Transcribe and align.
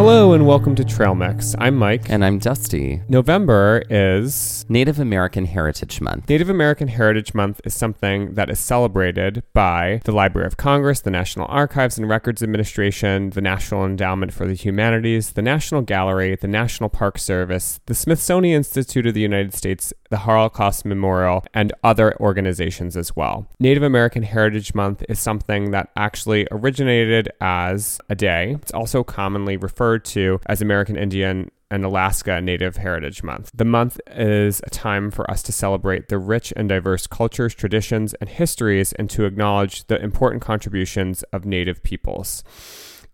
Hello 0.00 0.32
and 0.32 0.46
welcome 0.46 0.74
to 0.76 0.82
Trailmix. 0.82 1.54
I'm 1.58 1.76
Mike. 1.76 2.08
And 2.08 2.24
I'm 2.24 2.38
Dusty. 2.38 3.02
November 3.10 3.82
is 3.90 4.64
Native 4.66 4.98
American 4.98 5.44
Heritage 5.44 6.00
Month. 6.00 6.30
Native 6.30 6.48
American 6.48 6.88
Heritage 6.88 7.34
Month 7.34 7.60
is 7.64 7.74
something 7.74 8.32
that 8.32 8.48
is 8.48 8.58
celebrated 8.58 9.42
by 9.52 10.00
the 10.06 10.12
Library 10.12 10.46
of 10.46 10.56
Congress, 10.56 11.00
the 11.00 11.10
National 11.10 11.44
Archives 11.50 11.98
and 11.98 12.08
Records 12.08 12.42
Administration, 12.42 13.28
the 13.28 13.42
National 13.42 13.84
Endowment 13.84 14.32
for 14.32 14.46
the 14.46 14.54
Humanities, 14.54 15.32
the 15.32 15.42
National 15.42 15.82
Gallery, 15.82 16.34
the 16.34 16.48
National 16.48 16.88
Park 16.88 17.18
Service, 17.18 17.78
the 17.84 17.94
Smithsonian 17.94 18.56
Institute 18.56 19.06
of 19.06 19.12
the 19.12 19.20
United 19.20 19.52
States, 19.52 19.92
the 20.08 20.16
Holocaust 20.16 20.86
Memorial, 20.86 21.44
and 21.52 21.74
other 21.84 22.18
organizations 22.20 22.96
as 22.96 23.14
well. 23.14 23.46
Native 23.60 23.82
American 23.82 24.22
Heritage 24.22 24.74
Month 24.74 25.04
is 25.10 25.20
something 25.20 25.72
that 25.72 25.90
actually 25.94 26.48
originated 26.50 27.28
as 27.42 28.00
a 28.08 28.14
day. 28.14 28.56
It's 28.62 28.72
also 28.72 29.04
commonly 29.04 29.58
referred 29.58 29.89
referred 29.90 30.04
to 30.04 30.40
as 30.46 30.62
American 30.62 30.96
Indian 30.96 31.50
and 31.68 31.84
Alaska 31.84 32.40
Native 32.40 32.76
Heritage 32.76 33.22
Month. 33.24 33.50
The 33.54 33.64
month 33.64 34.00
is 34.08 34.60
a 34.64 34.70
time 34.70 35.10
for 35.10 35.28
us 35.28 35.42
to 35.44 35.52
celebrate 35.52 36.08
the 36.08 36.18
rich 36.18 36.52
and 36.56 36.68
diverse 36.68 37.08
cultures, 37.08 37.54
traditions, 37.54 38.14
and 38.14 38.28
histories 38.28 38.92
and 38.92 39.10
to 39.10 39.24
acknowledge 39.24 39.84
the 39.86 40.00
important 40.00 40.42
contributions 40.42 41.24
of 41.32 41.44
Native 41.44 41.82
peoples. 41.82 42.44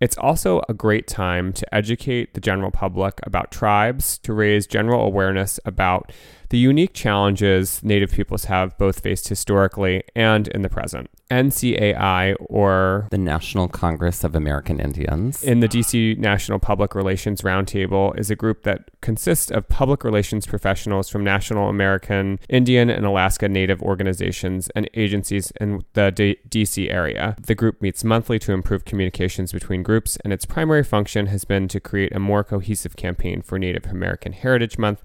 It's 0.01 0.19
also 0.19 0.61
a 0.69 0.75
great 0.75 1.07
time 1.07 1.55
to 1.55 1.75
educate 1.75 2.35
the 2.35 2.41
general 2.41 2.71
public 2.71 3.21
about 3.23 3.51
tribes, 3.51 4.19
to 4.19 4.35
raise 4.35 4.67
general 4.67 5.07
awareness 5.07 5.59
about 5.65 6.13
the 6.51 6.59
unique 6.59 6.93
challenges 6.93 7.83
Native 7.83 8.13
peoples 8.13 8.45
have 8.45 8.77
both 8.77 9.01
faced 9.01 9.29
historically 9.29 10.03
and 10.15 10.49
in 10.49 10.61
the 10.61 10.69
present. 10.69 11.09
NCAI, 11.31 12.37
or 12.41 13.09
the 13.11 13.19
National 13.19 13.69
Congress 13.69 14.25
of 14.25 14.35
American 14.35 14.81
Indians, 14.81 15.43
in 15.43 15.61
the 15.61 15.69
DC 15.69 16.17
National 16.19 16.59
Public 16.59 16.95
Relations 16.95 17.43
Roundtable, 17.43 18.19
is 18.19 18.31
a 18.31 18.37
group 18.37 18.63
that 18.63 18.91
consists 19.01 19.51
of 19.51 19.69
public 19.69 20.05
relations 20.05 20.47
professionals 20.47 21.09
from 21.09 21.25
National 21.25 21.69
American 21.69 22.39
Indian 22.49 22.91
and 22.91 23.05
Alaska 23.05 23.49
Native 23.49 23.83
organizations 23.83 24.69
and 24.77 24.89
agencies 24.95 25.53
in 25.61 25.85
the 25.95 26.11
D- 26.11 26.39
DC 26.49 26.91
area. 26.91 27.37
The 27.41 27.55
group 27.55 27.83
meets 27.83 28.05
monthly 28.05 28.39
to 28.41 28.53
improve 28.53 28.85
communications 28.85 29.53
between 29.53 29.83
groups, 29.83 30.17
and 30.25 30.33
its 30.33 30.45
primary 30.45 30.85
function 30.85 31.27
has 31.27 31.45
been 31.45 31.69
to 31.69 31.81
create 31.81 32.15
a 32.15 32.21
more 32.21 32.45
cohesive 32.45 32.97
campaign 32.97 33.43
for 33.43 33.59
Native 33.59 33.87
American 33.87 34.33
Heritage 34.33 34.79
Month 34.79 35.03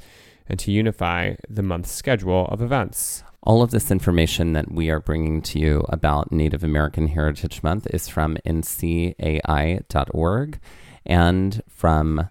and 0.48 0.60
to 0.60 0.72
unify 0.72 1.36
the 1.50 1.64
month's 1.64 1.92
schedule 1.92 2.46
of 2.48 2.62
events. 2.62 3.24
All 3.44 3.64
of 3.64 3.72
this 3.72 3.90
information 3.90 4.54
that 4.54 4.72
we 4.72 4.92
are 4.92 5.00
bringing 5.00 5.42
to 5.44 5.58
you 5.58 5.84
about 5.90 6.32
Native 6.32 6.64
American 6.64 7.08
Heritage 7.08 7.64
Month 7.64 7.88
is 7.88 8.08
from 8.08 8.38
ncai.org 8.46 9.10
and 11.08 11.64
from 11.68 12.30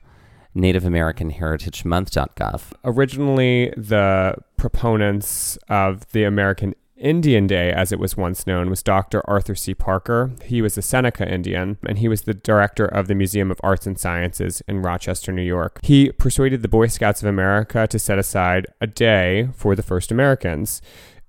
NativeAmericanHeritageMonth.gov. 0.55 2.63
Originally, 2.85 3.75
the 3.77 4.37
proponents 4.57 5.59
of 5.69 6.09
the 6.13 6.23
American 6.23 6.77
Indian 7.01 7.47
Day, 7.47 7.73
as 7.73 7.93
it 7.93 7.99
was 7.99 8.17
once 8.17 8.47
known, 8.47 8.69
was 8.69 8.83
Dr. 8.83 9.29
Arthur 9.29 9.55
C. 9.55 9.75
Parker. 9.75 10.33
He 10.45 10.61
was 10.63 10.77
a 10.77 10.83
Seneca 10.83 11.27
Indian, 11.27 11.79
and 11.87 11.99
he 11.99 12.09
was 12.09 12.23
the 12.23 12.35
director 12.35 12.85
of 12.85 13.09
the 13.09 13.15
Museum 13.15 13.51
of 13.51 13.61
Arts 13.63 13.87
and 13.87 13.99
Sciences 13.99 14.63
in 14.69 14.83
Rochester, 14.83 15.33
New 15.33 15.43
York. 15.43 15.81
He 15.83 16.13
persuaded 16.13 16.63
the 16.63 16.69
Boy 16.69 16.87
Scouts 16.89 17.23
of 17.23 17.29
America 17.29 17.87
to 17.87 17.99
set 17.99 18.19
aside 18.19 18.67
a 18.81 18.87
day 18.87 19.49
for 19.55 19.75
the 19.75 19.83
first 19.83 20.13
Americans, 20.13 20.83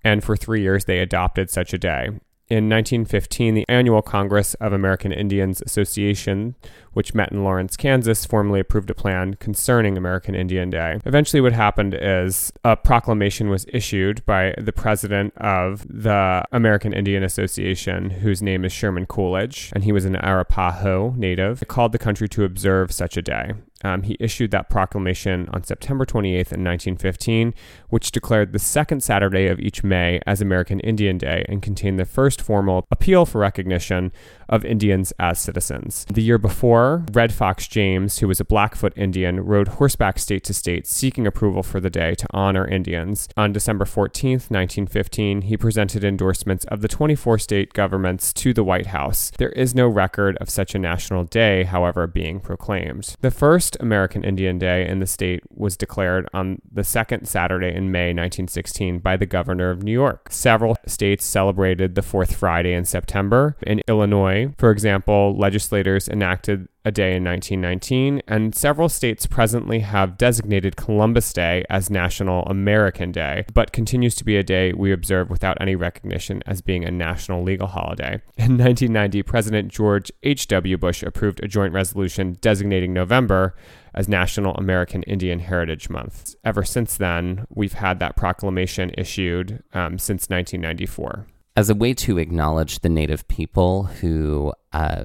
and 0.04 0.24
for 0.24 0.36
three 0.36 0.62
years 0.62 0.86
they 0.86 1.00
adopted 1.00 1.50
such 1.50 1.74
a 1.74 1.78
day. 1.78 2.10
In 2.51 2.67
1915, 2.67 3.53
the 3.53 3.66
annual 3.69 4.01
Congress 4.01 4.56
of 4.56 4.73
American 4.73 5.13
Indians 5.13 5.62
Association 5.66 6.56
which 6.94 7.13
met 7.13 7.31
in 7.31 7.44
Lawrence, 7.44 7.78
Kansas, 7.78 8.25
formally 8.25 8.59
approved 8.59 8.89
a 8.89 8.94
plan 8.94 9.35
concerning 9.35 9.97
American 9.97 10.35
Indian 10.35 10.69
Day. 10.69 11.00
Eventually, 11.06 11.41
what 11.41 11.53
happened 11.53 11.97
is 12.00 12.51
a 12.63 12.75
proclamation 12.75 13.50
was 13.50 13.66
issued 13.72 14.25
by 14.25 14.53
the 14.57 14.73
president 14.73 15.34
of 15.38 15.85
the 15.88 16.44
American 16.51 16.94
Indian 16.94 17.23
Association, 17.23 18.09
whose 18.09 18.41
name 18.41 18.66
is 18.66 18.72
Sherman 18.72 19.06
Coolidge, 19.06 19.72
and 19.73 19.83
he 19.83 19.91
was 19.91 20.06
an 20.06 20.16
Arapaho 20.18 21.13
native, 21.18 21.62
it 21.62 21.68
called 21.68 21.91
the 21.91 22.00
country 22.00 22.28
to 22.29 22.44
observe 22.44 22.91
such 22.91 23.18
a 23.18 23.22
day. 23.22 23.53
Um, 23.84 24.03
he 24.03 24.18
issued 24.19 24.52
that 24.52 24.69
proclamation 24.69 25.47
on 25.52 25.64
September 25.64 26.06
28th 26.06 26.53
in 26.53 26.64
1915, 26.64 27.53
which 27.90 28.12
declared 28.12 28.53
the 28.53 28.59
second 28.59 29.03
Saturday 29.03 29.47
of 29.47 29.59
each 29.59 29.84
May 29.84 30.19
as 30.25 30.42
American 30.42 30.80
Indian 30.81 31.18
Day 31.18 31.46
and 31.47 31.62
contained 31.62 32.00
the 32.00 32.06
first 32.06 32.42
formal 32.42 32.86
appeal 32.92 33.25
for 33.25 33.40
recognition 33.40 34.12
of 34.51 34.66
Indians 34.66 35.13
as 35.17 35.39
citizens. 35.39 36.06
The 36.12 36.22
year 36.22 36.38
before, 36.38 37.06
Red 37.13 37.34
Fox 37.34 37.67
James, 37.67 38.19
who 38.19 38.28
was 38.28 38.39
a 38.39 38.45
Blackfoot 38.45 38.94
Indian, 38.95 39.39
rode 39.39 39.69
horseback 39.69 40.19
state 40.19 40.44
to 40.44 40.53
state 40.53 40.85
seeking 40.85 41.25
approval 41.25 41.63
for 41.63 41.79
the 41.79 41.89
day 41.89 42.13
to 42.16 42.28
honor 42.31 42.67
Indians. 42.67 43.29
On 43.38 43.53
December 43.53 43.85
14, 43.85 44.34
1915, 44.34 45.44
he 45.44 45.57
presented 45.57 46.03
endorsements 46.03 46.66
of 46.66 46.81
the 46.81 46.88
24 46.88 47.39
state 47.39 47.73
governments 47.73 48.34
to 48.34 48.53
the 48.53 48.63
White 48.63 48.88
House. 48.88 49.31
There 49.38 49.50
is 49.50 49.73
no 49.73 49.88
record 49.88 50.38
of 50.42 50.50
such 50.50 50.75
a 50.75 50.80
national 50.80 51.24
day, 51.24 51.63
however, 51.63 52.06
being 52.06 52.39
proclaimed. 52.39 53.15
The 53.21 53.31
first 53.31 53.77
American 53.80 54.24
Indian 54.24 54.59
Day 54.59 54.88
in 54.88 55.00
the 55.00 55.07
state 55.07 55.44
was 55.50 55.77
declared 55.77 56.27
on 56.33 56.62
the 56.71 56.83
second 56.83 57.27
Saturday 57.27 57.74
in 57.74 57.92
May 57.92 58.07
1916 58.07 59.00
by 59.00 59.15
the 59.15 59.25
governor 59.25 59.69
of 59.69 59.83
New 59.83 59.92
York. 59.94 60.27
Several 60.31 60.75
states 60.86 61.25
celebrated 61.25 61.95
the 61.95 62.01
fourth 62.01 62.36
Friday 62.36 62.74
in 62.74 62.86
September. 62.86 63.56
In 63.62 63.81
Illinois, 63.88 64.41
for 64.58 64.72
example, 64.72 65.36
legislators 65.38 66.08
enacted 66.08 66.68
a 66.84 66.92
day 66.92 67.16
in 67.16 67.24
1919, 67.24 68.22
and 68.28 68.56
several 68.56 68.90
states 68.90 69.28
presently 69.28 69.80
have 69.80 70.18
designated 70.18 70.76
Columbus 70.76 71.32
Day 71.32 71.64
as 71.70 71.90
National 71.90 72.44
American 72.46 73.12
Day, 73.12 73.46
but 73.54 73.72
continues 73.72 74.16
to 74.16 74.26
be 74.26 74.36
a 74.36 74.44
day 74.44 74.74
we 74.74 74.92
observe 74.92 75.30
without 75.30 75.58
any 75.62 75.76
recognition 75.76 76.42
as 76.46 76.62
being 76.62 76.84
a 76.84 76.92
national 76.92 77.44
legal 77.44 77.68
holiday. 77.68 78.22
In 78.38 78.58
1990, 78.58 79.24
President 79.24 79.72
George 79.72 80.12
H.W. 80.24 80.78
Bush 80.78 81.04
approved 81.04 81.44
a 81.44 81.48
joint 81.48 81.74
resolution 81.74 82.38
designating 82.42 82.94
November 82.94 83.56
as 83.94 84.08
National 84.08 84.56
American 84.56 85.04
Indian 85.04 85.40
Heritage 85.40 85.90
Month. 85.90 86.36
Ever 86.44 86.64
since 86.64 86.98
then, 86.98 87.46
we've 87.50 87.74
had 87.74 88.00
that 88.00 88.16
proclamation 88.16 88.92
issued 88.98 89.64
um, 89.74 90.00
since 90.00 90.30
1994 90.30 91.28
as 91.56 91.69
a 91.69 91.75
way 91.75 91.94
to 91.94 92.18
acknowledge 92.18 92.80
the 92.80 92.89
native 92.89 93.27
people 93.27 93.83
who 93.83 94.53
uh, 94.71 95.03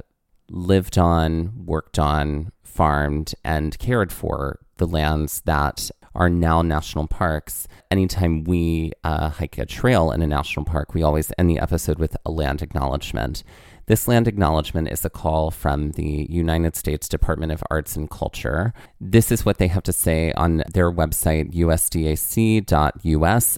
lived 0.48 0.96
on, 0.96 1.64
worked 1.64 1.98
on, 1.98 2.52
farmed, 2.62 3.34
and 3.44 3.78
cared 3.78 4.12
for 4.12 4.60
the 4.76 4.86
lands 4.86 5.40
that 5.42 5.90
are 6.16 6.28
now 6.28 6.62
national 6.62 7.06
parks. 7.06 7.68
Anytime 7.90 8.44
we 8.44 8.92
uh, 9.04 9.28
hike 9.28 9.58
a 9.58 9.66
trail 9.66 10.10
in 10.10 10.22
a 10.22 10.26
national 10.26 10.64
park, 10.64 10.94
we 10.94 11.02
always 11.02 11.30
end 11.38 11.48
the 11.48 11.58
episode 11.58 11.98
with 11.98 12.16
a 12.24 12.30
land 12.30 12.62
acknowledgement. 12.62 13.44
This 13.86 14.08
land 14.08 14.26
acknowledgement 14.26 14.88
is 14.90 15.04
a 15.04 15.10
call 15.10 15.52
from 15.52 15.92
the 15.92 16.26
United 16.28 16.74
States 16.74 17.08
Department 17.08 17.52
of 17.52 17.62
Arts 17.70 17.94
and 17.94 18.10
Culture. 18.10 18.72
This 19.00 19.30
is 19.30 19.46
what 19.46 19.58
they 19.58 19.68
have 19.68 19.84
to 19.84 19.92
say 19.92 20.32
on 20.32 20.64
their 20.74 20.90
website, 20.90 21.54
usdac.us, 21.54 22.68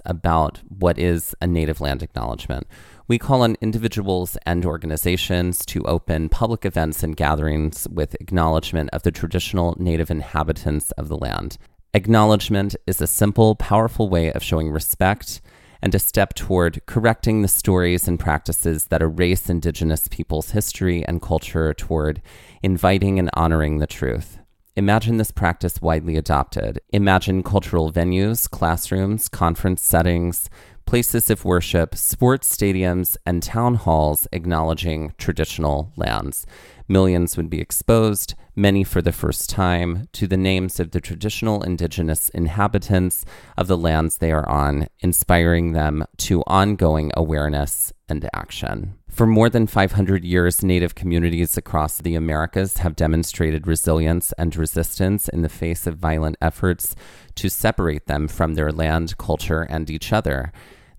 about 0.04 0.60
what 0.68 0.98
is 0.98 1.34
a 1.40 1.46
native 1.46 1.80
land 1.80 2.02
acknowledgement. 2.02 2.66
We 3.06 3.16
call 3.16 3.40
on 3.40 3.56
individuals 3.62 4.36
and 4.44 4.66
organizations 4.66 5.64
to 5.64 5.82
open 5.84 6.28
public 6.28 6.66
events 6.66 7.02
and 7.02 7.16
gatherings 7.16 7.88
with 7.90 8.14
acknowledgement 8.20 8.90
of 8.92 9.04
the 9.04 9.10
traditional 9.10 9.76
native 9.78 10.10
inhabitants 10.10 10.90
of 10.92 11.08
the 11.08 11.16
land. 11.16 11.56
Acknowledgement 11.94 12.76
is 12.86 13.00
a 13.00 13.06
simple, 13.06 13.54
powerful 13.54 14.10
way 14.10 14.30
of 14.32 14.42
showing 14.42 14.70
respect 14.70 15.40
and 15.80 15.94
a 15.94 15.98
step 15.98 16.34
toward 16.34 16.84
correcting 16.84 17.40
the 17.40 17.48
stories 17.48 18.06
and 18.06 18.20
practices 18.20 18.86
that 18.86 19.00
erase 19.00 19.48
Indigenous 19.48 20.06
peoples' 20.06 20.50
history 20.50 21.02
and 21.06 21.22
culture 21.22 21.72
toward 21.72 22.20
inviting 22.62 23.18
and 23.18 23.30
honoring 23.32 23.78
the 23.78 23.86
truth. 23.86 24.38
Imagine 24.76 25.16
this 25.16 25.30
practice 25.30 25.80
widely 25.80 26.16
adopted. 26.16 26.78
Imagine 26.90 27.42
cultural 27.42 27.90
venues, 27.90 28.48
classrooms, 28.50 29.26
conference 29.26 29.80
settings, 29.80 30.50
places 30.84 31.30
of 31.30 31.44
worship, 31.44 31.94
sports 31.94 32.54
stadiums, 32.54 33.16
and 33.24 33.42
town 33.42 33.76
halls 33.76 34.28
acknowledging 34.32 35.14
traditional 35.16 35.90
lands. 35.96 36.46
Millions 36.86 37.36
would 37.36 37.48
be 37.48 37.60
exposed, 37.60 38.34
many 38.58 38.82
for 38.82 39.00
the 39.00 39.12
first 39.12 39.48
time, 39.48 40.08
to 40.12 40.26
the 40.26 40.36
names 40.36 40.80
of 40.80 40.90
the 40.90 41.00
traditional 41.00 41.62
indigenous 41.62 42.28
inhabitants 42.30 43.24
of 43.56 43.68
the 43.68 43.76
lands 43.76 44.18
they 44.18 44.32
are 44.32 44.48
on, 44.48 44.88
inspiring 44.98 45.72
them 45.72 46.04
to 46.16 46.42
ongoing 46.46 47.12
awareness 47.16 47.92
and 48.08 48.28
action. 48.34 48.98
For 49.08 49.26
more 49.26 49.48
than 49.48 49.66
500 49.66 50.24
years, 50.24 50.62
Native 50.62 50.94
communities 50.94 51.56
across 51.56 51.98
the 51.98 52.14
Americas 52.14 52.78
have 52.78 52.96
demonstrated 52.96 53.66
resilience 53.66 54.32
and 54.36 54.54
resistance 54.56 55.28
in 55.28 55.42
the 55.42 55.48
face 55.48 55.86
of 55.86 55.96
violent 55.96 56.36
efforts 56.42 56.94
to 57.36 57.48
separate 57.48 58.06
them 58.06 58.28
from 58.28 58.54
their 58.54 58.72
land, 58.72 59.16
culture, 59.18 59.62
and 59.62 59.88
each 59.88 60.12
other. 60.12 60.52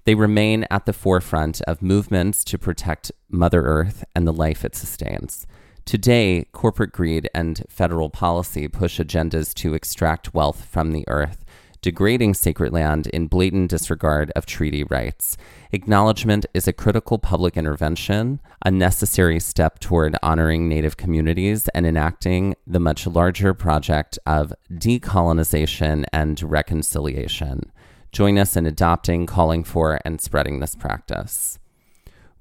They 0.05 0.15
remain 0.15 0.65
at 0.71 0.85
the 0.85 0.93
forefront 0.93 1.61
of 1.61 1.81
movements 1.81 2.43
to 2.45 2.57
protect 2.57 3.11
Mother 3.29 3.61
Earth 3.63 4.03
and 4.15 4.25
the 4.25 4.33
life 4.33 4.65
it 4.65 4.75
sustains. 4.75 5.45
Today, 5.85 6.45
corporate 6.51 6.91
greed 6.91 7.29
and 7.33 7.63
federal 7.67 8.09
policy 8.09 8.67
push 8.67 8.99
agendas 8.99 9.53
to 9.55 9.73
extract 9.73 10.33
wealth 10.33 10.65
from 10.65 10.91
the 10.91 11.03
earth, 11.07 11.43
degrading 11.81 12.33
sacred 12.33 12.71
land 12.71 13.07
in 13.07 13.27
blatant 13.27 13.69
disregard 13.69 14.31
of 14.35 14.45
treaty 14.45 14.83
rights. 14.83 15.37
Acknowledgement 15.71 16.45
is 16.53 16.67
a 16.67 16.73
critical 16.73 17.17
public 17.17 17.55
intervention, 17.57 18.39
a 18.65 18.71
necessary 18.71 19.39
step 19.39 19.79
toward 19.79 20.15
honoring 20.21 20.67
Native 20.67 20.97
communities 20.97 21.67
and 21.69 21.85
enacting 21.85 22.55
the 22.67 22.79
much 22.79 23.07
larger 23.07 23.53
project 23.53 24.19
of 24.25 24.53
decolonization 24.71 26.05
and 26.11 26.41
reconciliation. 26.43 27.71
Join 28.11 28.37
us 28.37 28.55
in 28.55 28.65
adopting, 28.65 29.25
calling 29.25 29.63
for, 29.63 29.99
and 30.03 30.19
spreading 30.19 30.59
this 30.59 30.75
practice. 30.75 31.59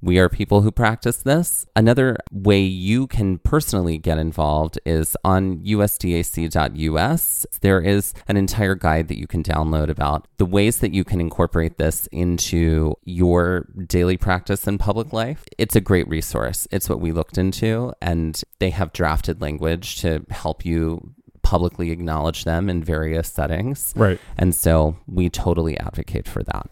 We 0.00 0.18
are 0.18 0.28
people 0.28 0.62
who 0.62 0.70
practice 0.70 1.18
this. 1.18 1.66
Another 1.74 2.16
way 2.32 2.60
you 2.60 3.06
can 3.06 3.38
personally 3.38 3.98
get 3.98 4.18
involved 4.18 4.78
is 4.86 5.16
on 5.24 5.58
usdac.us. 5.58 7.46
There 7.60 7.80
is 7.80 8.14
an 8.28 8.36
entire 8.36 8.74
guide 8.74 9.08
that 9.08 9.18
you 9.18 9.26
can 9.26 9.42
download 9.42 9.88
about 9.88 10.28
the 10.36 10.46
ways 10.46 10.78
that 10.78 10.94
you 10.94 11.04
can 11.04 11.20
incorporate 11.20 11.78
this 11.78 12.06
into 12.12 12.94
your 13.04 13.66
daily 13.86 14.16
practice 14.16 14.66
in 14.66 14.78
public 14.78 15.12
life. 15.12 15.44
It's 15.58 15.74
a 15.74 15.80
great 15.80 16.08
resource. 16.08 16.68
It's 16.70 16.88
what 16.88 17.00
we 17.00 17.12
looked 17.12 17.38
into, 17.38 17.92
and 18.00 18.40
they 18.60 18.70
have 18.70 18.92
drafted 18.92 19.40
language 19.40 20.00
to 20.02 20.24
help 20.30 20.64
you 20.64 21.14
publicly 21.42 21.90
acknowledge 21.90 22.44
them 22.44 22.68
in 22.68 22.84
various 22.84 23.32
settings. 23.32 23.94
Right. 23.96 24.20
And 24.36 24.54
so 24.54 24.98
we 25.06 25.30
totally 25.30 25.78
advocate 25.78 26.28
for 26.28 26.42
that. 26.42 26.68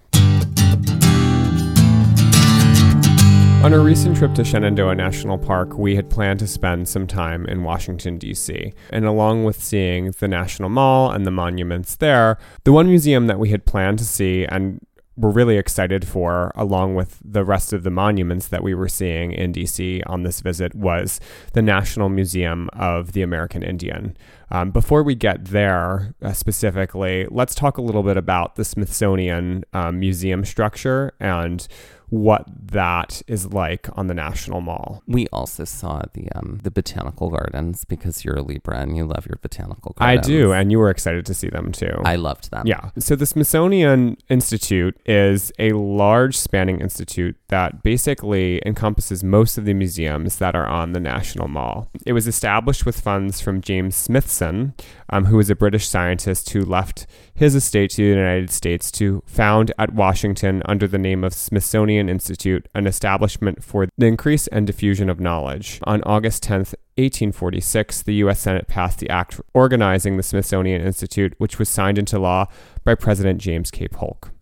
On 3.64 3.72
a 3.72 3.78
recent 3.80 4.16
trip 4.16 4.32
to 4.34 4.44
Shenandoah 4.44 4.94
National 4.94 5.38
Park, 5.38 5.76
we 5.76 5.96
had 5.96 6.08
planned 6.08 6.38
to 6.38 6.46
spend 6.46 6.88
some 6.88 7.06
time 7.06 7.46
in 7.46 7.64
Washington, 7.64 8.16
D.C. 8.16 8.72
And 8.90 9.04
along 9.04 9.44
with 9.44 9.60
seeing 9.60 10.12
the 10.12 10.28
National 10.28 10.68
Mall 10.68 11.10
and 11.10 11.26
the 11.26 11.32
monuments 11.32 11.96
there, 11.96 12.38
the 12.62 12.70
one 12.70 12.86
museum 12.86 13.26
that 13.26 13.40
we 13.40 13.50
had 13.50 13.66
planned 13.66 13.98
to 13.98 14.04
see 14.04 14.44
and 14.44 14.80
were 15.16 15.30
really 15.30 15.56
excited 15.56 16.06
for, 16.06 16.52
along 16.54 16.94
with 16.94 17.18
the 17.24 17.44
rest 17.44 17.72
of 17.72 17.82
the 17.82 17.90
monuments 17.90 18.48
that 18.48 18.62
we 18.62 18.74
were 18.74 18.88
seeing 18.88 19.32
in 19.32 19.52
DC 19.52 20.02
on 20.06 20.22
this 20.22 20.40
visit, 20.42 20.74
was 20.74 21.18
the 21.54 21.62
National 21.62 22.08
Museum 22.08 22.68
of 22.74 23.12
the 23.12 23.22
American 23.22 23.62
Indian. 23.62 24.16
Um, 24.50 24.70
before 24.70 25.02
we 25.02 25.14
get 25.14 25.46
there 25.46 26.14
uh, 26.22 26.32
specifically, 26.32 27.26
let's 27.30 27.54
talk 27.54 27.78
a 27.78 27.82
little 27.82 28.02
bit 28.02 28.16
about 28.16 28.56
the 28.56 28.64
Smithsonian 28.64 29.64
um, 29.72 29.98
museum 29.98 30.44
structure 30.44 31.12
and 31.18 31.66
what 32.08 32.46
that 32.72 33.22
is 33.26 33.52
like 33.52 33.88
on 33.98 34.06
the 34.06 34.14
National 34.14 34.60
Mall. 34.60 35.02
We 35.06 35.26
also 35.32 35.64
saw 35.64 36.02
the 36.14 36.28
um, 36.34 36.60
the 36.62 36.70
botanical 36.70 37.30
gardens 37.30 37.84
because 37.84 38.24
you're 38.24 38.36
a 38.36 38.42
Libra 38.42 38.78
and 38.78 38.96
you 38.96 39.04
love 39.04 39.26
your 39.26 39.38
botanical 39.42 39.94
gardens. 39.96 40.26
I 40.26 40.30
do, 40.30 40.52
and 40.52 40.70
you 40.70 40.78
were 40.78 40.90
excited 40.90 41.26
to 41.26 41.34
see 41.34 41.48
them 41.48 41.72
too. 41.72 42.00
I 42.04 42.16
loved 42.16 42.50
them. 42.50 42.66
Yeah. 42.66 42.90
So 42.98 43.16
the 43.16 43.26
Smithsonian 43.26 44.16
Institute 44.28 44.96
is 45.04 45.52
a 45.58 45.72
large 45.72 46.36
spanning 46.36 46.80
institute 46.80 47.36
that 47.48 47.82
basically 47.82 48.62
encompasses 48.64 49.24
most 49.24 49.58
of 49.58 49.64
the 49.64 49.74
museums 49.74 50.36
that 50.36 50.54
are 50.54 50.66
on 50.66 50.92
the 50.92 51.00
National 51.00 51.48
Mall. 51.48 51.90
It 52.04 52.12
was 52.12 52.26
established 52.26 52.86
with 52.86 53.00
funds 53.00 53.40
from 53.40 53.60
James 53.60 53.96
Smithson, 54.36 54.74
um, 55.10 55.26
who 55.26 55.36
was 55.36 55.50
a 55.50 55.56
British 55.56 55.88
scientist 55.88 56.50
who 56.50 56.64
left 56.64 57.06
his 57.34 57.54
estate 57.54 57.90
to 57.90 58.02
the 58.02 58.08
United 58.08 58.50
States 58.50 58.90
to 58.92 59.22
found 59.26 59.72
at 59.78 59.94
Washington 59.94 60.62
under 60.66 60.86
the 60.86 60.98
name 60.98 61.24
of 61.24 61.32
Smithsonian 61.32 62.08
Institute 62.08 62.68
an 62.74 62.86
establishment 62.86 63.64
for 63.64 63.88
the 63.96 64.06
increase 64.06 64.46
and 64.48 64.66
diffusion 64.66 65.08
of 65.08 65.20
knowledge. 65.20 65.80
On 65.84 66.02
August 66.02 66.44
10th, 66.44 66.74
1846, 66.98 68.02
the 68.02 68.14
U.S. 68.14 68.40
Senate 68.40 68.68
passed 68.68 68.98
the 68.98 69.10
act 69.10 69.40
organizing 69.54 70.16
the 70.16 70.22
Smithsonian 70.22 70.82
Institute, 70.82 71.34
which 71.38 71.58
was 71.58 71.68
signed 71.68 71.98
into 71.98 72.18
law 72.18 72.46
by 72.84 72.94
President 72.94 73.40
James 73.40 73.70
K. 73.70 73.88
Polk. 73.88 74.32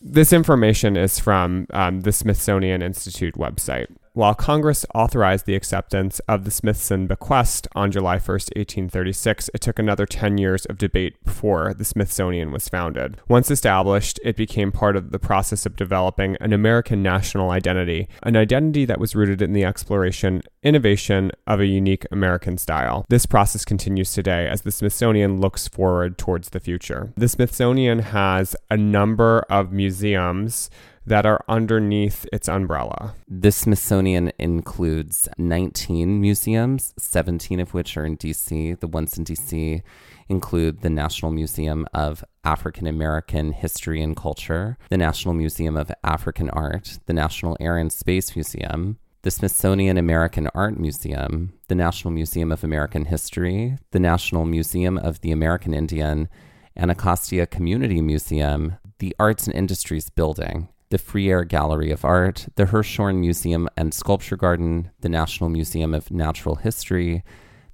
This 0.00 0.32
information 0.32 0.96
is 0.96 1.18
from 1.18 1.66
um, 1.72 2.00
the 2.02 2.12
Smithsonian 2.12 2.82
Institute 2.82 3.34
website. 3.34 3.88
While 4.18 4.34
Congress 4.34 4.84
authorized 4.96 5.46
the 5.46 5.54
acceptance 5.54 6.18
of 6.26 6.42
the 6.42 6.50
Smithson 6.50 7.06
bequest 7.06 7.68
on 7.76 7.92
July 7.92 8.14
1, 8.18 8.18
1836, 8.18 9.48
it 9.54 9.60
took 9.60 9.78
another 9.78 10.06
10 10.06 10.38
years 10.38 10.66
of 10.66 10.76
debate 10.76 11.24
before 11.24 11.72
the 11.72 11.84
Smithsonian 11.84 12.50
was 12.50 12.68
founded. 12.68 13.20
Once 13.28 13.48
established, 13.48 14.18
it 14.24 14.34
became 14.34 14.72
part 14.72 14.96
of 14.96 15.12
the 15.12 15.20
process 15.20 15.66
of 15.66 15.76
developing 15.76 16.36
an 16.40 16.52
American 16.52 17.00
national 17.00 17.52
identity, 17.52 18.08
an 18.24 18.36
identity 18.36 18.84
that 18.84 18.98
was 18.98 19.14
rooted 19.14 19.40
in 19.40 19.52
the 19.52 19.64
exploration, 19.64 20.42
innovation 20.64 21.30
of 21.46 21.60
a 21.60 21.66
unique 21.66 22.04
American 22.10 22.58
style. 22.58 23.06
This 23.08 23.24
process 23.24 23.64
continues 23.64 24.12
today 24.12 24.48
as 24.48 24.62
the 24.62 24.72
Smithsonian 24.72 25.40
looks 25.40 25.68
forward 25.68 26.18
towards 26.18 26.48
the 26.48 26.58
future. 26.58 27.12
The 27.16 27.28
Smithsonian 27.28 28.00
has 28.00 28.56
a 28.68 28.76
number 28.76 29.46
of 29.48 29.70
museums 29.70 30.70
that 31.08 31.24
are 31.24 31.42
underneath 31.48 32.26
its 32.32 32.48
umbrella. 32.48 33.14
The 33.26 33.50
Smithsonian 33.50 34.30
includes 34.38 35.26
19 35.38 36.20
museums, 36.20 36.92
17 36.98 37.60
of 37.60 37.72
which 37.72 37.96
are 37.96 38.04
in 38.04 38.18
DC. 38.18 38.78
The 38.78 38.86
ones 38.86 39.16
in 39.16 39.24
DC 39.24 39.82
include 40.28 40.82
the 40.82 40.90
National 40.90 41.32
Museum 41.32 41.86
of 41.94 42.22
African 42.44 42.86
American 42.86 43.52
History 43.52 44.02
and 44.02 44.14
Culture, 44.14 44.76
the 44.90 44.98
National 44.98 45.32
Museum 45.32 45.78
of 45.78 45.90
African 46.04 46.50
Art, 46.50 46.98
the 47.06 47.14
National 47.14 47.56
Air 47.58 47.78
and 47.78 47.90
Space 47.90 48.36
Museum, 48.36 48.98
the 49.22 49.30
Smithsonian 49.30 49.96
American 49.96 50.48
Art 50.54 50.78
Museum, 50.78 51.54
the 51.68 51.74
National 51.74 52.12
Museum 52.12 52.52
of 52.52 52.62
American 52.62 53.06
History, 53.06 53.78
the 53.92 54.00
National 54.00 54.44
Museum 54.44 54.98
of 54.98 55.22
the 55.22 55.32
American 55.32 55.72
Indian, 55.72 56.28
Anacostia 56.76 57.46
Community 57.46 58.02
Museum, 58.02 58.76
the 58.98 59.16
Arts 59.18 59.46
and 59.46 59.56
Industries 59.56 60.10
Building, 60.10 60.68
the 60.90 60.98
Freer 60.98 61.44
Gallery 61.44 61.90
of 61.90 62.04
Art, 62.04 62.46
the 62.56 62.66
Hirshhorn 62.66 63.16
Museum 63.20 63.68
and 63.76 63.92
Sculpture 63.92 64.36
Garden, 64.36 64.90
the 65.00 65.08
National 65.08 65.50
Museum 65.50 65.92
of 65.94 66.10
Natural 66.10 66.56
History, 66.56 67.22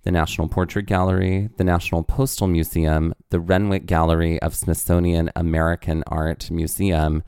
the 0.02 0.10
National 0.10 0.48
Portrait 0.48 0.86
Gallery, 0.86 1.48
the 1.56 1.64
National 1.64 2.02
Postal 2.02 2.46
Museum, 2.46 3.14
the 3.30 3.40
Renwick 3.40 3.86
Gallery 3.86 4.40
of 4.42 4.54
Smithsonian 4.54 5.30
American 5.36 6.02
Art 6.08 6.50
Museum, 6.50 7.22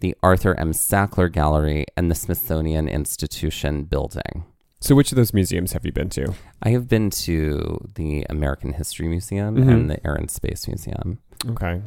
the 0.00 0.14
Arthur 0.22 0.54
M. 0.58 0.72
Sackler 0.72 1.30
Gallery, 1.32 1.86
and 1.96 2.10
the 2.10 2.14
Smithsonian 2.14 2.88
Institution 2.88 3.84
Building. 3.84 4.44
So, 4.80 4.94
which 4.94 5.10
of 5.10 5.16
those 5.16 5.34
museums 5.34 5.72
have 5.72 5.84
you 5.84 5.90
been 5.90 6.08
to? 6.10 6.34
I 6.62 6.70
have 6.70 6.86
been 6.88 7.10
to 7.10 7.84
the 7.96 8.24
American 8.30 8.74
History 8.74 9.08
Museum 9.08 9.56
Mhm. 9.56 9.68
and 9.68 9.90
the 9.90 10.06
Air 10.06 10.14
and 10.14 10.30
Space 10.30 10.68
Museum, 10.68 11.18
Okay. 11.48 11.80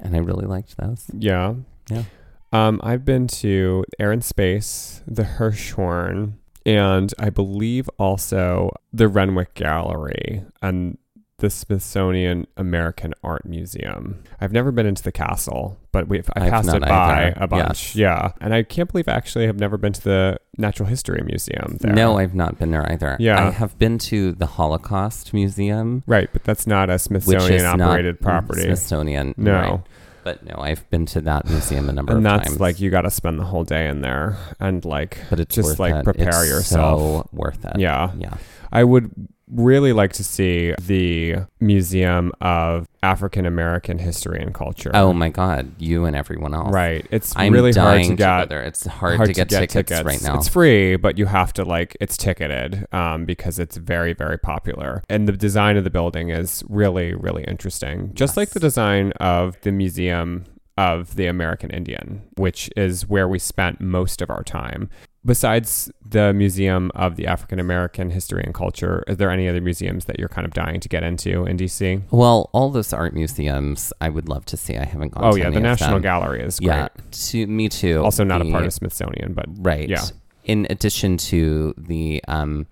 and 0.00 0.14
I 0.14 0.18
really 0.18 0.46
liked 0.46 0.76
those. 0.76 1.06
Yeah. 1.12 1.54
Yeah. 1.90 2.04
Um, 2.52 2.80
I've 2.82 3.04
been 3.04 3.26
to 3.28 3.84
Air 3.98 4.12
and 4.12 4.24
Space, 4.24 5.02
the 5.06 5.24
Hirshhorn, 5.24 6.34
and 6.64 7.12
I 7.18 7.30
believe 7.30 7.88
also 7.98 8.70
the 8.92 9.08
Renwick 9.08 9.54
Gallery 9.54 10.44
and 10.62 10.98
the 11.38 11.50
Smithsonian 11.50 12.46
American 12.56 13.12
Art 13.22 13.44
Museum. 13.44 14.22
I've 14.40 14.52
never 14.52 14.72
been 14.72 14.86
into 14.86 15.02
the 15.02 15.12
castle, 15.12 15.78
but 15.92 16.08
we've 16.08 16.28
I 16.34 16.46
I've 16.46 16.50
passed 16.50 16.68
it 16.74 16.80
by 16.80 17.26
either. 17.26 17.34
a 17.36 17.46
bunch. 17.46 17.94
Yes. 17.94 17.96
Yeah. 17.96 18.32
And 18.40 18.54
I 18.54 18.62
can't 18.62 18.90
believe 18.90 19.06
I 19.06 19.12
actually 19.12 19.44
have 19.46 19.58
never 19.58 19.76
been 19.76 19.92
to 19.92 20.02
the 20.02 20.38
Natural 20.56 20.88
History 20.88 21.22
Museum 21.26 21.76
there. 21.80 21.92
No, 21.92 22.16
I've 22.18 22.34
not 22.34 22.58
been 22.58 22.70
there 22.70 22.90
either. 22.90 23.18
Yeah. 23.20 23.48
I 23.48 23.50
have 23.50 23.78
been 23.78 23.98
to 23.98 24.32
the 24.32 24.46
Holocaust 24.46 25.34
Museum, 25.34 26.02
Right, 26.06 26.30
but 26.32 26.42
that's 26.44 26.66
not 26.66 26.88
a 26.88 26.94
which 26.94 27.02
Smithsonian 27.02 27.52
is 27.52 27.64
operated 27.64 28.14
not 28.14 28.22
property. 28.22 28.62
Smithsonian. 28.62 29.34
No. 29.36 29.52
right. 29.52 29.80
But 30.26 30.42
no, 30.44 30.56
I've 30.58 30.90
been 30.90 31.06
to 31.06 31.20
that 31.20 31.48
museum 31.48 31.88
a 31.88 31.92
number 31.92 32.10
and 32.16 32.18
of 32.18 32.24
that's 32.24 32.48
times. 32.48 32.60
like 32.60 32.80
you 32.80 32.90
got 32.90 33.02
to 33.02 33.12
spend 33.12 33.38
the 33.38 33.44
whole 33.44 33.62
day 33.62 33.86
in 33.86 34.00
there 34.00 34.36
and 34.58 34.84
like 34.84 35.18
but 35.30 35.38
it's 35.38 35.54
just 35.54 35.78
like 35.78 35.94
it. 35.94 36.02
prepare 36.02 36.42
It's 36.42 36.48
yourself. 36.50 37.00
So 37.00 37.28
worth 37.32 37.64
it. 37.64 37.78
yeah. 37.78 38.10
Yeah. 38.18 38.34
I 38.72 38.82
would 38.82 39.12
really 39.50 39.92
like 39.92 40.12
to 40.14 40.24
see 40.24 40.74
the 40.80 41.36
Museum 41.60 42.32
of 42.40 42.88
African 43.02 43.46
American 43.46 43.98
History 43.98 44.40
and 44.40 44.52
Culture. 44.52 44.90
Oh 44.94 45.12
my 45.12 45.28
God, 45.28 45.70
you 45.78 46.04
and 46.04 46.16
everyone 46.16 46.54
else. 46.54 46.72
right. 46.72 47.06
It's 47.10 47.32
I'm 47.36 47.52
really 47.52 47.72
hard 47.72 48.04
to 48.04 48.14
get. 48.14 48.48
there. 48.48 48.62
It's 48.62 48.86
hard, 48.86 49.24
to, 49.24 49.32
get 49.32 49.48
tickets, 49.48 50.02
right 50.02 50.22
now. 50.22 50.36
It's 50.36 50.48
free, 50.48 50.96
but 50.96 51.18
you 51.18 51.26
have 51.26 51.52
to 51.54 51.64
like 51.64 51.96
it's 52.00 52.16
ticketed 52.16 52.86
um, 52.92 53.24
because 53.24 53.58
it's 53.58 53.76
very 53.76 54.12
very 54.12 54.38
popular. 54.38 55.02
And 55.08 55.28
the 55.28 55.32
design 55.32 55.76
of 55.76 55.84
the 55.84 55.90
building 55.90 56.30
is 56.30 56.64
really 56.68 57.14
really 57.14 57.44
interesting. 57.44 58.12
Just 58.14 58.36
like 58.36 58.50
the 58.50 58.60
design 58.60 59.12
of 59.12 59.60
the 59.62 59.72
Museum 59.72 60.44
of 60.78 61.16
the 61.16 61.26
American 61.26 61.70
Indian, 61.70 62.22
which 62.36 62.70
is 62.76 63.08
where 63.08 63.28
we 63.28 63.38
spent 63.38 63.80
most 63.80 64.20
of 64.20 64.30
our 64.30 64.42
time. 64.42 64.90
Besides 65.26 65.90
the 66.08 66.32
Museum 66.32 66.92
of 66.94 67.16
the 67.16 67.26
African 67.26 67.58
American 67.58 68.10
History 68.10 68.42
and 68.44 68.54
Culture, 68.54 69.02
is 69.08 69.16
there 69.16 69.30
any 69.30 69.48
other 69.48 69.60
museums 69.60 70.04
that 70.04 70.18
you're 70.20 70.28
kind 70.28 70.46
of 70.46 70.54
dying 70.54 70.78
to 70.80 70.88
get 70.88 71.02
into 71.02 71.44
in 71.44 71.56
DC? 71.56 72.02
Well, 72.12 72.48
all 72.52 72.70
those 72.70 72.92
art 72.92 73.12
museums 73.12 73.92
I 74.00 74.08
would 74.08 74.28
love 74.28 74.44
to 74.46 74.56
see. 74.56 74.76
I 74.76 74.84
haven't 74.84 75.10
gone 75.12 75.24
Oh 75.24 75.32
to 75.32 75.38
yeah, 75.38 75.50
the 75.50 75.58
National. 75.60 75.98
Gallery 75.98 76.42
is 76.42 76.60
great. 76.60 76.68
Yeah, 76.68 76.88
to 77.10 77.46
me 77.48 77.68
too. 77.68 78.02
Also 78.04 78.22
not 78.22 78.40
a 78.40 78.44
part 78.50 78.64
of 78.64 78.72
Smithsonian, 78.72 79.34
but 79.34 79.46
Right. 79.58 79.88
Yeah. 79.88 80.04
In 80.44 80.64
addition 80.70 81.16
to 81.16 81.74
the 81.76 82.22
um, 82.28 82.68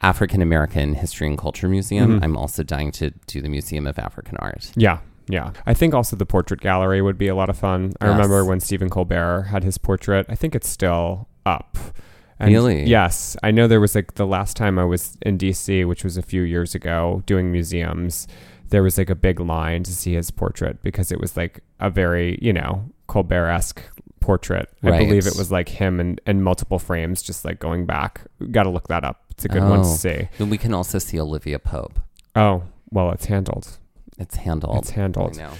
African 0.00 0.40
American 0.40 0.94
History 0.94 1.26
and 1.26 1.36
Culture 1.36 1.68
Museum, 1.68 2.20
Mhm. 2.20 2.24
I'm 2.24 2.36
also 2.38 2.62
dying 2.62 2.90
to 2.92 3.10
do 3.26 3.42
the 3.42 3.50
Museum 3.50 3.86
of 3.86 3.98
African 3.98 4.38
Art. 4.38 4.72
Yeah, 4.76 5.00
yeah. 5.28 5.50
I 5.66 5.74
think 5.74 5.92
also 5.92 6.16
the 6.16 6.24
portrait 6.24 6.60
gallery 6.60 7.02
would 7.02 7.18
be 7.18 7.28
a 7.28 7.34
lot 7.34 7.50
of 7.50 7.58
fun. 7.58 7.92
I 8.00 8.06
Yes. 8.06 8.14
remember 8.14 8.46
when 8.46 8.60
Stephen 8.60 8.88
Colbert 8.88 9.48
had 9.50 9.62
his 9.62 9.76
portrait. 9.76 10.24
I 10.30 10.34
think 10.36 10.54
it's 10.54 10.68
still 10.70 11.28
up. 11.46 11.76
And 12.38 12.52
Really? 12.52 12.84
Yes. 12.84 13.36
I 13.42 13.50
know 13.50 13.66
there 13.66 13.80
was 13.80 13.94
like 13.94 14.14
the 14.14 14.26
last 14.26 14.56
time 14.58 14.78
I 14.78 14.84
was 14.84 15.16
in 15.22 15.38
DC, 15.38 15.86
which 15.88 16.04
was 16.04 16.18
a 16.18 16.22
few 16.22 16.42
years 16.42 16.74
ago, 16.74 17.22
doing 17.24 17.50
museums, 17.50 18.28
there 18.68 18.82
was 18.82 18.98
like 18.98 19.08
a 19.08 19.14
big 19.14 19.40
line 19.40 19.82
to 19.84 19.92
see 19.94 20.12
his 20.14 20.30
portrait 20.30 20.82
because 20.82 21.10
it 21.10 21.18
was 21.20 21.36
like 21.36 21.60
a 21.80 21.88
very, 21.88 22.38
you 22.42 22.52
know, 22.52 22.84
Colbert 23.06 23.48
esque 23.48 23.80
portrait. 24.20 24.68
I 24.82 24.90
Right. 24.90 24.98
believe 25.08 25.26
it 25.26 25.36
was 25.36 25.50
like 25.50 25.68
him 25.70 25.98
and, 26.00 26.20
and 26.26 26.42
multiple 26.44 26.78
frames, 26.78 27.22
just 27.22 27.44
like 27.44 27.58
going 27.58 27.86
back. 27.86 28.22
Got 28.50 28.64
to 28.64 28.70
look 28.70 28.88
that 28.88 29.04
up. 29.04 29.22
It's 29.30 29.44
a 29.44 29.48
good 29.48 29.62
one 29.62 29.82
to 29.82 29.88
Oh. 29.88 29.94
see. 29.96 30.28
Then 30.36 30.50
we 30.50 30.58
can 30.58 30.74
also 30.74 30.98
see 30.98 31.18
Olivia 31.20 31.58
Pope. 31.58 32.00
Oh, 32.34 32.64
well, 32.90 33.12
it's 33.12 33.26
handled. 33.26 33.78
It's 34.18 34.36
handled. 34.36 34.78
It's 34.78 34.90
handled. 34.90 35.38
I 35.38 35.42
know. 35.44 35.50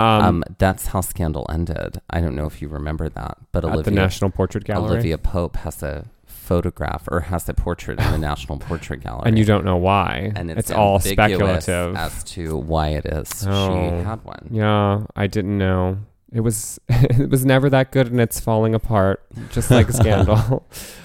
Um, 0.00 0.24
Um, 0.24 0.44
that's 0.58 0.86
how 0.88 1.00
Scandal 1.00 1.46
ended. 1.50 2.00
I 2.10 2.20
don't 2.20 2.34
know 2.34 2.46
if 2.46 2.60
you 2.62 2.68
remember 2.68 3.08
that, 3.08 3.38
but 3.52 3.64
at 3.64 3.72
Olivia 3.72 3.82
the 3.84 3.90
National 3.92 4.30
Portrait 4.30 4.64
Gallery. 4.64 4.90
Olivia 4.92 5.18
Pope 5.18 5.56
has 5.58 5.82
a 5.82 6.06
photograph 6.26 7.06
or 7.08 7.20
has 7.20 7.48
a 7.48 7.54
portrait 7.54 8.00
in 8.00 8.10
the 8.10 8.18
National 8.30 8.58
Portrait 8.58 9.00
Gallery. 9.02 9.22
and 9.28 9.38
you 9.38 9.44
don't 9.44 9.64
know 9.64 9.76
why. 9.76 10.32
and 10.34 10.50
it's, 10.50 10.70
all 10.70 10.98
speculative. 10.98 11.94
as 11.96 12.24
to 12.24 12.56
why 12.56 12.88
it 12.88 13.06
is 13.06 13.46
Oh. 13.46 13.68
she 13.68 14.04
had 14.04 14.24
one. 14.24 14.48
yeah, 14.50 15.02
I 15.14 15.26
didn't 15.26 15.56
know. 15.58 15.98
It 16.32 16.40
was 16.40 16.78
it 16.88 17.28
was 17.30 17.44
never 17.44 17.68
that 17.70 17.90
good, 17.92 18.06
and 18.10 18.20
it's 18.20 18.38
falling 18.40 18.74
apart, 18.74 19.22
just 19.50 19.70
like 19.70 19.90
Scandal. 20.00 20.64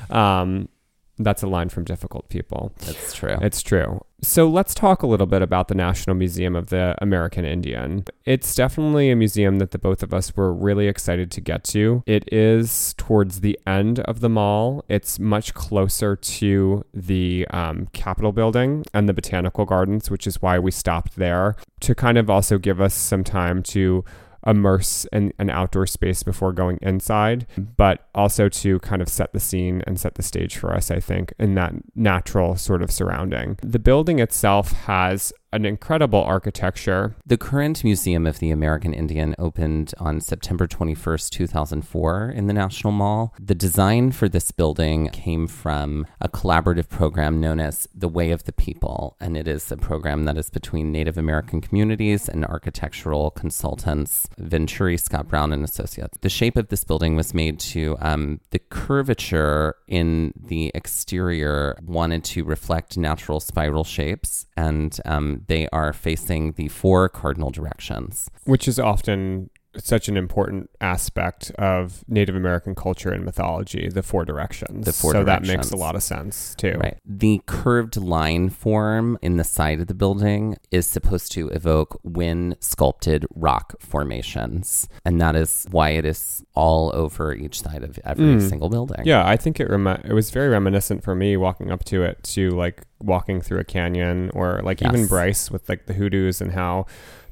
um, 0.10 0.70
that's 1.18 1.44
a 1.44 1.48
line 1.48 1.70
from 1.70 1.84
Difficult 1.84 2.28
People. 2.30 2.74
It's 2.82 3.14
true. 3.14 3.38
It's 3.42 3.62
true. 3.62 4.02
So 4.22 4.50
let's 4.50 4.74
talk 4.74 5.04
a 5.04 5.08
little 5.08 5.28
bit 5.28 5.42
about 5.42 5.68
the 5.68 5.76
National 5.76 6.16
Museum 6.16 6.56
of 6.56 6.68
the 6.68 6.96
American 7.00 7.46
Indian. 7.46 8.06
It's 8.26 8.56
definitely 8.56 9.12
a 9.12 9.16
museum 9.16 9.60
that 9.60 9.72
the 9.72 9.78
both 9.78 10.02
of 10.02 10.14
us 10.14 10.36
were 10.36 10.52
really 10.52 10.88
excited 10.88 11.32
to 11.32 11.42
get 11.42 11.64
to. 11.66 12.04
It 12.06 12.28
is 12.34 12.96
towards 12.98 13.42
the 13.42 13.60
end 13.68 14.00
of 14.00 14.22
the 14.22 14.30
mall. 14.30 14.84
It's 14.90 15.20
much 15.20 15.54
closer 15.54 16.16
to 16.16 16.86
the 16.94 17.46
um, 17.52 17.88
Capitol 17.94 18.32
building 18.32 18.84
and 18.94 19.08
the 19.08 19.14
Botanical 19.14 19.66
Gardens, 19.66 20.10
which 20.10 20.26
is 20.26 20.42
why 20.42 20.58
we 20.60 20.72
stopped 20.72 21.18
there 21.18 21.56
to 21.82 21.94
kind 21.94 22.18
of 22.18 22.30
also 22.30 22.58
give 22.58 22.82
us 22.82 22.94
some 22.94 23.24
time 23.24 23.62
to 23.64 24.04
immerse 24.46 25.06
in 25.12 25.34
an 25.40 25.50
outdoor 25.50 25.88
space 25.88 26.24
before 26.24 26.54
going 26.54 26.78
inside, 26.82 27.48
but 27.78 28.08
also 28.14 28.48
to 28.50 28.80
kind 28.80 29.02
of 29.02 29.10
set 29.10 29.34
the 29.34 29.40
scene 29.40 29.82
and 29.88 30.00
set 30.00 30.16
the 30.16 30.24
stage 30.24 30.58
for 30.58 30.74
us, 30.74 30.92
I 30.92 31.00
think, 31.00 31.34
in 31.40 31.56
that 31.56 31.74
natural 31.96 32.56
sort 32.56 32.82
of 32.82 32.92
surrounding. 32.92 33.58
The 33.62 33.80
building 33.80 34.20
itself 34.20 34.72
has 34.72 35.34
an 35.54 35.66
incredible 35.66 36.22
architecture. 36.22 37.16
The 37.26 37.38
current 37.38 37.84
Museum 37.84 38.26
of 38.26 38.40
the 38.40 38.52
American 38.52 38.94
Indian 38.94 39.36
opened 39.40 39.94
on 39.98 40.20
September 40.20 40.68
21st, 40.68 41.30
2004, 41.30 42.30
in 42.36 42.48
the 42.48 42.54
National 42.54 42.92
Mall. 42.92 43.34
The 43.40 43.56
design 43.56 44.12
for 44.12 44.28
this 44.28 44.52
building 44.52 45.10
came 45.10 45.48
from 45.48 46.08
a 46.20 46.28
collaborative 46.28 46.90
program 46.90 47.40
known 47.40 47.60
as 47.60 47.88
The 47.96 48.10
Way 48.10 48.32
of 48.32 48.44
the 48.44 48.52
People, 48.52 49.16
and 49.20 49.38
it 49.38 49.48
is 49.48 49.72
a 49.72 49.78
program 49.78 50.26
that 50.26 50.38
is 50.38 50.50
between 50.50 50.92
Native 50.92 51.18
American 51.18 51.62
communities 51.62 52.28
and 52.28 52.46
architectural 52.46 53.32
consultants 53.32 54.28
Venturi, 54.38 54.98
Scott 54.98 55.28
Brown, 55.28 55.54
and 55.54 55.64
Associates. 55.64 56.18
The 56.22 56.30
shape 56.30 56.58
of 56.58 56.68
this 56.68 56.84
building 56.84 57.16
was 57.16 57.34
made 57.34 57.60
to 57.62 57.98
um, 58.02 58.42
the 58.52 58.60
curvature 58.60 59.76
in 59.88 60.34
the 60.36 60.72
exterior 60.76 61.78
wanted 61.86 62.24
to 62.26 62.44
reflect 62.44 62.98
natural 62.98 63.40
spiral 63.40 63.84
shapes, 63.84 64.46
and 64.58 65.00
um, 65.06 65.35
they 65.48 65.68
are 65.70 65.94
facing 65.94 66.54
the 66.54 66.68
four 66.68 67.10
cardinal 67.10 67.52
directions. 67.52 68.30
which 68.46 68.68
is 68.68 68.80
often 68.80 69.50
such 69.78 70.08
an 70.08 70.18
important 70.18 70.70
aspect 70.82 71.52
of 71.52 72.04
Native 72.08 72.36
American 72.36 72.76
culture 72.76 73.12
and 73.12 73.24
mythology, 73.26 73.90
the 73.90 74.04
four 74.04 74.26
directions. 74.26 74.86
The 74.86 74.94
four 74.94 75.12
so 75.14 75.24
that 75.24 75.44
makes 75.44 75.72
a 75.72 75.78
lot 75.78 75.96
of 75.96 76.04
sense 76.04 76.56
too. 76.56 76.78
Right. 76.80 76.98
The 77.06 77.42
curved 77.46 77.98
line 77.98 78.50
form 78.50 79.18
in 79.22 79.38
the 79.38 79.44
side 79.44 79.80
of 79.80 79.88
the 79.88 79.94
building 79.94 80.56
is 80.72 80.88
supposed 80.88 81.32
to 81.34 81.50
evoke 81.50 82.00
wind 82.04 82.58
sculpted 82.60 83.26
rock 83.36 83.76
formations. 83.80 84.88
And 85.04 85.20
that 85.22 85.36
is 85.36 85.66
why 85.72 85.90
it 85.92 86.06
is 86.06 86.44
all 86.56 86.92
over 86.96 87.34
each 87.34 87.62
side 87.62 87.84
of 87.84 88.00
every 88.04 88.26
Mm. 88.26 88.50
single 88.50 88.70
building. 88.70 89.02
Yeah, 89.06 89.28
I 89.28 89.36
think 89.38 89.60
it 89.60 89.70
remi- 89.70 90.00
it 90.04 90.14
was 90.14 90.30
very 90.32 90.50
reminiscent 90.50 91.04
for 91.04 91.16
me 91.16 91.38
walking 91.38 91.72
up 91.72 91.84
to 91.86 92.04
it 92.04 92.24
to 92.36 92.50
like 92.52 92.84
walking 93.00 93.42
through 93.42 93.60
a 93.60 93.64
canyon 93.64 94.32
or 94.34 94.62
like 94.64 94.82
even 94.82 95.06
Bryce 95.08 95.52
with 95.52 95.68
like 95.70 95.86
the 95.86 95.94
hoodoos 95.94 96.42
and 96.42 96.52
how 96.54 96.86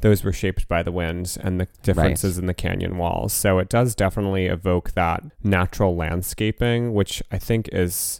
those 0.04 0.22
were 0.22 0.34
shaped 0.34 0.68
by 0.68 0.84
the 0.84 0.92
wind 0.92 1.38
and 1.40 1.62
the 1.62 1.68
differences 1.82 2.38
in 2.38 2.46
the 2.46 2.54
canyon 2.54 2.98
walls. 2.98 3.32
So 3.32 3.58
it 3.58 3.70
does 3.70 3.96
definitely 3.96 4.48
evoke 4.48 4.92
that 4.92 5.24
natural 5.42 5.96
landscaping, 5.96 6.94
which 6.94 7.24
I 7.32 7.38
think 7.38 7.70
is 7.72 8.20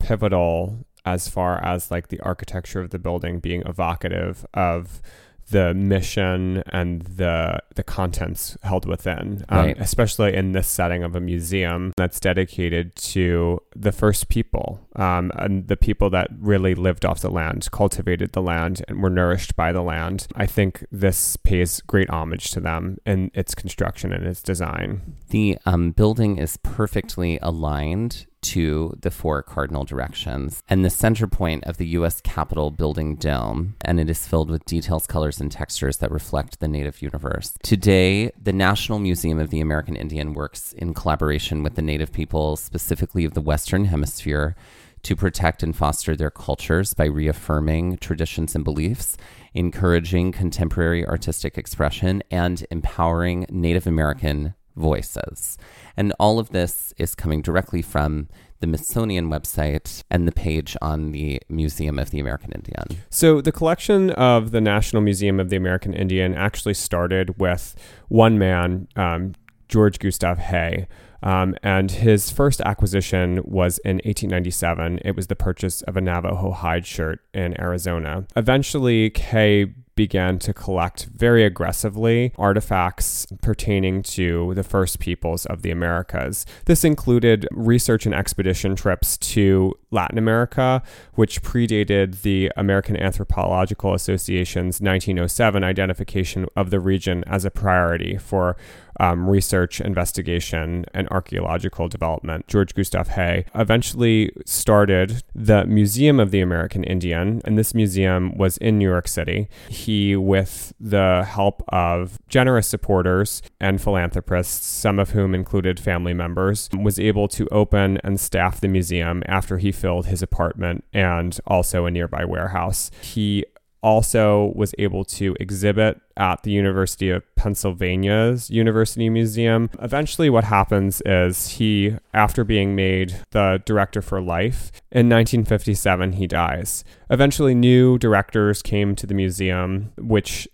pivotal 0.00 0.84
as 1.04 1.28
far 1.28 1.64
as 1.64 1.88
like 1.88 2.08
the 2.08 2.18
architecture 2.20 2.80
of 2.80 2.90
the 2.90 2.98
building 2.98 3.38
being 3.38 3.62
evocative 3.64 4.44
of 4.54 5.00
the 5.50 5.74
mission 5.74 6.62
and 6.72 7.02
the 7.02 7.60
the 7.74 7.82
contents 7.82 8.56
held 8.62 8.86
within, 8.86 9.44
um, 9.48 9.58
Right. 9.58 9.76
especially 9.78 10.34
in 10.34 10.52
this 10.52 10.66
setting 10.68 11.02
of 11.04 11.14
a 11.14 11.20
museum 11.20 11.92
that's 11.96 12.20
dedicated 12.20 12.94
to 12.96 13.60
the 13.74 13.92
first 13.92 14.28
people 14.28 14.80
um, 14.96 15.30
and 15.36 15.68
the 15.68 15.76
people 15.76 16.10
that 16.10 16.28
really 16.40 16.74
lived 16.74 17.04
off 17.04 17.20
the 17.20 17.30
land, 17.30 17.68
cultivated 17.70 18.32
the 18.32 18.42
land, 18.42 18.82
and 18.88 19.02
were 19.02 19.10
nourished 19.10 19.54
by 19.56 19.72
the 19.72 19.82
land. 19.82 20.26
I 20.34 20.46
think 20.46 20.84
this 20.90 21.36
pays 21.36 21.80
great 21.82 22.10
homage 22.10 22.50
to 22.52 22.60
them 22.60 22.98
in 23.06 23.30
its 23.34 23.54
construction 23.54 24.12
and 24.12 24.26
its 24.26 24.42
design. 24.42 25.16
The 25.30 25.58
um, 25.66 25.92
building 25.92 26.38
is 26.38 26.56
perfectly 26.58 27.38
aligned 27.42 28.26
to 28.42 28.96
the 29.00 29.10
four 29.10 29.42
cardinal 29.42 29.84
directions 29.84 30.62
and 30.68 30.84
the 30.84 30.90
center 30.90 31.26
point 31.26 31.64
of 31.64 31.76
the 31.76 31.86
U.S. 31.88 32.20
Capitol 32.20 32.70
building 32.70 33.16
dome, 33.16 33.74
and 33.84 34.00
it 34.00 34.08
is 34.08 34.26
filled 34.26 34.50
with 34.50 34.64
details, 34.64 35.06
colors, 35.06 35.40
and 35.40 35.50
textures 35.50 35.98
that 35.98 36.10
reflect 36.10 36.60
the 36.60 36.68
native 36.68 37.02
universe. 37.02 37.54
Today, 37.62 38.30
the 38.40 38.52
National 38.52 38.98
Museum 38.98 39.38
of 39.38 39.50
the 39.50 39.60
American 39.60 39.96
Indian 39.96 40.34
works 40.34 40.72
in 40.72 40.94
collaboration 40.94 41.62
with 41.62 41.74
the 41.74 41.82
native 41.82 42.12
people, 42.12 42.56
specifically 42.56 43.24
of 43.24 43.34
the 43.34 43.40
Western 43.40 43.86
Hemisphere, 43.86 44.56
to 45.02 45.16
protect 45.16 45.62
and 45.62 45.74
foster 45.74 46.14
their 46.14 46.30
cultures 46.30 46.94
by 46.94 47.06
reaffirming 47.06 47.96
traditions 47.98 48.54
and 48.54 48.64
beliefs, 48.64 49.16
encouraging 49.54 50.32
contemporary 50.32 51.06
artistic 51.06 51.56
expression, 51.56 52.22
and 52.30 52.66
empowering 52.70 53.46
Native 53.48 53.86
American 53.86 54.54
voices. 54.76 55.58
And 55.96 56.12
all 56.18 56.38
of 56.38 56.50
this 56.50 56.92
is 56.96 57.14
coming 57.14 57.42
directly 57.42 57.82
from 57.82 58.28
the 58.60 58.66
Smithsonian 58.66 59.30
website 59.30 60.02
and 60.10 60.28
the 60.28 60.32
page 60.32 60.76
on 60.82 61.12
the 61.12 61.40
Museum 61.48 61.98
of 61.98 62.10
the 62.10 62.20
American 62.20 62.52
Indian. 62.52 63.02
So, 63.08 63.40
the 63.40 63.52
collection 63.52 64.10
of 64.10 64.50
the 64.50 64.60
National 64.60 65.02
Museum 65.02 65.40
of 65.40 65.48
the 65.48 65.56
American 65.56 65.94
Indian 65.94 66.34
actually 66.34 66.74
started 66.74 67.38
with 67.38 67.74
one 68.08 68.38
man, 68.38 68.86
um, 68.96 69.34
George 69.68 69.98
Gustav 69.98 70.38
Heye. 70.38 70.86
Um, 71.22 71.54
and 71.62 71.90
his 71.90 72.30
first 72.30 72.62
acquisition 72.62 73.40
was 73.44 73.78
in 73.78 73.96
1897. 73.96 75.00
It 75.04 75.14
was 75.14 75.26
the 75.26 75.36
purchase 75.36 75.82
of 75.82 75.96
a 75.96 76.00
Navajo 76.00 76.50
hide 76.52 76.86
shirt 76.86 77.20
in 77.34 77.60
Arizona. 77.60 78.26
Eventually, 78.36 79.12
Heye 79.14 79.66
began 80.00 80.38
to 80.38 80.54
collect 80.54 81.04
very 81.14 81.44
aggressively 81.44 82.32
artifacts 82.38 83.26
pertaining 83.42 84.02
to 84.02 84.54
the 84.54 84.62
first 84.62 84.98
peoples 84.98 85.44
of 85.44 85.60
the 85.60 85.70
Americas. 85.70 86.46
This 86.64 86.84
included 86.84 87.46
research 87.50 88.06
and 88.06 88.14
expedition 88.14 88.74
trips 88.74 89.18
to 89.18 89.74
Latin 89.90 90.16
America, 90.16 90.82
which 91.16 91.42
predated 91.42 92.22
the 92.22 92.50
American 92.56 92.96
Anthropological 92.96 93.92
Association's 93.92 94.80
1907 94.80 95.62
identification 95.62 96.46
of 96.56 96.70
the 96.70 96.80
region 96.80 97.22
as 97.26 97.44
a 97.44 97.50
priority 97.50 98.16
for 98.16 98.56
um, 98.98 99.28
research, 99.28 99.80
investigation, 99.80 100.84
and 100.92 101.08
archaeological 101.08 101.88
development. 101.88 102.46
George 102.48 102.74
Gustav 102.74 103.08
Heye 103.08 103.44
eventually 103.54 104.32
started 104.44 105.22
the 105.34 105.64
Museum 105.66 106.18
of 106.18 106.30
the 106.30 106.40
American 106.40 106.84
Indian, 106.84 107.40
and 107.44 107.58
this 107.58 107.74
museum 107.74 108.36
was 108.36 108.56
in 108.58 108.78
New 108.78 108.88
York 108.88 109.08
City. 109.08 109.48
He, 109.68 110.16
with 110.16 110.72
the 110.80 111.24
help 111.28 111.62
of 111.68 112.18
generous 112.28 112.66
supporters 112.66 113.42
and 113.60 113.80
philanthropists, 113.80 114.66
some 114.66 114.98
of 114.98 115.10
whom 115.10 115.34
included 115.34 115.78
family 115.78 116.14
members, 116.14 116.68
was 116.76 116.98
able 116.98 117.28
to 117.28 117.48
open 117.48 117.98
and 118.02 118.18
staff 118.18 118.60
the 118.60 118.68
museum 118.68 119.22
after 119.26 119.58
he 119.58 119.72
filled 119.72 120.06
his 120.06 120.22
apartment 120.22 120.84
and 120.92 121.38
also 121.46 121.86
a 121.86 121.90
nearby 121.90 122.24
warehouse. 122.24 122.90
He 123.02 123.44
also 123.82 124.52
was 124.54 124.74
able 124.78 125.04
to 125.04 125.36
exhibit 125.40 126.00
at 126.16 126.42
the 126.42 126.50
University 126.50 127.10
of 127.10 127.22
Pennsylvania's 127.34 128.50
University 128.50 129.08
Museum. 129.08 129.70
Eventually, 129.80 130.28
what 130.28 130.44
happens 130.44 131.02
is 131.06 131.48
he, 131.48 131.96
after 132.12 132.44
being 132.44 132.74
made 132.74 133.16
the 133.30 133.62
director 133.64 134.02
for 134.02 134.20
life, 134.20 134.70
in 134.90 135.08
1957, 135.08 136.12
he 136.12 136.26
dies. 136.26 136.84
Eventually, 137.08 137.54
new 137.54 137.98
directors 137.98 138.62
came 138.62 138.94
to 138.96 139.06
the 139.06 139.14
museum, 139.14 139.92
which 139.98 140.46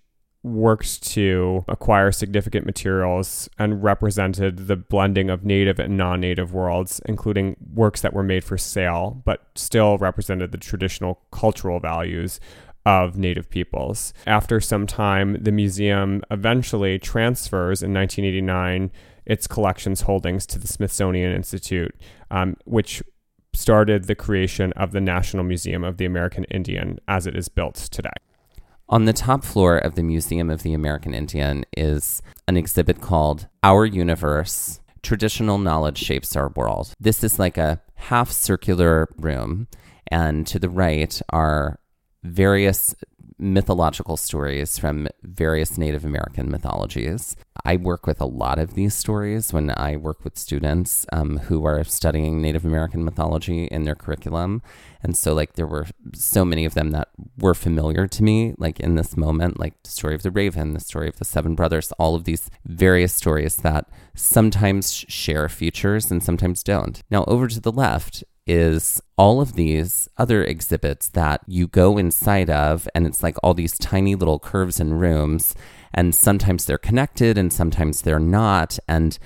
worked 0.47 1.03
to 1.03 1.65
acquire 1.67 2.13
significant 2.13 2.65
materials 2.65 3.49
and 3.59 3.83
represented 3.83 4.69
the 4.69 4.77
blending 4.77 5.29
of 5.29 5.45
native 5.45 5.79
and 5.79 5.97
non 5.97 6.21
native 6.21 6.53
worlds, 6.53 7.01
including 7.07 7.57
works 7.75 8.01
that 8.01 8.13
were 8.13 8.23
made 8.23 8.45
for 8.45 8.57
sale, 8.57 9.21
but 9.25 9.45
still 9.57 9.99
represented 9.99 10.53
the 10.53 10.59
traditional 10.59 11.21
cultural 11.33 11.81
values 11.81 12.39
of 12.87 13.19
Native 13.19 13.51
peoples. 13.51 14.15
After 14.27 14.61
some 14.61 14.87
time, 14.87 15.43
the 15.43 15.53
museum 15.53 16.23
eventually 16.31 16.99
transfers 16.99 17.83
in 17.83 17.93
1989 17.93 18.93
its 19.27 19.49
collections 19.49 20.03
holdings 20.03 20.47
to 20.47 20.59
the 20.59 20.69
Smithsonian 20.69 21.35
Institute, 21.35 21.93
um, 22.31 22.57
which 22.65 23.03
started 23.53 24.05
the 24.05 24.15
creation 24.15 24.73
of 24.75 24.93
the 24.93 25.01
National 25.01 25.43
Museum 25.43 25.83
of 25.83 25.97
the 25.97 26.05
American 26.05 26.45
Indian 26.45 27.01
as 27.09 27.27
it 27.27 27.37
is 27.37 27.49
built 27.49 27.75
today. 27.75 28.09
On 28.89 29.05
the 29.05 29.13
top 29.13 29.45
floor 29.45 29.79
of 29.79 29.97
the 29.97 30.03
Museum 30.05 30.49
of 30.49 30.63
the 30.63 30.73
American 30.73 31.13
Indian 31.13 31.65
is 31.77 32.23
an 32.47 32.57
exhibit 32.57 33.01
called 33.01 33.49
Our 33.65 33.85
Universe 33.85 34.79
Traditional 35.03 35.59
Knowledge 35.59 35.99
Shapes 35.99 36.37
Our 36.37 36.51
World. 36.55 36.95
This 37.01 37.25
is 37.25 37.41
like 37.41 37.59
a 37.59 37.81
half 37.97 38.31
circular 38.31 39.09
room, 39.17 39.67
and 40.07 40.47
to 40.47 40.61
the 40.61 40.69
right 40.69 41.21
are 41.31 41.81
various 42.27 42.95
mythological 43.39 44.17
stories 44.17 44.79
from 44.79 45.09
various 45.23 45.77
Native 45.77 46.05
American 46.05 46.51
mythologies. 46.51 47.37
I 47.65 47.77
work 47.77 48.07
with 48.07 48.21
a 48.21 48.27
lot 48.27 48.59
of 48.59 48.75
these 48.75 48.95
stories 48.95 49.53
when 49.53 49.73
I 49.77 49.97
work 49.97 50.25
with 50.25 50.39
students 50.39 51.05
um, 51.13 51.39
who 51.39 51.65
are 51.65 51.85
studying 51.85 52.41
Native 52.41 52.65
American 52.65 53.05
mythology 53.05 53.65
in 53.67 53.85
their 53.85 53.95
curriculum. 53.95 54.63
And 55.03 55.17
so, 55.17 55.35
like, 55.35 55.55
there 55.55 55.67
were 55.67 55.87
so 56.15 56.45
many 56.45 56.65
of 56.65 56.75
them 56.75 56.93
that 56.93 57.09
were 57.39 57.55
familiar 57.55 58.07
to 58.07 58.23
me, 58.23 58.55
like 58.57 58.81
in 58.81 58.95
this 58.95 59.17
moment, 59.17 59.61
like 59.61 59.83
the 59.83 59.91
story 59.91 60.15
of 60.15 60.23
the 60.23 60.31
raven, 60.31 60.73
the 60.73 60.81
story 60.81 61.09
of 61.09 61.19
the 61.19 61.25
seven 61.25 61.55
brothers, 61.55 61.93
all 61.93 62.15
of 62.15 62.25
these 62.25 62.51
various 62.65 63.13
stories 63.13 63.57
that 63.57 63.89
sometimes 64.15 65.05
share 65.09 65.49
features 65.49 66.11
and 66.11 66.23
sometimes 66.23 66.63
don't. 66.63 67.03
Now, 67.11 67.25
over 67.25 67.49
to 67.49 67.61
the 67.61 67.73
left 67.73 68.25
is 68.47 69.01
all 69.19 69.41
of 69.41 69.55
these 69.55 70.09
other 70.17 70.45
exhibits 70.45 71.09
that 71.09 71.41
you 71.47 71.67
go 71.67 71.99
inside 71.99 72.49
of, 72.49 72.89
and 72.95 73.07
it's 73.07 73.23
like 73.23 73.37
all 73.43 73.55
these 73.55 73.79
tiny 73.79 74.15
little 74.15 74.39
curves 74.39 74.79
and 74.79 75.01
rooms, 75.01 75.55
and 75.93 76.15
sometimes 76.15 76.65
they're 76.65 76.79
connected 76.79 77.37
and 77.37 77.53
sometimes 77.53 78.03
they're 78.03 78.19
not. 78.19 78.79
And 78.87 79.19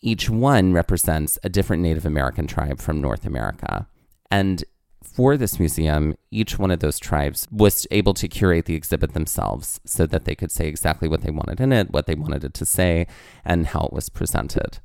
each 0.00 0.28
one 0.28 0.72
represents 0.72 1.38
a 1.42 1.48
different 1.48 1.82
Native 1.82 2.04
American 2.04 2.46
tribe 2.46 2.80
from 2.80 3.00
North 3.00 3.24
America. 3.24 3.88
And 4.30 4.64
for 5.02 5.36
this 5.36 5.58
museum, 5.58 6.16
each 6.30 6.58
one 6.58 6.70
of 6.70 6.80
those 6.80 6.98
tribes 6.98 7.48
was 7.50 7.86
able 7.90 8.14
to 8.14 8.28
curate 8.28 8.66
the 8.66 8.74
exhibit 8.74 9.14
themselves 9.14 9.80
so 9.84 10.06
that 10.06 10.24
they 10.24 10.34
could 10.34 10.50
say 10.50 10.68
exactly 10.68 11.08
what 11.08 11.22
they 11.22 11.30
wanted 11.30 11.60
in 11.60 11.72
it, 11.72 11.90
what 11.90 12.06
they 12.06 12.14
wanted 12.14 12.44
it 12.44 12.54
to 12.54 12.66
say, 12.66 13.06
and 13.44 13.68
how 13.68 13.80
it 13.80 13.92
was 13.92 14.08
presented. 14.08 14.78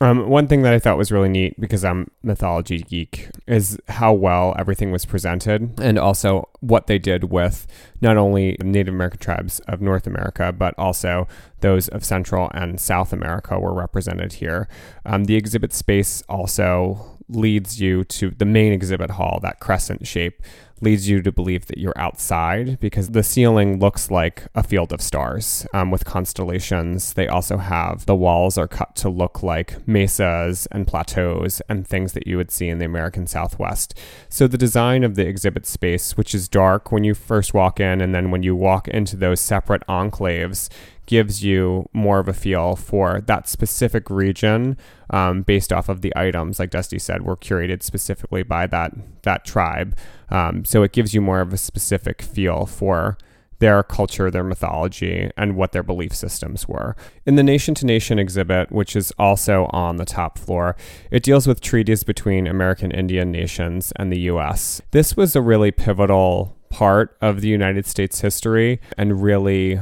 Um, 0.00 0.28
one 0.28 0.46
thing 0.46 0.62
that 0.62 0.72
I 0.72 0.78
thought 0.78 0.96
was 0.96 1.10
really 1.10 1.28
neat 1.28 1.60
because 1.60 1.84
I'm 1.84 2.10
mythology 2.22 2.78
geek 2.78 3.30
is 3.48 3.78
how 3.88 4.12
well 4.12 4.54
everything 4.56 4.92
was 4.92 5.04
presented 5.04 5.80
and 5.80 5.98
also 5.98 6.48
what 6.60 6.86
they 6.86 6.98
did 6.98 7.24
with 7.24 7.66
not 8.00 8.16
only 8.16 8.56
Native 8.62 8.94
American 8.94 9.18
tribes 9.18 9.58
of 9.60 9.80
North 9.80 10.06
America, 10.06 10.52
but 10.52 10.72
also 10.78 11.26
those 11.60 11.88
of 11.88 12.04
Central 12.04 12.48
and 12.54 12.80
South 12.80 13.12
America 13.12 13.58
were 13.58 13.74
represented 13.74 14.34
here. 14.34 14.68
Um, 15.04 15.24
the 15.24 15.34
exhibit 15.34 15.72
space 15.72 16.22
also 16.28 17.18
leads 17.28 17.80
you 17.80 18.04
to 18.04 18.30
the 18.30 18.44
main 18.44 18.72
exhibit 18.72 19.10
hall, 19.10 19.40
that 19.42 19.58
crescent 19.58 20.06
shape 20.06 20.42
leads 20.82 21.08
you 21.08 21.22
to 21.22 21.32
believe 21.32 21.66
that 21.66 21.78
you're 21.78 21.98
outside 21.98 22.78
because 22.80 23.10
the 23.10 23.22
ceiling 23.22 23.78
looks 23.78 24.10
like 24.10 24.44
a 24.54 24.62
field 24.62 24.92
of 24.92 25.00
stars 25.00 25.66
um, 25.72 25.90
with 25.90 26.04
constellations. 26.04 27.14
They 27.14 27.28
also 27.28 27.56
have 27.58 28.06
the 28.06 28.14
walls 28.14 28.56
are 28.58 28.68
cut 28.68 28.94
to 28.96 29.08
look 29.08 29.42
like 29.42 29.86
mesas 29.86 30.66
and 30.70 30.86
plateaus 30.86 31.60
and 31.68 31.86
things 31.86 32.12
that 32.12 32.26
you 32.26 32.36
would 32.36 32.50
see 32.50 32.68
in 32.68 32.78
the 32.78 32.84
American 32.84 33.26
Southwest. 33.26 33.98
So 34.28 34.46
the 34.46 34.58
design 34.58 35.04
of 35.04 35.14
the 35.14 35.26
exhibit 35.26 35.66
space, 35.66 36.16
which 36.16 36.34
is 36.34 36.48
dark 36.48 36.92
when 36.92 37.04
you 37.04 37.14
first 37.14 37.54
walk 37.54 37.80
in, 37.80 38.00
and 38.00 38.14
then 38.14 38.30
when 38.30 38.42
you 38.42 38.54
walk 38.54 38.88
into 38.88 39.16
those 39.16 39.40
separate 39.40 39.86
enclaves, 39.86 40.68
gives 41.08 41.42
you 41.42 41.88
more 41.92 42.20
of 42.20 42.28
a 42.28 42.32
feel 42.32 42.76
for 42.76 43.20
that 43.22 43.48
specific 43.48 44.08
region 44.10 44.76
um, 45.10 45.42
based 45.42 45.72
off 45.72 45.88
of 45.88 46.02
the 46.02 46.12
items 46.14 46.58
like 46.58 46.70
dusty 46.70 46.98
said 46.98 47.22
were 47.22 47.36
curated 47.36 47.82
specifically 47.82 48.42
by 48.42 48.66
that 48.66 48.92
that 49.22 49.44
tribe 49.44 49.96
um, 50.28 50.64
so 50.64 50.82
it 50.82 50.92
gives 50.92 51.14
you 51.14 51.20
more 51.20 51.40
of 51.40 51.52
a 51.52 51.56
specific 51.56 52.22
feel 52.22 52.66
for 52.66 53.16
their 53.58 53.82
culture, 53.82 54.30
their 54.30 54.44
mythology, 54.44 55.30
and 55.36 55.56
what 55.56 55.72
their 55.72 55.82
belief 55.82 56.14
systems 56.14 56.68
were. 56.68 56.94
In 57.26 57.34
the 57.34 57.42
Nation 57.42 57.74
to 57.76 57.86
Nation 57.86 58.18
exhibit, 58.18 58.70
which 58.70 58.94
is 58.94 59.12
also 59.18 59.68
on 59.72 59.96
the 59.96 60.04
top 60.04 60.38
floor, 60.38 60.76
it 61.10 61.24
deals 61.24 61.46
with 61.46 61.60
treaties 61.60 62.04
between 62.04 62.46
American 62.46 62.90
Indian 62.90 63.32
nations 63.32 63.92
and 63.96 64.12
the 64.12 64.20
U.S. 64.20 64.80
This 64.92 65.16
was 65.16 65.34
a 65.34 65.42
really 65.42 65.70
pivotal 65.72 66.56
part 66.70 67.16
of 67.20 67.40
the 67.40 67.48
United 67.48 67.86
States 67.86 68.20
history 68.20 68.80
and 68.96 69.22
really 69.22 69.80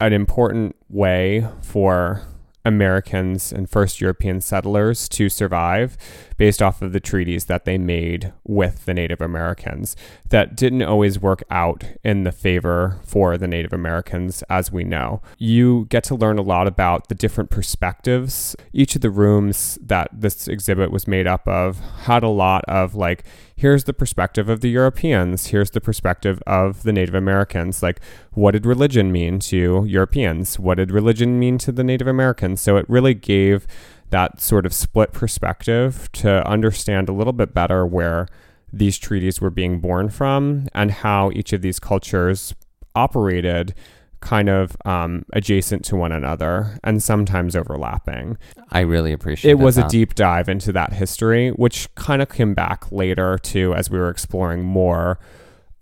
an 0.00 0.12
important 0.12 0.76
way 0.88 1.46
for 1.62 2.22
Americans 2.64 3.52
and 3.52 3.70
first 3.70 4.00
European 4.00 4.40
settlers 4.40 5.08
to 5.08 5.28
survive 5.28 5.96
based 6.36 6.62
off 6.62 6.82
of 6.82 6.92
the 6.92 7.00
treaties 7.00 7.46
that 7.46 7.64
they 7.64 7.78
made 7.78 8.32
with 8.44 8.84
the 8.84 8.94
Native 8.94 9.20
Americans 9.20 9.96
that 10.28 10.56
didn't 10.56 10.82
always 10.82 11.18
work 11.18 11.42
out 11.50 11.84
in 12.04 12.24
the 12.24 12.32
favor 12.32 12.98
for 13.04 13.38
the 13.38 13.46
Native 13.46 13.72
Americans, 13.72 14.42
as 14.50 14.72
we 14.72 14.84
know. 14.84 15.22
You 15.38 15.86
get 15.88 16.04
to 16.04 16.14
learn 16.14 16.38
a 16.38 16.42
lot 16.42 16.66
about 16.66 17.08
the 17.08 17.14
different 17.14 17.50
perspectives. 17.50 18.56
Each 18.72 18.96
of 18.96 19.02
the 19.02 19.10
rooms 19.10 19.78
that 19.82 20.08
this 20.12 20.48
exhibit 20.48 20.90
was 20.90 21.06
made 21.06 21.26
up 21.26 21.46
of 21.46 21.80
had 22.04 22.22
a 22.22 22.28
lot 22.28 22.64
of 22.66 22.94
like, 22.94 23.24
here's 23.54 23.84
the 23.84 23.94
perspective 23.94 24.48
of 24.48 24.60
the 24.60 24.68
Europeans, 24.68 25.46
here's 25.46 25.70
the 25.70 25.80
perspective 25.80 26.42
of 26.46 26.82
the 26.82 26.92
Native 26.92 27.14
Americans. 27.14 27.82
Like, 27.82 28.00
what 28.32 28.52
did 28.52 28.66
religion 28.66 29.10
mean 29.10 29.38
to 29.40 29.84
Europeans? 29.86 30.58
What 30.58 30.74
did 30.74 30.90
religion 30.90 31.38
mean 31.38 31.56
to 31.58 31.72
the 31.72 31.84
Native 31.84 32.06
Americans? 32.06 32.60
So 32.60 32.76
it 32.76 32.84
really 32.88 33.14
gave 33.14 33.66
that 34.10 34.40
sort 34.40 34.66
of 34.66 34.72
split 34.72 35.12
perspective 35.12 36.10
to 36.12 36.46
understand 36.48 37.08
a 37.08 37.12
little 37.12 37.32
bit 37.32 37.52
better 37.52 37.86
where 37.86 38.28
these 38.72 38.98
treaties 38.98 39.40
were 39.40 39.50
being 39.50 39.80
born 39.80 40.08
from 40.08 40.66
and 40.74 40.90
how 40.90 41.30
each 41.32 41.52
of 41.52 41.62
these 41.62 41.78
cultures 41.78 42.54
operated 42.94 43.74
kind 44.20 44.48
of 44.48 44.76
um, 44.84 45.24
adjacent 45.32 45.84
to 45.84 45.94
one 45.94 46.10
another 46.10 46.78
and 46.82 47.02
sometimes 47.02 47.54
overlapping. 47.54 48.36
I 48.70 48.80
really 48.80 49.12
appreciate 49.12 49.50
It 49.50 49.60
It 49.60 49.64
was 49.64 49.76
that. 49.76 49.86
a 49.86 49.88
deep 49.88 50.14
dive 50.14 50.48
into 50.48 50.72
that 50.72 50.94
history, 50.94 51.50
which 51.50 51.92
kind 51.94 52.22
of 52.22 52.28
came 52.28 52.54
back 52.54 52.90
later 52.90 53.38
too 53.38 53.74
as 53.74 53.90
we 53.90 53.98
were 53.98 54.10
exploring 54.10 54.64
more 54.64 55.18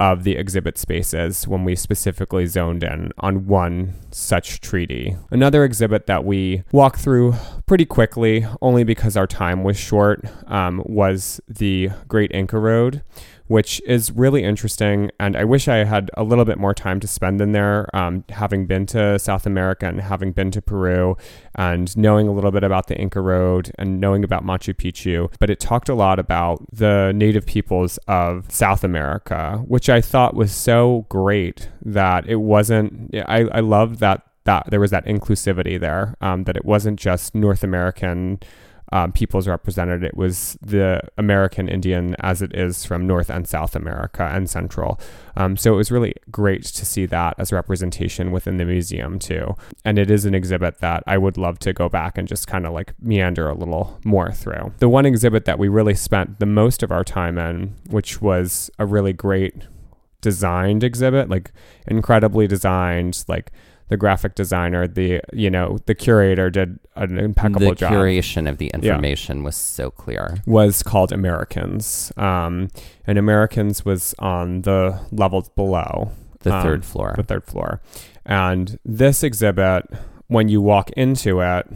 of 0.01 0.25
the 0.25 0.37
exhibit 0.37 0.77
spaces 0.77 1.47
when 1.47 1.65
we 1.65 1.77
specifically 1.77 2.47
zoned 2.47 2.83
in 2.83 3.13
on 3.19 3.47
one 3.47 3.95
such 4.11 4.61
treaty. 4.61 5.17
Another 5.31 5.65
exhibit 5.65 6.07
that 6.07 6.25
we 6.25 6.65
walked 6.73 7.01
through 7.01 7.35
pretty 7.67 7.85
quickly, 7.85 8.47
only 8.61 8.85
because 8.85 9.17
our 9.17 9.27
time 9.27 9.63
was 9.63 9.77
short, 9.77 10.25
um, 10.47 10.83
was 10.85 11.41
the 11.49 11.91
Great 12.09 12.33
Inca 12.33 12.59
Road 12.59 13.03
which 13.47 13.81
is 13.87 14.11
really 14.13 14.43
interesting. 14.43 15.11
And 15.21 15.37
I 15.37 15.45
wish 15.45 15.69
I 15.69 15.85
had 15.85 16.11
a 16.17 16.25
little 16.25 16.45
bit 16.45 16.59
more 16.59 16.75
time 16.75 17.01
to 17.01 17.07
spend 17.07 17.41
in 17.41 17.53
there, 17.53 17.89
um, 17.95 18.25
having 18.31 18.67
been 18.67 18.87
to 18.87 19.19
South 19.19 19.47
America 19.47 19.87
and 19.87 20.01
having 20.01 20.33
been 20.33 20.51
to 20.53 20.63
Peru 20.63 21.17
and 21.55 21.95
knowing 21.97 22.27
a 22.27 22.33
little 22.33 22.51
bit 22.51 22.65
about 22.65 22.87
the 22.87 22.97
Inca 22.97 23.21
Road 23.21 23.71
and 23.79 24.01
knowing 24.01 24.25
about 24.25 24.45
Machu 24.45 24.75
Picchu. 24.75 25.33
But 25.39 25.51
it 25.51 25.61
talked 25.61 25.89
a 25.89 25.95
lot 25.95 26.19
about 26.19 26.65
the 26.73 27.13
native 27.15 27.47
peoples 27.47 27.99
of 28.09 28.51
South 28.51 28.83
America, 28.85 29.63
which 29.67 29.89
I 29.89 30.01
thought 30.01 30.35
was 30.35 30.53
so 30.53 31.07
great 31.09 31.69
that 31.85 32.27
it 32.27 32.37
wasn't, 32.37 33.15
I, 33.15 33.41
I 33.53 33.61
loved 33.61 34.01
that. 34.01 34.23
That 34.45 34.67
there 34.69 34.79
was 34.79 34.91
that 34.91 35.07
inclusivity 35.07 35.81
there, 35.81 36.17
um, 36.21 36.45
that 36.45 36.55
it 36.55 36.67
wasn't 36.67 37.01
just 37.01 37.35
North 37.35 37.65
American 37.65 38.41
um, 38.93 39.13
peoples 39.13 39.49
represented. 39.49 40.03
It 40.05 40.17
was 40.17 40.57
the 40.61 41.01
American 41.19 41.69
Indian 41.69 42.15
as 42.21 42.43
it 42.43 42.55
is 42.55 42.85
from 42.85 43.07
North 43.07 43.31
and 43.31 43.47
South 43.47 43.75
America 43.75 44.31
and 44.33 44.49
Central. 44.49 45.01
Um, 45.37 45.57
so 45.57 45.75
it 45.75 45.77
was 45.77 45.91
really 45.91 46.15
great 46.31 46.65
to 46.65 46.87
see 46.87 47.07
that 47.07 47.35
as 47.39 47.53
representation 47.53 48.31
within 48.31 48.57
the 48.57 48.65
museum 48.65 49.19
too. 49.19 49.57
And 49.85 49.99
it 49.99 50.11
is 50.11 50.25
an 50.25 50.35
exhibit 50.35 50.79
that 50.79 51.03
I 51.07 51.19
would 51.19 51.37
love 51.37 51.59
to 51.61 51.73
go 51.73 51.89
back 51.89 52.19
and 52.19 52.29
just 52.29 52.47
kind 52.47 52.67
of 52.67 52.73
like 52.73 52.95
meander 53.01 53.49
a 53.49 53.55
little 53.55 53.99
more 54.05 54.33
through. 54.33 54.73
The 54.79 54.89
one 54.89 55.07
exhibit 55.07 55.45
that 55.47 55.59
we 55.59 55.69
really 55.69 55.95
spent 55.95 56.39
the 56.39 56.47
most 56.47 56.83
of 56.83 56.93
our 56.93 57.05
time 57.05 57.39
in, 57.39 57.75
which 57.89 58.21
was 58.21 58.71
a 58.79 58.87
really 58.87 59.13
great 59.13 59.55
designed 60.21 60.83
exhibit, 60.83 61.29
like 61.29 61.53
incredibly 61.87 62.47
designed, 62.47 63.25
like 63.29 63.53
the 63.89 63.97
graphic 63.97 64.35
designer, 64.35 64.87
the 64.87 65.21
you 65.33 65.51
know 65.51 65.79
the 65.87 65.95
curator 65.95 66.51
did 66.51 66.79
an 66.97 67.19
impeccable 67.19 67.71
the 67.71 67.75
job. 67.75 67.93
The 67.93 67.97
curation 67.97 68.49
of 68.49 68.59
the 68.59 68.69
information 68.69 69.43
was 69.43 69.57
so 69.57 69.91
clear. 69.91 70.39
Was 70.47 70.83
called 70.83 71.13
Americans, 71.13 72.13
um, 72.17 72.69
and 73.07 73.19
Americans 73.19 73.85
was 73.85 74.15
on 74.19 74.63
the 74.63 75.01
levels 75.11 75.49
below 75.51 76.13
The 76.41 76.55
um, 76.55 76.63
third 76.63 76.85
floor. 76.85 77.15
the 77.17 77.23
third 77.23 77.45
floor, 77.45 77.81
and 78.25 78.79
this 78.85 79.23
exhibit, 79.23 79.85
when 80.29 80.49
you 80.49 80.63
walk 80.63 80.91
into 80.93 81.41
it, 81.41 81.67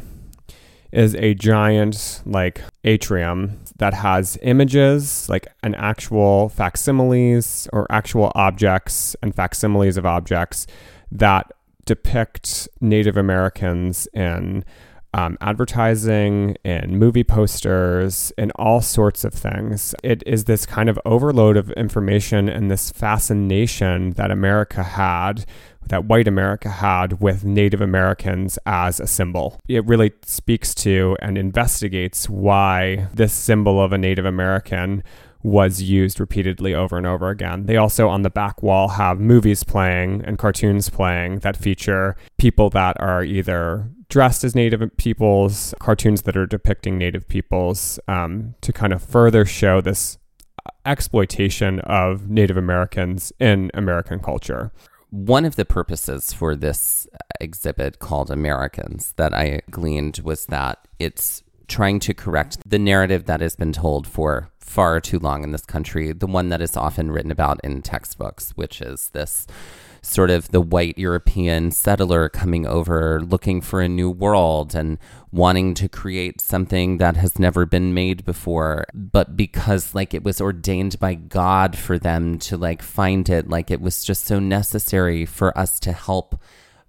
is 0.90 1.14
a 1.16 1.34
giant 1.34 2.22
like 2.24 2.62
atrium 2.84 3.60
that 3.76 3.94
has 3.94 4.38
images 4.42 5.28
like 5.28 5.46
an 5.62 5.74
actual 5.74 6.48
facsimiles 6.48 7.68
or 7.72 7.86
actual 7.90 8.32
objects 8.34 9.14
and 9.22 9.34
facsimiles 9.34 9.96
of 9.96 10.06
objects 10.06 10.66
that 11.12 11.52
depict 11.88 12.68
Native 12.82 13.16
Americans 13.16 14.06
in 14.12 14.62
um, 15.14 15.38
advertising, 15.40 16.54
in 16.66 16.98
movie 16.98 17.24
posters, 17.24 18.30
in 18.36 18.50
all 18.56 18.82
sorts 18.82 19.24
of 19.24 19.32
things. 19.32 19.94
It 20.04 20.22
is 20.26 20.44
this 20.44 20.66
kind 20.66 20.90
of 20.90 21.00
overload 21.06 21.56
of 21.56 21.70
information 21.70 22.46
and 22.46 22.70
this 22.70 22.90
fascination 22.90 24.10
that 24.12 24.30
America 24.30 24.82
had 24.82 25.46
that 25.86 26.04
white 26.04 26.28
America 26.28 26.68
had 26.68 27.22
with 27.22 27.42
Native 27.42 27.80
Americans 27.80 28.58
as 28.66 29.00
a 29.00 29.06
symbol. 29.06 29.58
It 29.66 29.86
really 29.86 30.12
speaks 30.26 30.74
to 30.74 31.16
and 31.22 31.38
investigates 31.38 32.28
why 32.28 33.08
this 33.14 33.32
symbol 33.32 33.80
of 33.82 33.94
a 33.94 33.98
Native 33.98 34.26
American 34.26 35.02
was 35.42 35.82
used 35.82 36.18
repeatedly 36.18 36.74
over 36.74 36.96
and 36.96 37.06
over 37.06 37.28
again. 37.30 37.66
They 37.66 37.76
also 37.76 38.08
on 38.08 38.22
the 38.22 38.30
back 38.30 38.62
wall 38.62 38.88
have 38.88 39.20
movies 39.20 39.62
playing 39.64 40.22
and 40.24 40.38
cartoons 40.38 40.90
playing 40.90 41.40
that 41.40 41.56
feature 41.56 42.16
people 42.38 42.70
that 42.70 42.96
are 43.00 43.22
either 43.22 43.88
dressed 44.08 44.42
as 44.42 44.54
Native 44.54 44.96
peoples, 44.96 45.74
cartoons 45.78 46.22
that 46.22 46.36
are 46.36 46.46
depicting 46.46 46.98
Native 46.98 47.28
peoples, 47.28 48.00
um, 48.08 48.54
to 48.62 48.72
kind 48.72 48.92
of 48.92 49.02
further 49.02 49.44
show 49.44 49.80
this 49.80 50.18
exploitation 50.84 51.80
of 51.80 52.28
Native 52.28 52.56
Americans 52.56 53.32
in 53.38 53.70
American 53.74 54.20
culture. 54.20 54.72
One 55.10 55.44
of 55.44 55.56
the 55.56 55.64
purposes 55.64 56.32
for 56.32 56.54
this 56.54 57.06
exhibit 57.40 57.98
called 57.98 58.30
Americans 58.30 59.14
that 59.16 59.32
I 59.32 59.60
gleaned 59.70 60.20
was 60.22 60.46
that 60.46 60.86
it's 60.98 61.42
trying 61.66 62.00
to 62.00 62.14
correct 62.14 62.58
the 62.68 62.78
narrative 62.78 63.26
that 63.26 63.40
has 63.40 63.54
been 63.54 63.72
told 63.72 64.06
for 64.06 64.50
far 64.68 65.00
too 65.00 65.18
long 65.18 65.42
in 65.42 65.52
this 65.52 65.64
country, 65.64 66.12
the 66.12 66.26
one 66.26 66.50
that 66.50 66.60
is 66.60 66.76
often 66.76 67.10
written 67.10 67.30
about 67.30 67.60
in 67.64 67.82
textbooks, 67.82 68.52
which 68.52 68.80
is 68.80 69.10
this 69.10 69.46
sort 70.02 70.30
of 70.30 70.48
the 70.50 70.60
white 70.60 70.96
European 70.96 71.70
settler 71.70 72.28
coming 72.28 72.66
over 72.66 73.20
looking 73.20 73.60
for 73.60 73.80
a 73.80 73.88
new 73.88 74.10
world 74.10 74.74
and 74.74 74.98
wanting 75.32 75.74
to 75.74 75.88
create 75.88 76.40
something 76.40 76.98
that 76.98 77.16
has 77.16 77.38
never 77.38 77.66
been 77.66 77.92
made 77.92 78.24
before. 78.24 78.86
But 78.94 79.36
because 79.36 79.94
like 79.94 80.14
it 80.14 80.22
was 80.22 80.40
ordained 80.40 80.98
by 81.00 81.14
God 81.14 81.76
for 81.76 81.98
them 81.98 82.38
to 82.40 82.56
like 82.56 82.82
find 82.82 83.28
it 83.28 83.48
like 83.48 83.70
it 83.70 83.80
was 83.80 84.04
just 84.04 84.24
so 84.24 84.38
necessary 84.38 85.24
for 85.26 85.56
us 85.58 85.80
to 85.80 85.92
help 85.92 86.40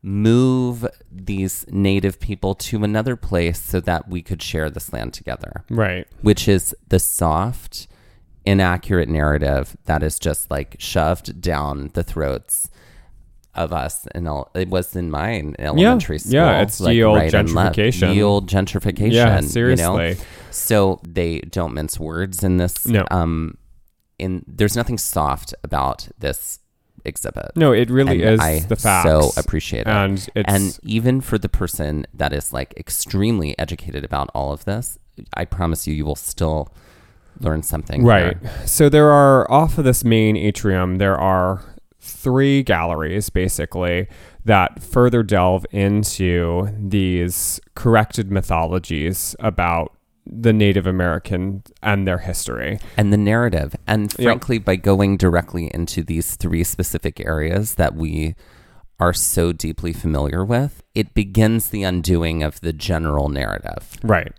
move 0.01 0.87
these 1.11 1.65
native 1.69 2.19
people 2.19 2.55
to 2.55 2.83
another 2.83 3.15
place 3.15 3.61
so 3.61 3.79
that 3.81 4.07
we 4.07 4.21
could 4.21 4.41
share 4.41 4.69
this 4.69 4.93
land 4.93 5.13
together 5.13 5.63
Right. 5.69 6.07
which 6.21 6.47
is 6.47 6.73
the 6.87 6.99
soft 6.99 7.87
inaccurate 8.45 9.09
narrative 9.09 9.75
that 9.85 10.01
is 10.01 10.17
just 10.17 10.49
like 10.49 10.77
shoved 10.79 11.41
down 11.41 11.91
the 11.93 12.03
throats 12.03 12.69
of 13.55 13.73
us 13.73 14.07
and 14.15 14.27
it 14.55 14.69
was 14.69 14.95
in 14.95 15.11
mine 15.11 15.53
in 15.59 15.65
elementary 15.65 16.17
school 16.19 16.33
yeah, 16.33 16.61
it's 16.61 16.77
the 16.77 17.03
old 17.03 17.17
left. 17.17 17.33
gentrification. 17.33 18.13
the 18.13 18.23
old 18.23 18.49
gentrification 18.49 19.11
Yeah, 19.11 19.35
you 19.35 19.41
know? 19.41 19.47
seriously. 19.47 20.17
so 20.49 21.01
they 21.05 21.39
don't 21.41 21.73
mince 21.73 21.99
words 21.99 22.43
in 22.43 22.55
this 22.57 22.87
No. 22.87 23.05
um 23.11 23.57
in 24.17 24.45
there's 24.47 24.77
nothing 24.77 24.97
soft 24.97 25.53
about 25.63 26.07
this 26.19 26.59
exhibit 27.05 27.51
No, 27.55 27.71
it 27.71 27.89
really 27.89 28.21
and 28.23 28.33
is 28.35 28.39
I 28.39 28.59
the 28.59 28.75
facts. 28.75 29.07
so 29.09 29.31
appreciate 29.37 29.81
it 29.81 29.87
And 29.87 30.27
it's 30.35 30.53
and 30.53 30.79
even 30.83 31.21
for 31.21 31.37
the 31.37 31.49
person 31.49 32.05
that 32.13 32.33
is 32.33 32.51
like 32.53 32.73
extremely 32.77 33.57
educated 33.59 34.03
about 34.03 34.29
all 34.33 34.51
of 34.53 34.65
this 34.65 34.97
i 35.33 35.43
promise 35.45 35.85
you 35.87 35.93
you 35.93 36.05
will 36.05 36.15
still 36.15 36.73
learn 37.41 37.63
something 37.63 38.03
Right. 38.03 38.37
here. 38.41 38.51
So 38.67 38.89
there 38.89 39.09
are 39.11 39.49
off 39.49 39.77
of 39.77 39.85
this 39.85 40.03
main 40.03 40.35
atrium, 40.35 40.97
there 40.97 41.17
are 41.17 41.61
three 42.01 42.63
galleries 42.63 43.29
basically 43.29 44.07
that 44.43 44.81
further 44.81 45.23
delve 45.23 45.65
into 45.71 46.67
these 46.77 47.59
corrected 47.75 48.29
mythologies 48.31 49.35
about 49.39 49.93
the 50.31 50.53
Native 50.53 50.85
American 50.87 51.63
and 51.81 52.07
their 52.07 52.19
history. 52.19 52.79
and 52.97 53.11
the 53.11 53.17
narrative 53.17 53.75
and 53.87 54.11
Yep. 54.13 54.23
frankly 54.23 54.59
by 54.59 54.75
going 54.75 55.17
directly 55.17 55.69
into 55.73 56.03
these 56.03 56.35
three 56.35 56.63
specific 56.63 57.19
areas 57.25 57.75
that 57.75 57.95
we 57.95 58.35
are 58.99 59.13
so 59.13 59.53
deeply 59.53 59.93
familiar 59.93 60.43
with 60.43 60.83
it 60.93 61.13
begins 61.13 61.69
the 61.69 61.83
undoing 61.83 62.43
of 62.43 62.59
the 62.61 62.73
general 62.73 63.29
narrative 63.29 63.93
Right. 64.03 64.33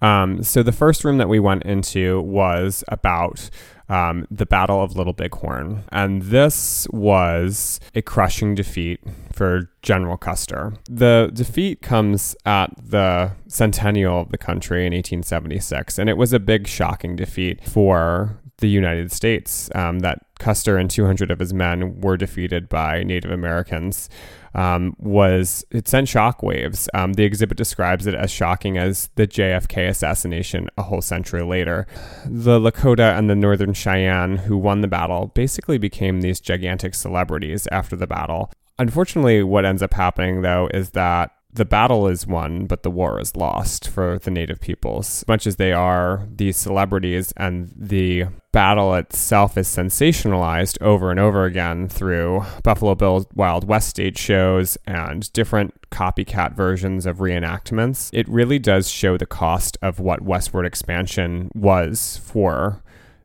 Um, 0.00 0.42
so 0.44 0.62
the 0.62 0.70
first 0.72 1.04
room 1.04 1.18
that 1.18 1.28
we 1.28 1.40
went 1.40 1.64
into 1.64 2.20
was 2.20 2.84
about 2.88 3.50
um, 3.88 4.26
the 4.30 4.46
Battle 4.46 4.82
of 4.82 4.96
Little 4.96 5.12
Bighorn. 5.12 5.84
And 5.92 6.22
this 6.22 6.86
was 6.90 7.80
a 7.94 8.02
crushing 8.02 8.54
defeat 8.54 9.00
for 9.32 9.70
General 9.82 10.16
Custer. 10.16 10.74
The 10.88 11.30
defeat 11.32 11.82
comes 11.82 12.36
at 12.46 12.70
the 12.82 13.32
centennial 13.48 14.20
of 14.20 14.30
the 14.30 14.38
country 14.38 14.86
in 14.86 14.92
1876, 14.92 15.98
and 15.98 16.08
it 16.08 16.16
was 16.16 16.32
a 16.32 16.40
big, 16.40 16.66
shocking 16.66 17.16
defeat 17.16 17.64
for 17.64 18.38
the 18.58 18.68
United 18.68 19.10
States 19.10 19.68
um, 19.74 20.00
that 20.00 20.20
Custer 20.38 20.76
and 20.76 20.90
200 20.90 21.30
of 21.30 21.38
his 21.38 21.52
men 21.52 22.00
were 22.00 22.16
defeated 22.16 22.68
by 22.68 23.02
Native 23.02 23.30
Americans. 23.30 24.08
Um, 24.54 24.94
was 24.98 25.64
it 25.70 25.88
sent 25.88 26.08
shockwaves? 26.08 26.88
Um, 26.94 27.14
the 27.14 27.24
exhibit 27.24 27.56
describes 27.56 28.06
it 28.06 28.14
as 28.14 28.30
shocking 28.30 28.78
as 28.78 29.10
the 29.16 29.26
JFK 29.26 29.88
assassination 29.88 30.68
a 30.78 30.82
whole 30.82 31.02
century 31.02 31.42
later. 31.42 31.86
The 32.26 32.60
Lakota 32.60 33.16
and 33.18 33.28
the 33.28 33.34
Northern 33.34 33.72
Cheyenne, 33.72 34.36
who 34.36 34.56
won 34.56 34.80
the 34.80 34.88
battle, 34.88 35.32
basically 35.34 35.78
became 35.78 36.20
these 36.20 36.40
gigantic 36.40 36.94
celebrities 36.94 37.66
after 37.72 37.96
the 37.96 38.06
battle. 38.06 38.52
Unfortunately, 38.78 39.42
what 39.42 39.64
ends 39.64 39.82
up 39.82 39.94
happening 39.94 40.42
though 40.42 40.68
is 40.72 40.90
that 40.90 41.30
the 41.54 41.64
battle 41.64 42.08
is 42.08 42.26
won, 42.26 42.66
but 42.66 42.82
the 42.82 42.90
war 42.90 43.20
is 43.20 43.36
lost 43.36 43.88
for 43.88 44.18
the 44.18 44.30
native 44.30 44.60
peoples. 44.60 45.24
Much 45.28 45.46
as 45.46 45.56
they 45.56 45.72
are 45.72 46.26
these 46.34 46.56
celebrities 46.56 47.32
and 47.36 47.72
the 47.76 48.24
battle 48.50 48.94
itself 48.94 49.56
is 49.56 49.68
sensationalized 49.68 50.80
over 50.80 51.12
and 51.12 51.20
over 51.20 51.44
again 51.44 51.88
through 51.88 52.44
Buffalo 52.64 52.96
Bill 52.96 53.28
Wild 53.34 53.68
West 53.68 53.88
stage 53.88 54.18
shows 54.18 54.76
and 54.86 55.32
different 55.32 55.74
copycat 55.90 56.56
versions 56.56 57.06
of 57.06 57.18
reenactments. 57.18 58.10
It 58.12 58.28
really 58.28 58.58
does 58.58 58.88
show 58.88 59.16
the 59.16 59.26
cost 59.26 59.78
of 59.80 60.00
what 60.00 60.22
westward 60.22 60.66
expansion 60.66 61.50
was 61.54 62.20
for 62.24 62.82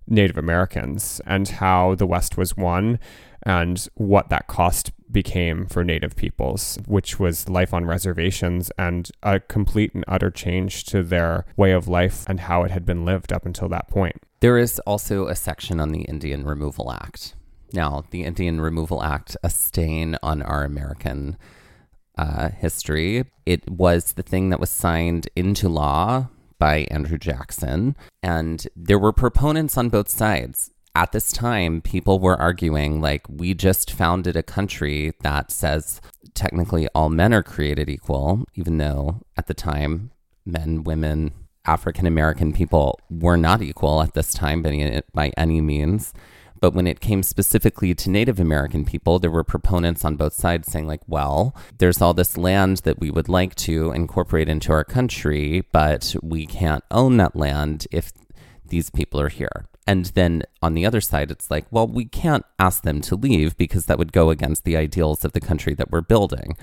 Native 0.08 0.38
Americans 0.38 1.20
and 1.26 1.48
how 1.48 1.96
the 1.96 2.08
West 2.08 2.38
was 2.38 2.56
won 2.56 3.00
and 3.44 3.88
what 3.96 4.30
that 4.30 4.48
cost 4.48 4.92
became 5.12 5.66
for 5.66 5.84
Native 5.84 6.16
peoples, 6.16 6.78
which 6.86 7.20
was 7.20 7.50
life 7.50 7.74
on 7.74 7.86
reservations 7.86 8.72
and 8.78 9.10
a 9.24 9.40
complete 9.40 9.94
and 9.94 10.04
utter 10.08 10.30
change 10.30 10.84
to 10.86 11.04
their 11.04 11.46
way 11.58 11.72
of 11.72 11.88
life 11.88 12.26
and 12.28 12.42
how 12.42 12.64
it 12.64 12.72
had 12.72 12.86
been 12.86 13.06
lived 13.06 13.34
up 13.34 13.46
until 13.46 13.70
that 13.70 13.88
point. 13.88 14.22
There 14.40 14.58
is 14.58 14.80
also 14.80 15.28
a 15.28 15.36
section 15.36 15.80
on 15.80 15.92
the 15.92 16.02
Indian 16.02 16.46
Removal 16.46 16.92
Act. 16.92 17.36
Now, 17.74 18.06
the 18.10 18.24
Indian 18.24 18.62
Removal 18.62 19.04
Act, 19.04 19.38
a 19.44 19.50
stain 19.50 20.18
on 20.24 20.42
our 20.42 20.64
American 20.64 21.38
uh, 22.18 22.50
history, 22.50 23.26
it 23.46 23.70
was 23.70 24.14
the 24.14 24.24
thing 24.24 24.50
that 24.50 24.60
was 24.60 24.70
signed 24.70 25.30
into 25.36 25.70
law 25.70 26.30
by 26.58 26.88
Andrew 26.92 27.18
Jackson. 27.18 27.96
And 28.24 28.68
there 28.76 29.00
were 29.00 29.14
proponents 29.14 29.78
on 29.78 29.90
both 29.90 30.10
sides 30.10 30.72
at 30.96 31.12
this 31.12 31.32
time, 31.32 31.82
people 31.82 32.20
were 32.20 32.40
arguing 32.40 33.02
like, 33.02 33.26
we 33.30 33.54
just 33.54 33.92
founded 33.92 34.36
a 34.36 34.44
country 34.44 35.14
that 35.22 35.52
says 35.52 36.02
technically 36.34 36.88
all 36.90 37.10
men 37.10 37.34
are 37.34 37.44
created 37.44 37.90
equal, 37.90 38.46
even 38.56 38.78
though 38.78 39.22
at 39.38 39.48
the 39.48 39.54
time, 39.54 40.12
men, 40.46 40.84
women, 40.84 41.32
African 41.66 42.08
American 42.08 42.52
people 42.54 43.00
were 43.10 43.38
not 43.38 43.62
equal 43.62 44.02
at 44.02 44.14
this 44.14 44.34
time 44.34 44.62
by, 44.62 44.72
any, 44.72 45.02
by 45.14 45.32
any 45.38 45.62
means. 45.62 46.14
But 46.62 46.74
when 46.74 46.88
it 46.88 47.00
came 47.00 47.24
specifically 47.24 47.96
to 47.96 48.10
Native 48.10 48.40
American 48.40 48.84
people, 48.84 49.20
there 49.20 49.32
were 49.32 49.44
proponents 49.44 50.04
on 50.04 50.18
both 50.18 50.34
sides 50.34 50.70
saying, 50.70 50.88
like, 50.88 51.02
well, 51.08 51.56
there's 51.78 52.02
all 52.02 52.14
this 52.14 52.38
land 52.38 52.78
that 52.80 53.00
we 53.00 53.10
would 53.10 53.30
like 53.30 53.56
to 53.56 53.92
incorporate 53.92 54.50
into 54.50 54.74
our 54.74 54.84
country, 54.84 55.64
but 55.72 56.16
we 56.22 56.46
can't 56.46 56.84
own 56.92 57.18
that 57.18 57.36
land 57.36 57.88
if 57.92 58.12
these 58.66 58.90
people 58.90 59.22
are 59.22 59.30
here. 59.30 59.68
And 59.90 60.06
then 60.06 60.44
on 60.62 60.76
the 60.76 60.86
other 60.86 61.02
side, 61.02 61.32
it's 61.32 61.50
like, 61.50 61.66
well, 61.72 61.88
we 61.88 62.06
can't 62.06 62.46
ask 62.60 62.84
them 62.84 63.02
to 63.02 63.16
leave 63.16 63.58
because 63.58 63.88
that 63.88 63.98
would 63.98 64.12
go 64.12 64.30
against 64.30 64.64
the 64.64 64.78
ideals 64.78 65.26
of 65.26 65.32
the 65.32 65.40
country 65.40 65.74
that 65.74 65.90
we're 65.90 66.02
building. 66.02 66.56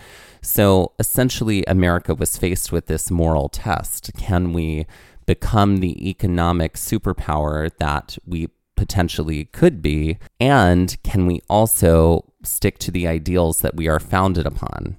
So 0.42 0.92
essentially, 1.00 1.64
America 1.66 2.14
was 2.14 2.36
faced 2.38 2.70
with 2.70 2.86
this 2.86 3.10
moral 3.10 3.48
test. 3.48 4.12
Can 4.16 4.52
we 4.52 4.86
become 5.26 5.78
the 5.78 6.08
economic 6.08 6.74
superpower 6.74 7.68
that 7.78 8.16
we 8.24 8.50
potentially 8.76 9.46
could 9.46 9.82
be? 9.82 10.18
And 10.38 10.96
can 11.02 11.26
we 11.26 11.40
also 11.50 12.32
stick 12.44 12.78
to 12.78 12.92
the 12.92 13.08
ideals 13.08 13.58
that 13.62 13.74
we 13.74 13.88
are 13.88 13.98
founded 13.98 14.46
upon? 14.46 14.98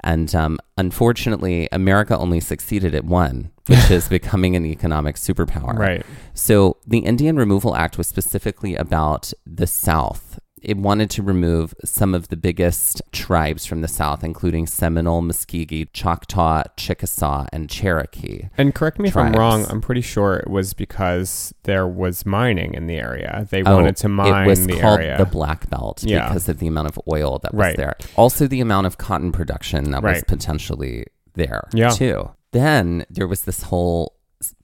And 0.00 0.34
um, 0.34 0.58
unfortunately, 0.76 1.68
America 1.72 2.16
only 2.16 2.40
succeeded 2.40 2.94
at 2.94 3.04
one, 3.04 3.50
which 3.66 3.90
is 3.90 4.08
becoming 4.10 4.56
an 4.56 4.66
economic 4.66 5.16
superpower. 5.16 5.76
Right. 5.76 6.06
So 6.34 6.76
the 6.86 6.98
Indian 6.98 7.36
Removal 7.36 7.74
Act 7.74 7.98
was 7.98 8.06
specifically 8.06 8.74
about 8.76 9.32
the 9.46 9.66
South 9.66 10.38
it 10.66 10.76
wanted 10.76 11.08
to 11.08 11.22
remove 11.22 11.74
some 11.84 12.12
of 12.12 12.26
the 12.26 12.36
biggest 12.36 13.00
tribes 13.12 13.64
from 13.64 13.82
the 13.82 13.88
South, 13.88 14.24
including 14.24 14.66
Seminole, 14.66 15.22
Muscogee, 15.22 15.86
Choctaw, 15.92 16.64
Chickasaw, 16.76 17.46
and 17.52 17.70
Cherokee. 17.70 18.48
And 18.58 18.74
correct 18.74 18.98
me 18.98 19.08
tribes. 19.08 19.28
if 19.28 19.34
I'm 19.36 19.40
wrong, 19.40 19.64
I'm 19.70 19.80
pretty 19.80 20.00
sure 20.00 20.34
it 20.34 20.50
was 20.50 20.74
because 20.74 21.54
there 21.62 21.86
was 21.86 22.26
mining 22.26 22.74
in 22.74 22.88
the 22.88 22.96
area. 22.96 23.46
They 23.48 23.62
oh, 23.62 23.76
wanted 23.76 23.96
to 23.98 24.08
mine 24.08 24.42
it 24.44 24.48
was 24.48 24.66
the 24.66 24.80
called 24.80 24.98
area. 24.98 25.16
the 25.16 25.24
Black 25.24 25.70
Belt 25.70 26.02
yeah. 26.02 26.26
because 26.26 26.48
of 26.48 26.58
the 26.58 26.66
amount 26.66 26.88
of 26.88 26.98
oil 27.08 27.38
that 27.44 27.54
was 27.54 27.60
right. 27.60 27.76
there. 27.76 27.96
Also, 28.16 28.48
the 28.48 28.60
amount 28.60 28.88
of 28.88 28.98
cotton 28.98 29.30
production 29.30 29.92
that 29.92 30.02
right. 30.02 30.14
was 30.14 30.24
potentially 30.24 31.04
there, 31.34 31.68
yeah. 31.74 31.90
too. 31.90 32.28
Then 32.50 33.06
there 33.08 33.28
was 33.28 33.42
this 33.42 33.62
whole 33.62 34.16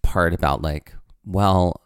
part 0.02 0.34
about, 0.34 0.62
like, 0.62 0.94
well, 1.24 1.80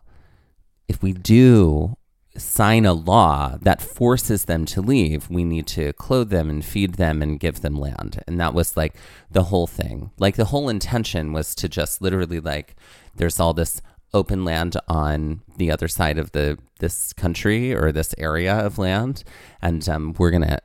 if 0.88 1.02
we 1.02 1.12
do 1.12 1.98
sign 2.38 2.87
a 2.87 2.92
law 2.92 3.57
that 3.62 3.83
forces 3.83 4.44
them 4.44 4.64
to 4.66 4.81
leave, 4.81 5.31
we 5.31 5.44
need 5.44 5.66
to 5.68 5.92
clothe 5.94 6.31
them 6.31 6.51
and 6.51 6.64
feed 6.64 6.94
them 6.94 7.22
and 7.22 7.40
give 7.40 7.61
them 7.61 7.79
land. 7.79 8.22
And 8.27 8.38
that 8.40 8.55
was 8.55 8.77
like 8.77 8.94
the 9.31 9.44
whole 9.44 9.66
thing. 9.66 10.11
Like 10.18 10.37
the 10.37 10.46
whole 10.46 10.68
intention 10.68 11.33
was 11.33 11.55
to 11.57 11.68
just 11.68 12.03
literally 12.03 12.40
like 12.40 12.77
there's 13.16 13.40
all 13.40 13.55
this 13.55 13.81
open 14.14 14.44
land 14.44 14.77
on 14.88 15.42
the 15.57 15.70
other 15.70 15.88
side 15.88 16.18
of 16.18 16.33
the 16.33 16.59
this 16.79 17.12
country 17.12 17.75
or 17.75 17.92
this 17.92 18.14
area 18.18 18.55
of 18.55 18.79
land, 18.79 19.25
and 19.62 19.88
um, 19.88 20.14
we're 20.18 20.31
gonna 20.31 20.59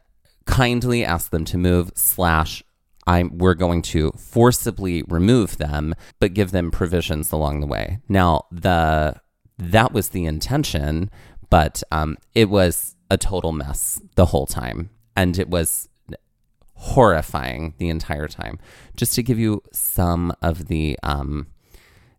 kindly 0.45 1.03
ask 1.05 1.31
them 1.31 1.45
to 1.45 1.57
move 1.57 1.91
slash. 1.95 2.63
I'm, 3.07 3.39
we're 3.39 3.55
going 3.55 3.81
to 3.81 4.11
forcibly 4.11 5.01
remove 5.07 5.57
them, 5.57 5.95
but 6.19 6.35
give 6.35 6.51
them 6.51 6.69
provisions 6.69 7.31
along 7.31 7.59
the 7.59 7.65
way. 7.65 7.97
Now, 8.07 8.45
the 8.51 9.19
that 9.57 9.91
was 9.91 10.09
the 10.09 10.25
intention, 10.25 11.09
but 11.51 11.83
um, 11.91 12.17
it 12.33 12.49
was 12.49 12.95
a 13.11 13.17
total 13.17 13.51
mess 13.51 14.01
the 14.15 14.27
whole 14.27 14.47
time. 14.47 14.89
And 15.15 15.37
it 15.37 15.49
was 15.49 15.89
horrifying 16.75 17.75
the 17.77 17.89
entire 17.89 18.27
time. 18.27 18.57
Just 18.95 19.13
to 19.15 19.21
give 19.21 19.37
you 19.37 19.61
some 19.71 20.33
of 20.41 20.67
the 20.67 20.97
um, 21.03 21.47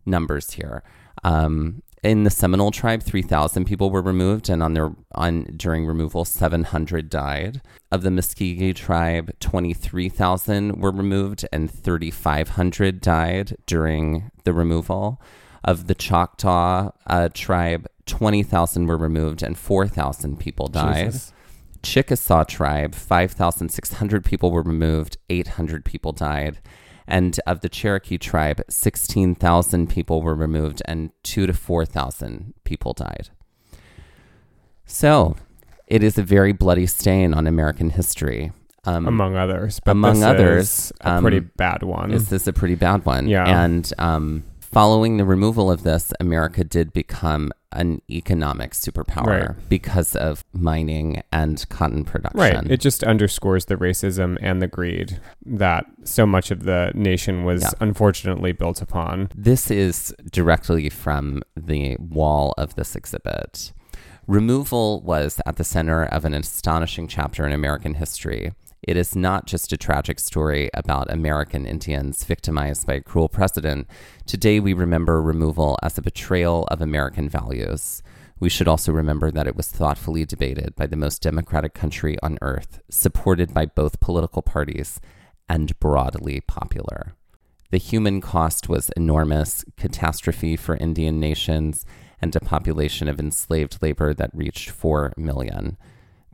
numbers 0.05 0.51
here. 0.51 0.83
Um, 1.23 1.81
in 2.03 2.23
the 2.23 2.29
Seminole 2.29 2.71
tribe, 2.71 3.01
3,000 3.01 3.65
people 3.65 3.89
were 3.89 4.01
removed, 4.01 4.49
and 4.49 4.61
on 4.61 4.73
their 4.73 4.91
on 5.13 5.45
during 5.55 5.85
removal, 5.85 6.25
700 6.25 7.09
died. 7.09 7.61
Of 7.91 8.01
the 8.01 8.11
Muscogee 8.11 8.73
tribe, 8.73 9.31
23,000 9.39 10.81
were 10.81 10.91
removed, 10.91 11.45
and 11.53 11.71
3,500 11.71 12.99
died 12.99 13.55
during 13.65 14.31
the 14.43 14.51
removal. 14.51 15.21
Of 15.63 15.87
the 15.87 15.95
Choctaw 15.95 16.91
uh, 17.07 17.29
tribe, 17.33 17.87
20,000 18.05 18.85
were 18.85 18.97
removed 18.97 19.41
and 19.43 19.57
4,000 19.57 20.39
people 20.39 20.67
died. 20.67 21.05
Jesus. 21.05 21.33
Chickasaw 21.81 22.45
tribe, 22.45 22.95
5,600 22.95 24.23
people 24.23 24.51
were 24.51 24.61
removed, 24.61 25.17
800 25.29 25.83
people 25.83 26.11
died. 26.11 26.59
And 27.05 27.37
of 27.45 27.59
the 27.59 27.69
Cherokee 27.69 28.17
tribe, 28.17 28.61
16,000 28.69 29.89
people 29.89 30.21
were 30.21 30.35
removed 30.35 30.81
and 30.85 31.11
2 31.23 31.47
to 31.47 31.53
4,000 31.53 32.53
people 32.63 32.93
died. 32.93 33.29
So, 34.85 35.35
it 35.87 36.03
is 36.03 36.17
a 36.17 36.23
very 36.23 36.53
bloody 36.53 36.85
stain 36.85 37.33
on 37.33 37.47
American 37.47 37.89
history. 37.89 38.51
Um, 38.85 39.07
among 39.07 39.35
others. 39.35 39.79
But 39.83 39.91
among 39.91 40.23
others. 40.23 40.91
a 41.01 41.11
um, 41.11 41.23
pretty 41.23 41.39
bad 41.39 41.83
one. 41.83 42.11
Is 42.11 42.29
this 42.29 42.47
a 42.47 42.53
pretty 42.53 42.75
bad 42.75 43.05
one? 43.05 43.27
Yeah. 43.27 43.63
And 43.63 43.91
um, 43.97 44.43
following 44.73 45.17
the 45.17 45.25
removal 45.25 45.71
of 45.71 45.83
this, 45.83 46.11
America 46.19 46.63
did 46.63 46.93
become 46.93 47.53
an 47.71 48.01
economic 48.09 48.71
superpower 48.71 49.47
right. 49.47 49.69
because 49.69 50.15
of 50.15 50.43
mining 50.53 51.21
and 51.31 51.67
cotton 51.69 52.03
production. 52.03 52.39
Right. 52.39 52.71
It 52.71 52.79
just 52.79 53.03
underscores 53.03 53.65
the 53.65 53.75
racism 53.75 54.37
and 54.41 54.61
the 54.61 54.67
greed 54.67 55.19
that 55.45 55.85
so 56.03 56.25
much 56.25 56.51
of 56.51 56.63
the 56.63 56.91
nation 56.93 57.43
was 57.43 57.63
yeah. 57.63 57.71
unfortunately 57.79 58.51
built 58.51 58.81
upon. 58.81 59.29
This 59.35 59.71
is 59.71 60.13
directly 60.31 60.89
from 60.89 61.43
the 61.55 61.95
wall 61.97 62.53
of 62.57 62.75
this 62.75 62.95
exhibit. 62.95 63.73
Removal 64.27 65.01
was 65.01 65.41
at 65.45 65.57
the 65.57 65.63
center 65.63 66.05
of 66.05 66.23
an 66.23 66.33
astonishing 66.33 67.07
chapter 67.07 67.45
in 67.45 67.51
American 67.51 67.95
history. 67.95 68.53
It 68.83 68.97
is 68.97 69.15
not 69.15 69.47
just 69.47 69.71
a 69.71 69.77
tragic 69.77 70.19
story 70.19 70.69
about 70.73 71.09
American 71.09 71.65
Indians 71.65 72.25
victimized 72.25 72.85
by 72.85 72.95
a 72.95 73.01
cruel 73.01 73.29
precedent. 73.29 73.87
Today, 74.25 74.59
we 74.59 74.73
remember 74.73 75.21
removal 75.21 75.79
as 75.81 75.97
a 75.97 76.01
betrayal 76.01 76.65
of 76.65 76.81
American 76.81 77.29
values. 77.29 78.03
We 78.41 78.49
should 78.49 78.67
also 78.67 78.91
remember 78.91 79.31
that 79.31 79.47
it 79.47 79.55
was 79.55 79.69
thoughtfully 79.69 80.25
debated 80.25 80.75
by 80.75 80.87
the 80.87 80.97
most 80.97 81.21
democratic 81.21 81.73
country 81.73 82.17
on 82.21 82.37
earth, 82.41 82.81
supported 82.89 83.53
by 83.53 83.67
both 83.67 84.01
political 84.01 84.41
parties, 84.41 84.99
and 85.47 85.79
broadly 85.79 86.41
popular. 86.41 87.13
The 87.71 87.77
human 87.77 88.19
cost 88.19 88.67
was 88.67 88.89
enormous, 88.97 89.63
catastrophe 89.77 90.57
for 90.57 90.75
Indian 90.75 91.21
nations, 91.21 91.85
and 92.21 92.35
a 92.35 92.41
population 92.41 93.07
of 93.07 93.17
enslaved 93.17 93.81
labor 93.81 94.13
that 94.13 94.31
reached 94.33 94.69
4 94.69 95.13
million. 95.15 95.77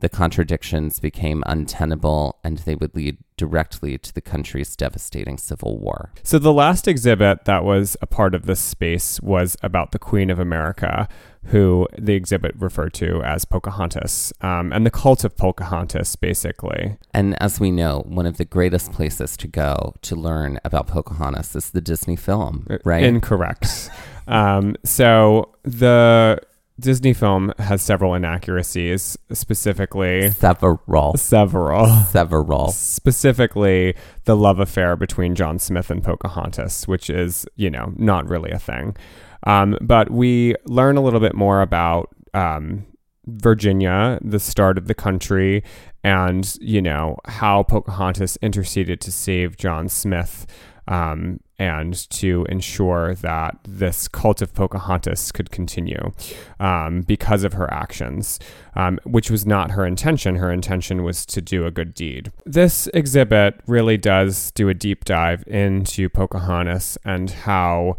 The 0.00 0.08
contradictions 0.08 0.98
became 0.98 1.42
untenable 1.46 2.38
and 2.42 2.58
they 2.58 2.74
would 2.74 2.94
lead 2.94 3.18
directly 3.36 3.96
to 3.96 4.12
the 4.12 4.20
country's 4.20 4.76
devastating 4.76 5.38
civil 5.38 5.78
war. 5.78 6.12
So, 6.22 6.38
the 6.38 6.52
last 6.52 6.86
exhibit 6.86 7.46
that 7.46 7.64
was 7.64 7.96
a 8.02 8.06
part 8.06 8.34
of 8.34 8.44
this 8.44 8.60
space 8.60 9.18
was 9.20 9.56
about 9.62 9.92
the 9.92 9.98
Queen 9.98 10.28
of 10.28 10.38
America, 10.38 11.08
who 11.46 11.88
the 11.96 12.14
exhibit 12.14 12.54
referred 12.56 12.92
to 12.94 13.22
as 13.22 13.46
Pocahontas, 13.46 14.32
um, 14.42 14.72
and 14.72 14.84
the 14.84 14.90
cult 14.90 15.24
of 15.24 15.38
Pocahontas, 15.38 16.16
basically. 16.16 16.98
And 17.14 17.40
as 17.42 17.58
we 17.58 17.70
know, 17.70 18.02
one 18.06 18.26
of 18.26 18.36
the 18.36 18.44
greatest 18.44 18.92
places 18.92 19.38
to 19.38 19.48
go 19.48 19.94
to 20.02 20.16
learn 20.16 20.60
about 20.64 20.86
Pocahontas 20.86 21.56
is 21.56 21.70
the 21.70 21.80
Disney 21.80 22.16
film, 22.16 22.66
uh, 22.68 22.76
right? 22.84 23.04
Incorrect. 23.04 23.90
um, 24.28 24.76
so, 24.84 25.54
the 25.62 26.40
Disney 26.80 27.12
film 27.12 27.52
has 27.58 27.82
several 27.82 28.14
inaccuracies, 28.14 29.18
specifically 29.32 30.30
several, 30.30 31.16
several, 31.16 31.86
several. 32.04 32.68
Specifically, 32.72 33.94
the 34.24 34.36
love 34.36 34.58
affair 34.58 34.96
between 34.96 35.34
John 35.34 35.58
Smith 35.58 35.90
and 35.90 36.02
Pocahontas, 36.02 36.88
which 36.88 37.10
is 37.10 37.46
you 37.56 37.70
know 37.70 37.92
not 37.96 38.28
really 38.28 38.50
a 38.50 38.58
thing. 38.58 38.96
Um, 39.46 39.76
but 39.80 40.10
we 40.10 40.54
learn 40.66 40.96
a 40.96 41.00
little 41.00 41.20
bit 41.20 41.34
more 41.34 41.62
about 41.62 42.08
um, 42.34 42.86
Virginia, 43.26 44.18
the 44.22 44.40
start 44.40 44.78
of 44.78 44.86
the 44.86 44.94
country, 44.94 45.62
and 46.02 46.56
you 46.60 46.82
know 46.82 47.16
how 47.26 47.62
Pocahontas 47.62 48.38
interceded 48.42 49.00
to 49.02 49.12
save 49.12 49.56
John 49.56 49.88
Smith 49.88 50.46
um, 50.90 51.38
and 51.56 51.94
to 52.10 52.44
ensure 52.48 53.14
that 53.14 53.56
this 53.64 54.08
cult 54.08 54.42
of 54.42 54.52
Pocahontas 54.52 55.30
could 55.30 55.50
continue 55.50 56.12
um, 56.58 57.02
because 57.02 57.44
of 57.44 57.52
her 57.52 57.72
actions, 57.72 58.38
um, 58.74 58.98
which 59.04 59.30
was 59.30 59.46
not 59.46 59.70
her 59.70 59.86
intention. 59.86 60.34
Her 60.36 60.50
intention 60.50 61.04
was 61.04 61.24
to 61.26 61.40
do 61.40 61.64
a 61.64 61.70
good 61.70 61.94
deed. 61.94 62.32
This 62.44 62.88
exhibit 62.88 63.60
really 63.66 63.96
does 63.96 64.50
do 64.50 64.68
a 64.68 64.74
deep 64.74 65.04
dive 65.04 65.44
into 65.46 66.08
Pocahontas 66.08 66.98
and 67.04 67.30
how 67.30 67.96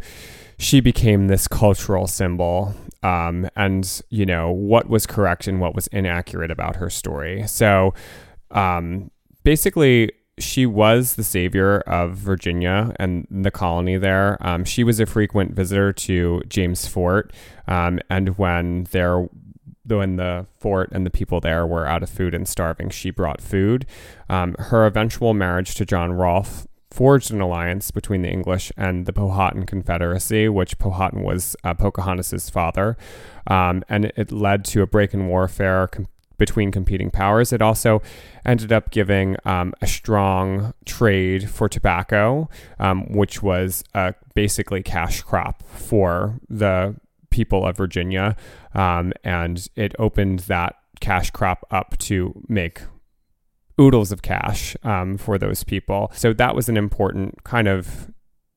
she 0.58 0.80
became 0.80 1.26
this 1.26 1.48
cultural 1.48 2.06
symbol 2.06 2.74
um, 3.02 3.48
and 3.56 4.02
you 4.10 4.24
know 4.24 4.52
what 4.52 4.88
was 4.88 5.06
correct 5.06 5.48
and 5.48 5.60
what 5.60 5.74
was 5.74 5.88
inaccurate 5.88 6.52
about 6.52 6.76
her 6.76 6.88
story 6.88 7.44
so 7.48 7.92
um, 8.52 9.10
basically 9.42 10.12
she 10.42 10.66
was 10.66 11.14
the 11.14 11.24
savior 11.24 11.80
of 11.80 12.16
Virginia 12.16 12.94
and 12.96 13.26
the 13.30 13.50
colony 13.50 13.96
there. 13.96 14.36
Um, 14.40 14.64
she 14.64 14.84
was 14.84 15.00
a 15.00 15.06
frequent 15.06 15.54
visitor 15.54 15.92
to 15.92 16.42
James 16.48 16.86
Fort, 16.86 17.32
um, 17.66 18.00
and 18.10 18.36
when 18.38 18.84
there, 18.90 19.28
when 19.86 20.16
the 20.16 20.46
fort 20.58 20.90
and 20.92 21.06
the 21.06 21.10
people 21.10 21.40
there 21.40 21.66
were 21.66 21.86
out 21.86 22.02
of 22.02 22.10
food 22.10 22.34
and 22.34 22.46
starving, 22.46 22.90
she 22.90 23.10
brought 23.10 23.40
food. 23.40 23.86
Um, 24.28 24.54
her 24.58 24.86
eventual 24.86 25.34
marriage 25.34 25.74
to 25.76 25.84
John 25.84 26.12
Rolfe 26.12 26.66
forged 26.92 27.30
an 27.30 27.40
alliance 27.40 27.90
between 27.90 28.22
the 28.22 28.28
English 28.28 28.70
and 28.76 29.06
the 29.06 29.12
Powhatan 29.12 29.64
Confederacy, 29.64 30.48
which 30.48 30.78
Powhatan 30.78 31.22
was 31.22 31.56
uh, 31.64 31.74
Pocahontas's 31.74 32.50
father, 32.50 32.96
um, 33.46 33.82
and 33.88 34.12
it 34.16 34.30
led 34.30 34.64
to 34.66 34.82
a 34.82 34.86
break 34.86 35.14
in 35.14 35.26
warfare 35.26 35.88
between 36.42 36.72
competing 36.72 37.08
powers. 37.08 37.52
It 37.52 37.62
also 37.62 38.02
ended 38.44 38.72
up 38.72 38.90
giving 38.90 39.36
um, 39.44 39.72
a 39.80 39.86
strong 39.86 40.74
trade 40.84 41.48
for 41.48 41.68
tobacco, 41.68 42.48
um, 42.80 43.04
which 43.12 43.44
was 43.44 43.84
a 43.94 44.12
basically 44.34 44.82
cash 44.82 45.22
crop 45.22 45.62
for 45.62 46.40
the 46.50 46.96
people 47.30 47.64
of 47.64 47.76
Virginia. 47.76 48.34
Um, 48.74 49.12
and 49.22 49.64
it 49.76 49.94
opened 50.00 50.40
that 50.40 50.74
cash 51.00 51.30
crop 51.30 51.64
up 51.70 51.96
to 51.98 52.34
make 52.48 52.80
oodles 53.80 54.10
of 54.10 54.22
cash 54.22 54.76
um, 54.82 55.16
for 55.18 55.38
those 55.38 55.62
people. 55.62 56.10
So 56.12 56.32
that 56.32 56.56
was 56.56 56.68
an 56.68 56.76
important 56.76 57.44
kind 57.44 57.68
of 57.68 58.10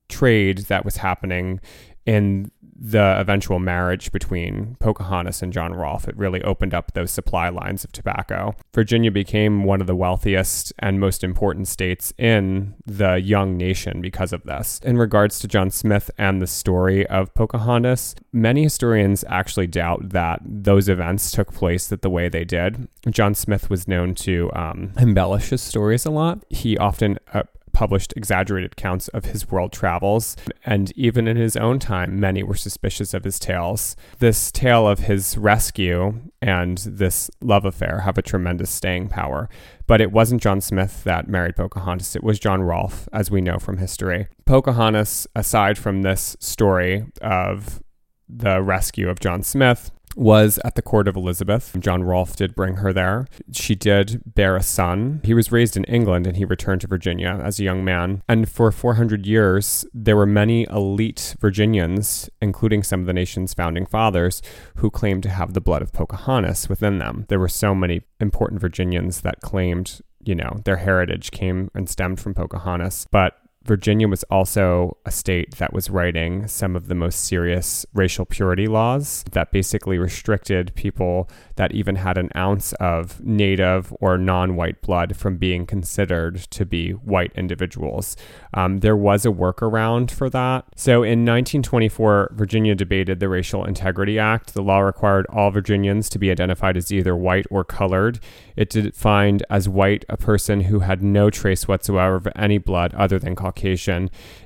trade 0.08 0.58
that 0.66 0.84
was 0.84 0.96
happening 0.96 1.60
in 2.04 2.50
the 2.78 3.18
eventual 3.18 3.58
marriage 3.58 4.12
between 4.12 4.76
Pocahontas 4.80 5.42
and 5.42 5.52
John 5.52 5.74
Rolfe. 5.74 6.08
It 6.08 6.16
really 6.16 6.42
opened 6.42 6.74
up 6.74 6.92
those 6.92 7.10
supply 7.10 7.48
lines 7.48 7.84
of 7.84 7.92
tobacco. 7.92 8.54
Virginia 8.74 9.10
became 9.10 9.64
one 9.64 9.80
of 9.80 9.86
the 9.86 9.96
wealthiest 9.96 10.72
and 10.78 11.00
most 11.00 11.24
important 11.24 11.68
states 11.68 12.12
in 12.18 12.74
the 12.84 13.14
young 13.14 13.56
nation 13.56 14.00
because 14.00 14.32
of 14.32 14.42
this. 14.44 14.80
In 14.84 14.98
regards 14.98 15.38
to 15.40 15.48
John 15.48 15.70
Smith 15.70 16.10
and 16.18 16.40
the 16.40 16.46
story 16.46 17.06
of 17.06 17.34
Pocahontas, 17.34 18.14
many 18.32 18.62
historians 18.64 19.24
actually 19.28 19.66
doubt 19.66 20.10
that 20.10 20.40
those 20.44 20.88
events 20.88 21.30
took 21.30 21.52
place 21.52 21.86
that 21.88 22.02
the 22.02 22.10
way 22.10 22.28
they 22.28 22.44
did. 22.44 22.88
John 23.08 23.34
Smith 23.34 23.70
was 23.70 23.88
known 23.88 24.14
to 24.16 24.50
um, 24.54 24.92
embellish 24.98 25.50
his 25.50 25.62
stories 25.62 26.04
a 26.04 26.10
lot. 26.10 26.44
He 26.50 26.76
often 26.76 27.18
uh, 27.32 27.44
published 27.76 28.14
exaggerated 28.16 28.72
accounts 28.72 29.08
of 29.08 29.26
his 29.26 29.50
world 29.50 29.70
travels, 29.70 30.34
and 30.64 30.90
even 30.96 31.28
in 31.28 31.36
his 31.36 31.58
own 31.58 31.78
time, 31.78 32.18
many 32.18 32.42
were 32.42 32.54
suspicious 32.54 33.12
of 33.12 33.22
his 33.22 33.38
tales. 33.38 33.94
This 34.18 34.50
tale 34.50 34.88
of 34.88 35.00
his 35.00 35.36
rescue 35.36 36.22
and 36.40 36.78
this 36.78 37.30
love 37.42 37.66
affair 37.66 38.00
have 38.00 38.16
a 38.16 38.22
tremendous 38.22 38.70
staying 38.70 39.08
power. 39.08 39.50
But 39.86 40.00
it 40.00 40.10
wasn't 40.10 40.40
John 40.40 40.62
Smith 40.62 41.04
that 41.04 41.28
married 41.28 41.54
Pocahontas, 41.54 42.16
it 42.16 42.24
was 42.24 42.38
John 42.38 42.62
Rolfe, 42.62 43.10
as 43.12 43.30
we 43.30 43.42
know 43.42 43.58
from 43.58 43.76
history. 43.76 44.28
Pocahontas, 44.46 45.26
aside 45.34 45.76
from 45.76 46.00
this 46.00 46.34
story 46.40 47.04
of 47.20 47.82
the 48.26 48.62
rescue 48.62 49.10
of 49.10 49.20
John 49.20 49.42
Smith, 49.42 49.90
was 50.16 50.58
at 50.64 50.74
the 50.74 50.82
court 50.82 51.06
of 51.06 51.14
Elizabeth. 51.14 51.76
John 51.78 52.02
Rolfe 52.02 52.34
did 52.36 52.56
bring 52.56 52.76
her 52.76 52.92
there. 52.92 53.26
She 53.52 53.74
did 53.74 54.22
bear 54.34 54.56
a 54.56 54.62
son. 54.62 55.20
He 55.22 55.34
was 55.34 55.52
raised 55.52 55.76
in 55.76 55.84
England 55.84 56.26
and 56.26 56.36
he 56.36 56.44
returned 56.44 56.80
to 56.80 56.86
Virginia 56.86 57.40
as 57.42 57.60
a 57.60 57.64
young 57.64 57.84
man. 57.84 58.22
And 58.28 58.48
for 58.48 58.72
400 58.72 59.26
years, 59.26 59.84
there 59.92 60.16
were 60.16 60.26
many 60.26 60.66
elite 60.70 61.36
Virginians, 61.38 62.30
including 62.40 62.82
some 62.82 63.00
of 63.00 63.06
the 63.06 63.12
nation's 63.12 63.54
founding 63.54 63.86
fathers, 63.86 64.42
who 64.76 64.90
claimed 64.90 65.22
to 65.24 65.30
have 65.30 65.52
the 65.52 65.60
blood 65.60 65.82
of 65.82 65.92
Pocahontas 65.92 66.68
within 66.68 66.98
them. 66.98 67.26
There 67.28 67.38
were 67.38 67.48
so 67.48 67.74
many 67.74 68.02
important 68.18 68.60
Virginians 68.60 69.20
that 69.20 69.40
claimed 69.40 70.00
you 70.26 70.34
know, 70.34 70.60
their 70.64 70.78
heritage 70.78 71.30
came 71.30 71.70
and 71.72 71.88
stemmed 71.88 72.18
from 72.18 72.34
Pocahontas. 72.34 73.06
But 73.12 73.38
Virginia 73.66 74.06
was 74.06 74.22
also 74.24 74.96
a 75.04 75.10
state 75.10 75.56
that 75.56 75.72
was 75.72 75.90
writing 75.90 76.46
some 76.46 76.76
of 76.76 76.86
the 76.86 76.94
most 76.94 77.24
serious 77.24 77.84
racial 77.92 78.24
purity 78.24 78.66
laws 78.66 79.24
that 79.32 79.50
basically 79.50 79.98
restricted 79.98 80.72
people 80.74 81.28
that 81.56 81.72
even 81.72 81.96
had 81.96 82.16
an 82.16 82.30
ounce 82.36 82.72
of 82.74 83.20
native 83.24 83.92
or 84.00 84.16
non 84.16 84.54
white 84.54 84.80
blood 84.82 85.16
from 85.16 85.36
being 85.36 85.66
considered 85.66 86.36
to 86.36 86.64
be 86.64 86.92
white 86.92 87.32
individuals. 87.34 88.16
Um, 88.54 88.78
there 88.78 88.96
was 88.96 89.26
a 89.26 89.30
workaround 89.30 90.10
for 90.10 90.30
that. 90.30 90.64
So 90.76 91.02
in 91.02 91.24
1924, 91.24 92.32
Virginia 92.34 92.74
debated 92.74 93.18
the 93.18 93.28
Racial 93.28 93.64
Integrity 93.64 94.18
Act. 94.18 94.54
The 94.54 94.62
law 94.62 94.78
required 94.78 95.26
all 95.26 95.50
Virginians 95.50 96.08
to 96.10 96.18
be 96.18 96.30
identified 96.30 96.76
as 96.76 96.92
either 96.92 97.16
white 97.16 97.46
or 97.50 97.64
colored. 97.64 98.20
It 98.54 98.70
defined 98.70 99.44
as 99.50 99.68
white 99.68 100.04
a 100.08 100.16
person 100.16 100.62
who 100.62 100.80
had 100.80 101.02
no 101.02 101.30
trace 101.30 101.66
whatsoever 101.66 102.16
of 102.16 102.28
any 102.36 102.58
blood 102.58 102.94
other 102.94 103.18
than 103.18 103.34
Caucasian. 103.34 103.55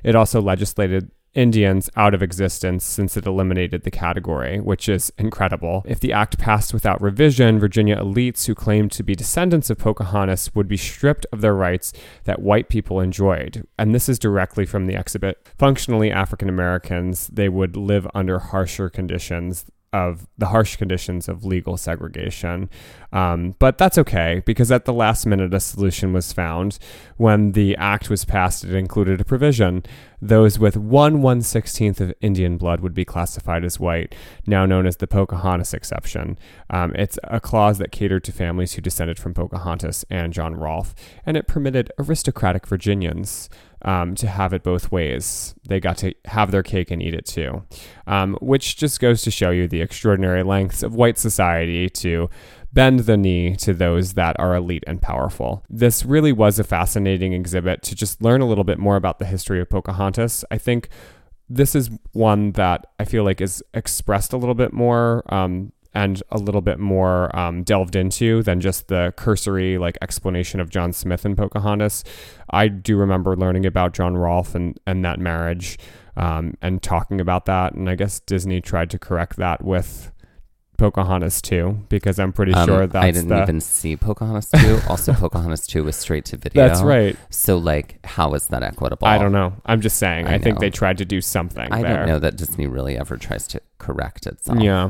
It 0.03 0.15
also 0.15 0.41
legislated 0.41 1.11
Indians 1.33 1.89
out 1.95 2.13
of 2.13 2.21
existence 2.21 2.83
since 2.83 3.15
it 3.15 3.25
eliminated 3.25 3.83
the 3.83 3.91
category, 3.91 4.59
which 4.59 4.89
is 4.89 5.13
incredible. 5.17 5.81
If 5.85 5.99
the 5.99 6.11
act 6.11 6.37
passed 6.37 6.73
without 6.73 7.01
revision, 7.01 7.57
Virginia 7.57 7.95
elites 7.95 8.47
who 8.47 8.55
claimed 8.55 8.91
to 8.93 9.03
be 9.03 9.15
descendants 9.15 9.69
of 9.69 9.77
Pocahontas 9.77 10.53
would 10.55 10.67
be 10.67 10.75
stripped 10.75 11.25
of 11.31 11.39
their 11.39 11.55
rights 11.55 11.93
that 12.25 12.41
white 12.41 12.67
people 12.67 12.99
enjoyed. 12.99 13.65
And 13.79 13.95
this 13.95 14.09
is 14.09 14.19
directly 14.19 14.65
from 14.65 14.87
the 14.87 14.95
exhibit. 14.95 15.47
Functionally, 15.57 16.11
African 16.11 16.49
Americans, 16.49 17.27
they 17.27 17.47
would 17.47 17.77
live 17.77 18.05
under 18.13 18.39
harsher 18.39 18.89
conditions 18.89 19.65
of 19.93 20.27
the 20.37 20.47
harsh 20.47 20.77
conditions 20.77 21.27
of 21.27 21.45
legal 21.45 21.77
segregation. 21.77 22.69
Um, 23.13 23.55
but 23.59 23.77
that's 23.77 23.97
okay 23.97 24.41
because 24.45 24.71
at 24.71 24.85
the 24.85 24.93
last 24.93 25.25
minute, 25.25 25.53
a 25.53 25.59
solution 25.59 26.13
was 26.13 26.31
found. 26.31 26.79
When 27.17 27.51
the 27.51 27.75
act 27.75 28.09
was 28.09 28.25
passed, 28.25 28.63
it 28.63 28.73
included 28.73 29.19
a 29.19 29.25
provision. 29.25 29.83
Those 30.21 30.59
with 30.59 30.77
one 30.77 31.21
one 31.21 31.41
sixteenth 31.41 31.99
of 31.99 32.13
Indian 32.21 32.57
blood 32.57 32.79
would 32.81 32.93
be 32.93 33.03
classified 33.03 33.65
as 33.65 33.79
white, 33.79 34.15
now 34.45 34.65
known 34.65 34.85
as 34.85 34.97
the 34.97 35.07
Pocahontas 35.07 35.73
exception. 35.73 36.37
Um, 36.69 36.93
it's 36.95 37.19
a 37.23 37.39
clause 37.39 37.79
that 37.79 37.91
catered 37.91 38.23
to 38.25 38.31
families 38.31 38.73
who 38.73 38.81
descended 38.81 39.19
from 39.19 39.33
Pocahontas 39.33 40.05
and 40.09 40.31
John 40.31 40.55
Rolfe, 40.55 40.93
and 41.25 41.35
it 41.35 41.47
permitted 41.47 41.91
aristocratic 41.99 42.67
Virginians 42.67 43.49
um, 43.83 44.13
to 44.15 44.27
have 44.27 44.53
it 44.53 44.63
both 44.63 44.91
ways. 44.91 45.55
They 45.67 45.79
got 45.79 45.97
to 45.97 46.13
have 46.25 46.51
their 46.51 46.63
cake 46.63 46.91
and 46.91 47.01
eat 47.01 47.15
it 47.15 47.25
too, 47.25 47.63
um, 48.05 48.37
which 48.41 48.77
just 48.77 48.99
goes 48.99 49.23
to 49.23 49.31
show 49.31 49.49
you 49.49 49.67
the 49.67 49.81
extraordinary 49.81 50.43
lengths 50.43 50.83
of 50.83 50.93
white 50.93 51.17
society 51.17 51.89
to 51.89 52.29
bend 52.73 53.01
the 53.01 53.17
knee 53.17 53.55
to 53.57 53.73
those 53.73 54.13
that 54.13 54.35
are 54.39 54.55
elite 54.55 54.83
and 54.87 55.01
powerful. 55.01 55.63
This 55.69 56.05
really 56.05 56.31
was 56.31 56.59
a 56.59 56.63
fascinating 56.63 57.33
exhibit 57.33 57.81
to 57.83 57.95
just 57.95 58.21
learn 58.21 58.41
a 58.41 58.47
little 58.47 58.63
bit 58.63 58.79
more 58.79 58.95
about 58.95 59.19
the 59.19 59.25
history 59.25 59.59
of 59.59 59.69
Pocahontas. 59.69 60.45
I 60.51 60.57
think 60.57 60.89
this 61.49 61.75
is 61.75 61.89
one 62.13 62.53
that 62.53 62.87
I 62.99 63.05
feel 63.05 63.23
like 63.23 63.41
is 63.41 63.61
expressed 63.73 64.31
a 64.31 64.37
little 64.37 64.55
bit 64.55 64.71
more 64.71 65.23
um, 65.33 65.73
and 65.93 66.23
a 66.29 66.37
little 66.37 66.61
bit 66.61 66.79
more 66.79 67.35
um, 67.37 67.63
delved 67.63 67.97
into 67.97 68.41
than 68.43 68.61
just 68.61 68.87
the 68.87 69.13
cursory 69.17 69.77
like 69.77 69.97
explanation 70.01 70.61
of 70.61 70.69
John 70.69 70.93
Smith 70.93 71.25
and 71.25 71.37
Pocahontas. 71.37 72.05
I 72.49 72.69
do 72.69 72.95
remember 72.95 73.35
learning 73.35 73.65
about 73.65 73.93
John 73.93 74.15
Rolfe 74.15 74.55
and, 74.55 74.79
and 74.87 75.03
that 75.03 75.19
marriage 75.19 75.77
um, 76.15 76.55
and 76.61 76.81
talking 76.81 77.19
about 77.19 77.45
that. 77.45 77.73
And 77.73 77.89
I 77.89 77.95
guess 77.95 78.21
Disney 78.21 78.61
tried 78.61 78.89
to 78.91 78.99
correct 78.99 79.35
that 79.35 79.63
with 79.63 80.11
Pocahontas 80.81 81.41
2 81.43 81.85
because 81.89 82.17
I'm 82.19 82.33
pretty 82.33 82.53
Um, 82.53 82.67
sure 82.67 82.87
that's 82.87 83.05
I 83.05 83.11
didn't 83.11 83.29
the, 83.29 83.41
even 83.43 83.61
see 83.61 83.95
Pocahontas 83.95 84.49
2. 84.49 84.79
also, 84.89 85.13
Pocahontas 85.25 85.67
2 85.67 85.83
was 85.83 85.95
straight 85.95 86.25
to 86.25 86.37
video. 86.37 86.67
That's 86.67 86.81
right. 86.81 87.15
So, 87.29 87.57
like, 87.57 88.03
how 88.05 88.33
is 88.33 88.47
that 88.47 88.63
equitable? 88.63 89.07
I 89.07 89.17
don't 89.19 89.31
know. 89.31 89.53
I'm 89.65 89.81
just 89.81 89.97
saying. 89.97 90.27
I, 90.27 90.33
I 90.35 90.37
think 90.39 90.59
they 90.59 90.69
tried 90.71 90.97
to 90.97 91.05
do 91.05 91.21
something 91.21 91.71
I 91.71 91.81
there. 91.83 91.97
don't 91.97 92.07
know 92.07 92.19
that 92.19 92.35
Disney 92.35 92.65
really 92.67 92.97
ever 92.97 93.15
tries 93.17 93.47
to 93.49 93.61
correct 93.77 94.25
itself. 94.27 94.59
Yeah. 94.59 94.89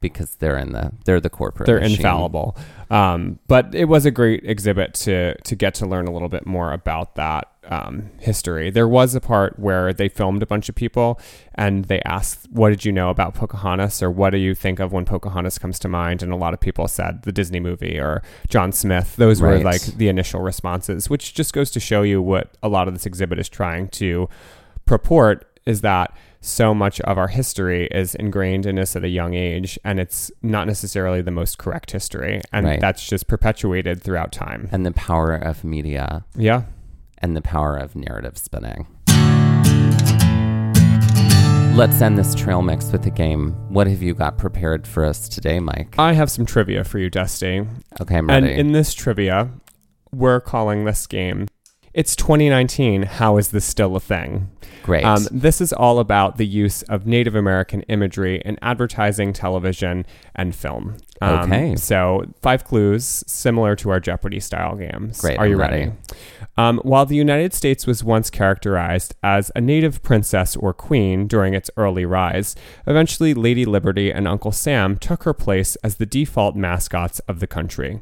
because 0.00 0.36
they're 0.36 0.58
in 0.58 0.72
the 0.72 0.92
they're 1.04 1.20
the 1.20 1.30
corporate. 1.30 1.66
they're 1.66 1.80
machine. 1.80 1.96
infallible. 1.96 2.56
Um, 2.90 3.38
but 3.48 3.74
it 3.74 3.86
was 3.86 4.06
a 4.06 4.10
great 4.10 4.44
exhibit 4.44 4.94
to 4.94 5.34
to 5.40 5.54
get 5.56 5.74
to 5.74 5.86
learn 5.86 6.06
a 6.08 6.12
little 6.12 6.28
bit 6.28 6.46
more 6.46 6.72
about 6.72 7.14
that 7.16 7.48
um, 7.68 8.10
history. 8.20 8.70
There 8.70 8.88
was 8.88 9.14
a 9.14 9.20
part 9.20 9.58
where 9.58 9.92
they 9.92 10.08
filmed 10.08 10.42
a 10.42 10.46
bunch 10.46 10.68
of 10.68 10.74
people 10.74 11.20
and 11.54 11.84
they 11.86 12.00
asked, 12.02 12.48
"What 12.50 12.70
did 12.70 12.84
you 12.84 12.92
know 12.92 13.10
about 13.10 13.34
Pocahontas?" 13.34 14.02
or 14.02 14.10
"What 14.10 14.30
do 14.30 14.38
you 14.38 14.54
think 14.54 14.80
of 14.80 14.92
when 14.92 15.04
Pocahontas 15.04 15.58
comes 15.58 15.78
to 15.80 15.88
mind?" 15.88 16.22
And 16.22 16.32
a 16.32 16.36
lot 16.36 16.54
of 16.54 16.60
people 16.60 16.88
said 16.88 17.22
the 17.22 17.32
Disney 17.32 17.60
movie 17.60 17.98
or 17.98 18.22
John 18.48 18.72
Smith. 18.72 19.16
Those 19.16 19.40
were 19.40 19.58
like 19.64 19.82
the 19.82 20.08
initial 20.08 20.40
responses, 20.40 21.10
which 21.10 21.34
just 21.34 21.52
goes 21.52 21.70
to 21.72 21.80
show 21.80 22.02
you 22.02 22.22
what 22.22 22.56
a 22.62 22.68
lot 22.68 22.88
of 22.88 22.94
this 22.94 23.06
exhibit 23.06 23.38
is 23.38 23.48
trying 23.48 23.88
to 23.88 24.28
purport 24.86 25.44
is 25.66 25.82
that 25.82 26.16
so 26.40 26.72
much 26.72 27.00
of 27.00 27.18
our 27.18 27.28
history 27.28 27.88
is 27.90 28.14
ingrained 28.14 28.64
in 28.64 28.78
us 28.78 28.94
at 28.96 29.04
a 29.04 29.08
young 29.08 29.34
age 29.34 29.78
and 29.84 29.98
it's 30.00 30.30
not 30.40 30.66
necessarily 30.66 31.20
the 31.20 31.30
most 31.32 31.58
correct 31.58 31.90
history 31.90 32.40
and 32.52 32.64
Right. 32.64 32.80
that's 32.80 33.06
just 33.06 33.26
perpetuated 33.26 34.00
throughout 34.02 34.30
time 34.32 34.68
and 34.70 34.86
the 34.86 34.92
power 34.92 35.34
of 35.34 35.64
media 35.64 36.24
yeah 36.36 36.62
and 37.20 37.36
the 37.36 37.42
power 37.42 37.76
of 37.76 37.94
narrative 37.96 38.38
spinning. 38.38 38.86
Let's 41.76 42.00
end 42.02 42.18
this 42.18 42.34
trail 42.34 42.60
mix 42.62 42.90
with 42.90 43.06
a 43.06 43.10
game. 43.10 43.52
What 43.72 43.86
have 43.86 44.02
you 44.02 44.12
got 44.12 44.36
prepared 44.36 44.84
for 44.86 45.04
us 45.04 45.28
today, 45.28 45.60
Mike? 45.60 45.94
i 45.96 46.12
have 46.12 46.28
some 46.30 46.44
trivia 46.44 46.82
for 46.82 46.98
you 46.98 47.08
dusty 47.08 47.64
Okay, 48.00 48.16
I'm 48.16 48.26
ready. 48.26 48.48
and 48.50 48.58
in 48.60 48.72
this 48.72 48.94
trivia 48.94 49.48
we're 50.10 50.40
calling 50.40 50.84
this 50.86 51.06
game 51.06 51.46
it's 51.98 52.14
2019 52.16 53.02
how 53.02 53.36
is 53.36 53.48
this 53.50 53.64
still 53.64 53.96
a 53.96 54.00
thing 54.00 54.48
Great. 54.88 55.04
Um, 55.04 55.28
this 55.30 55.60
is 55.60 55.74
all 55.74 55.98
about 55.98 56.38
the 56.38 56.46
use 56.46 56.80
of 56.84 57.06
Native 57.06 57.34
American 57.34 57.82
imagery 57.82 58.40
in 58.42 58.58
advertising, 58.62 59.34
television, 59.34 60.06
and 60.34 60.54
film. 60.54 60.96
Um, 61.20 61.52
Okay. 61.52 61.76
So, 61.76 62.24
five 62.40 62.64
clues 62.64 63.22
similar 63.26 63.76
to 63.76 63.90
our 63.90 64.00
Jeopardy 64.00 64.40
style 64.40 64.76
games. 64.76 65.20
Great, 65.20 65.38
Are 65.38 65.46
you 65.46 65.56
I'm 65.56 65.60
ready? 65.60 65.76
ready. 65.76 65.92
Um, 66.56 66.78
while 66.84 67.04
the 67.04 67.16
United 67.16 67.52
States 67.52 67.86
was 67.86 68.02
once 68.02 68.30
characterized 68.30 69.14
as 69.22 69.52
a 69.54 69.60
native 69.60 70.02
princess 70.02 70.56
or 70.56 70.72
queen 70.72 71.26
during 71.26 71.52
its 71.52 71.70
early 71.76 72.06
rise, 72.06 72.56
eventually 72.86 73.34
Lady 73.34 73.66
Liberty 73.66 74.10
and 74.10 74.26
Uncle 74.26 74.52
Sam 74.52 74.96
took 74.96 75.24
her 75.24 75.34
place 75.34 75.76
as 75.84 75.96
the 75.96 76.06
default 76.06 76.56
mascots 76.56 77.18
of 77.28 77.40
the 77.40 77.46
country. 77.46 78.00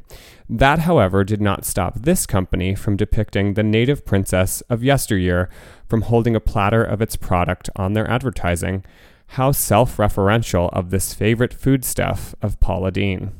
That, 0.49 0.79
however, 0.79 1.23
did 1.25 1.41
not 1.41 1.65
stop 1.65 1.95
this 1.95 2.25
company 2.25 2.73
from 2.73 2.95
depicting 2.95 3.53
the 3.55 3.63
native 3.63 4.05
princess 4.05 4.61
of 4.69 4.83
yesteryear 4.83 5.49
from 5.89 6.03
holding 6.03 6.35
a 6.35 6.39
platter 6.39 6.83
of 6.83 7.01
its 7.01 7.15
product 7.17 7.69
on 7.75 7.93
their 7.93 8.09
advertising. 8.09 8.85
How 9.31 9.51
self 9.51 9.97
referential 9.97 10.69
of 10.71 10.89
this 10.89 11.13
favorite 11.13 11.53
foodstuff 11.53 12.33
of 12.41 12.59
Paula 12.61 12.91
Deen. 12.91 13.31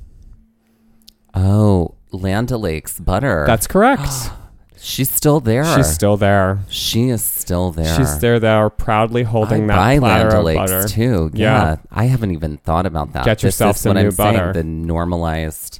oh, 1.33 1.95
Land 2.11 2.51
O'Lakes 2.51 2.99
butter. 2.99 3.43
That's 3.45 3.67
correct. 3.67 4.31
She's 4.79 5.09
still 5.09 5.39
there. 5.39 5.65
She's 5.75 5.91
still 5.91 6.17
there. 6.17 6.59
She 6.69 7.09
is 7.09 7.23
still 7.23 7.71
there. 7.71 7.95
She's 7.97 8.19
there, 8.19 8.39
there, 8.39 8.69
proudly 8.69 9.23
holding 9.23 9.63
I 9.63 9.67
that 9.67 9.75
buy 9.75 9.99
platter 9.99 10.41
Land 10.43 10.59
of 10.59 10.65
butter. 10.83 10.87
too. 10.87 11.31
Yeah. 11.33 11.63
Yeah. 11.63 11.75
I 11.91 12.05
haven't 12.05 12.31
even 12.31 12.57
thought 12.57 12.85
about 12.85 13.13
that. 13.13 13.25
Get 13.25 13.37
This 13.39 13.43
yourself 13.43 13.77
some 13.77 13.95
new 13.95 14.01
I'm 14.05 14.11
saying, 14.11 14.35
butter. 14.37 14.53
The 14.53 14.63
normalized. 14.63 15.79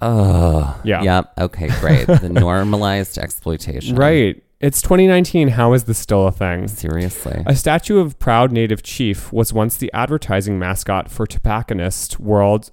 Oh, 0.00 0.80
Yeah. 0.84 1.02
Yep. 1.02 1.32
Okay, 1.38 1.68
great. 1.80 2.06
the 2.06 2.28
normalized 2.28 3.18
exploitation. 3.18 3.96
Right. 3.96 4.42
It's 4.60 4.80
2019. 4.80 5.48
How 5.48 5.72
is 5.74 5.84
this 5.84 5.98
still 5.98 6.26
a 6.26 6.32
thing? 6.32 6.68
Seriously. 6.68 7.42
A 7.46 7.54
statue 7.54 7.98
of 7.98 8.18
proud 8.18 8.50
native 8.50 8.82
chief 8.82 9.32
was 9.32 9.52
once 9.52 9.76
the 9.76 9.92
advertising 9.92 10.58
mascot 10.58 11.10
for 11.10 11.26
tobacconists 11.26 12.18
world 12.18 12.70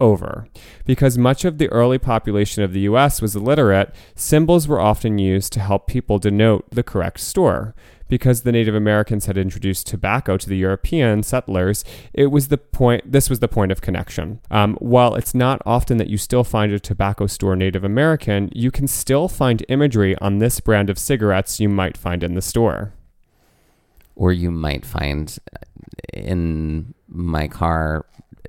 over. 0.00 0.46
Because 0.84 1.16
much 1.18 1.44
of 1.44 1.58
the 1.58 1.68
early 1.68 1.98
population 1.98 2.62
of 2.62 2.72
the 2.72 2.80
US 2.80 3.20
was 3.22 3.34
illiterate, 3.34 3.94
symbols 4.14 4.68
were 4.68 4.80
often 4.80 5.18
used 5.18 5.52
to 5.54 5.60
help 5.60 5.86
people 5.86 6.18
denote 6.18 6.64
the 6.70 6.82
correct 6.82 7.20
store. 7.20 7.74
Because 8.12 8.42
the 8.42 8.52
Native 8.52 8.74
Americans 8.74 9.24
had 9.24 9.38
introduced 9.38 9.86
tobacco 9.86 10.36
to 10.36 10.46
the 10.46 10.58
European 10.58 11.22
settlers, 11.22 11.82
it 12.12 12.26
was 12.26 12.48
the 12.48 12.58
point. 12.58 13.10
This 13.10 13.30
was 13.30 13.38
the 13.38 13.48
point 13.48 13.72
of 13.72 13.80
connection. 13.80 14.38
Um, 14.50 14.76
while 14.80 15.14
it's 15.14 15.34
not 15.34 15.62
often 15.64 15.96
that 15.96 16.10
you 16.10 16.18
still 16.18 16.44
find 16.44 16.72
a 16.72 16.78
tobacco 16.78 17.26
store 17.26 17.56
Native 17.56 17.84
American, 17.84 18.50
you 18.52 18.70
can 18.70 18.86
still 18.86 19.28
find 19.28 19.64
imagery 19.70 20.14
on 20.18 20.40
this 20.40 20.60
brand 20.60 20.90
of 20.90 20.98
cigarettes 20.98 21.58
you 21.58 21.70
might 21.70 21.96
find 21.96 22.22
in 22.22 22.34
the 22.34 22.42
store. 22.42 22.92
or 24.14 24.30
you 24.30 24.50
might 24.50 24.84
find 24.84 25.38
in 26.12 26.92
my 27.08 27.48
car 27.48 28.04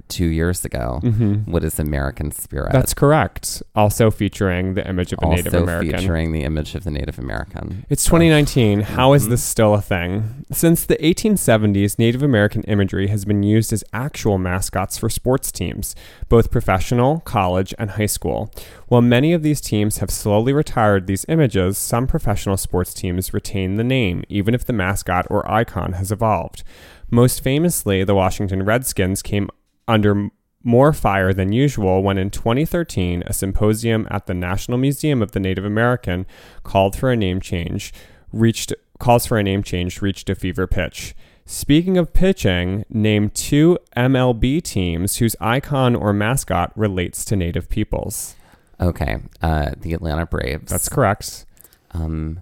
two 0.09 0.25
years 0.27 0.63
ago 0.65 0.99
Mm-hmm. 1.03 1.51
what 1.51 1.63
is 1.63 1.79
American 1.79 2.31
Spirit. 2.31 2.71
That's 2.71 2.93
correct. 2.93 3.63
Also 3.75 4.11
featuring 4.11 4.73
the 4.75 4.87
image 4.87 5.11
of 5.13 5.19
a 5.19 5.25
also 5.25 5.35
Native 5.37 5.53
American. 5.53 5.97
featuring 5.99 6.31
the 6.31 6.43
image 6.43 6.75
of 6.75 6.83
the 6.83 6.91
Native 6.91 7.17
American. 7.19 7.85
It's 7.89 8.05
2019. 8.05 8.81
How 8.81 9.13
is 9.13 9.25
Mhm. 9.27 9.29
this 9.29 9.43
still 9.43 9.73
a 9.73 9.81
thing? 9.81 10.45
Since 10.51 10.85
the 10.85 11.03
1870s, 11.05 11.97
Native 11.97 12.21
American 12.23 12.63
imagery 12.63 13.07
has 13.07 13.25
been 13.25 13.43
used 13.43 13.73
as 13.73 13.83
actual 13.93 14.37
mascots 14.37 14.97
for 14.97 15.09
sports 15.09 15.51
teams, 15.51 15.95
both 16.29 16.51
professional, 16.51 17.19
college, 17.21 17.73
and 17.79 17.91
high 17.91 18.05
school. 18.05 18.51
While 18.87 19.01
many 19.01 19.33
of 19.33 19.41
these 19.43 19.61
teams 19.61 19.97
have 19.99 20.11
slowly 20.11 20.53
retired 20.53 21.07
these 21.07 21.25
images, 21.27 21.77
some 21.77 22.05
professional 22.07 22.57
sports 22.57 22.93
teams 22.93 23.33
retain 23.33 23.75
the 23.75 23.83
name, 23.83 24.23
even 24.29 24.53
if 24.53 24.65
the 24.65 24.73
mascot 24.73 25.25
or 25.29 25.49
icon 25.49 25.93
has 25.93 26.11
evolved. 26.11 26.63
Most 27.09 27.43
famously, 27.43 28.03
the 28.03 28.15
Washington 28.15 28.63
Redskins 28.63 29.21
came 29.21 29.49
under 29.87 30.29
more 30.63 30.93
fire 30.93 31.33
than 31.33 31.51
usual 31.51 32.01
when 32.01 32.17
in 32.17 32.29
2013 32.29 33.23
a 33.25 33.33
symposium 33.33 34.07
at 34.09 34.27
the 34.27 34.33
National 34.33 34.77
Museum 34.77 35.21
of 35.21 35.31
the 35.33 35.39
Native 35.39 35.65
American 35.65 36.25
called 36.63 36.95
for 36.95 37.11
a 37.11 37.17
name 37.17 37.41
change 37.41 37.93
reached 38.31 38.73
calls 38.99 39.25
for 39.25 39.37
a 39.37 39.43
name 39.43 39.61
change 39.61 40.01
reached 40.01 40.29
a 40.29 40.35
fever 40.35 40.65
pitch. 40.67 41.15
Speaking 41.45 41.97
of 41.97 42.13
pitching, 42.13 42.85
name 42.89 43.29
two 43.29 43.77
MLB 43.97 44.61
teams 44.63 45.17
whose 45.17 45.35
icon 45.41 45.93
or 45.95 46.13
mascot 46.13 46.71
relates 46.77 47.25
to 47.25 47.35
native 47.35 47.67
peoples. 47.67 48.35
Okay, 48.79 49.17
uh, 49.41 49.71
the 49.77 49.93
Atlanta 49.93 50.25
Braves. 50.25 50.71
That's 50.71 50.87
correct. 50.87 51.45
Um, 51.91 52.41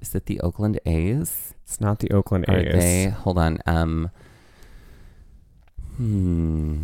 is 0.00 0.14
it 0.14 0.26
the 0.26 0.40
Oakland 0.40 0.80
A's? 0.84 1.54
It's 1.62 1.80
not 1.80 2.00
the 2.00 2.10
Oakland 2.10 2.46
Are 2.48 2.58
A's. 2.58 2.72
they? 2.72 3.06
Hold 3.06 3.38
on. 3.38 3.58
Um, 3.66 4.10
hmm. 5.96 6.82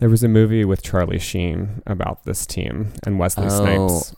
There 0.00 0.08
was 0.08 0.22
a 0.22 0.28
movie 0.28 0.64
with 0.64 0.82
Charlie 0.82 1.18
Sheen 1.18 1.82
about 1.86 2.22
this 2.24 2.46
team 2.46 2.92
and 3.04 3.18
Wesley 3.18 3.46
Oh, 3.48 3.88
Snipes. 3.88 4.14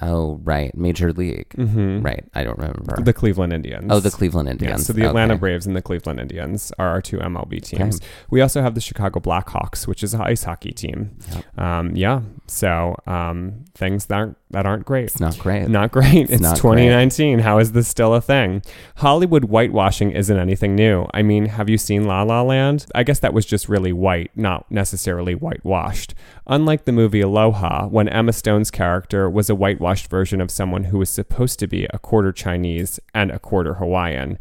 Oh, 0.00 0.38
right. 0.44 0.72
Major 0.76 1.12
League. 1.12 1.52
hmm 1.54 2.02
Right. 2.02 2.24
I 2.36 2.44
don't 2.44 2.56
remember. 2.56 3.02
The 3.02 3.12
Cleveland 3.12 3.52
Indians. 3.52 3.86
oh, 3.90 3.98
the 3.98 4.12
Cleveland 4.12 4.46
Yeah, 4.46 4.52
Indians. 4.52 4.86
so 4.86 4.92
the 4.92 5.04
Atlanta 5.04 5.34
Okay. 5.34 5.40
Braves 5.40 5.66
and 5.66 5.74
the 5.74 5.82
Cleveland 5.82 6.20
Indians 6.20 6.70
are 6.78 6.86
our 6.90 7.02
two 7.02 7.18
MLB 7.18 7.60
teams. 7.60 8.00
We 8.30 8.40
also 8.40 8.62
have 8.62 8.76
the 8.76 8.80
Chicago 8.80 9.18
Blackhawks, 9.18 9.88
which 9.88 10.04
is 10.04 10.14
an 10.14 10.20
ice 10.20 10.44
hockey 10.44 10.70
team. 10.70 11.16
Yep. 11.34 11.58
Um, 11.58 11.96
yeah, 11.96 12.20
so 12.46 12.94
um, 13.08 13.64
things 13.74 14.08
aren't, 14.08 14.36
that 14.50 14.64
aren't 14.64 14.86
great. 14.86 15.04
It's 15.04 15.20
not 15.20 15.38
great. 15.38 15.68
Not 15.68 15.92
great. 15.92 16.30
It's, 16.30 16.40
not 16.40 16.56
2019. 16.56 17.40
How 17.40 17.58
is 17.58 17.72
this 17.72 17.86
still 17.86 18.14
a 18.14 18.20
thing? 18.20 18.62
Hollywood 18.96 19.44
whitewashing 19.44 20.12
isn't 20.12 20.38
anything 20.38 20.74
new. 20.74 21.06
I 21.12 21.22
mean, 21.22 21.46
have 21.46 21.68
you 21.68 21.76
seen 21.76 22.04
La 22.04 22.22
La 22.22 22.40
Land? 22.42 22.86
I 22.94 23.02
guess 23.02 23.18
that 23.18 23.34
was 23.34 23.44
just 23.44 23.68
really 23.68 23.92
white, 23.92 24.30
not 24.34 24.70
necessarily 24.70 25.34
whitewashed. 25.34 26.14
Unlike 26.46 26.86
the 26.86 26.92
movie 26.92 27.20
Aloha, 27.20 27.88
when 27.88 28.08
Emma 28.08 28.32
Stone's 28.32 28.70
character 28.70 29.28
was 29.28 29.50
a 29.50 29.54
whitewashed 29.54 30.08
version 30.08 30.40
of 30.40 30.50
someone 30.50 30.84
who 30.84 30.98
was 30.98 31.10
supposed 31.10 31.58
to 31.58 31.66
be 31.66 31.86
a 31.90 31.98
quarter 31.98 32.32
Chinese 32.32 32.98
and 33.12 33.30
a 33.30 33.38
quarter 33.38 33.74
Hawaiian. 33.74 34.38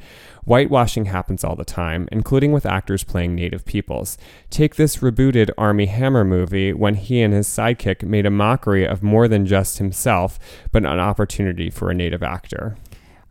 Whitewashing 0.48 1.06
happens 1.08 1.44
all 1.44 1.56
the 1.58 1.66
time, 1.66 2.08
including 2.12 2.54
with 2.54 2.66
actors 2.66 3.04
playing 3.04 3.36
native 3.36 3.66
peoples. 3.66 4.18
Take 4.50 4.76
this 4.76 4.98
rebooted 4.98 5.50
Armie 5.58 5.88
Hammer 5.88 6.24
movie 6.24 6.72
when 6.72 6.96
he 6.96 7.22
and 7.22 7.34
his 7.34 7.48
sidekick 7.50 8.02
made 8.04 8.26
a 8.26 8.32
mockery 8.32 8.86
of 8.88 9.04
more 9.04 9.28
than 9.28 9.46
just 9.46 9.78
himself, 9.78 10.40
but 10.72 10.84
an 10.86 11.00
opportunity 11.00 11.70
for 11.70 11.92
a 11.92 11.94
native 11.94 12.24
actor. 12.24 12.78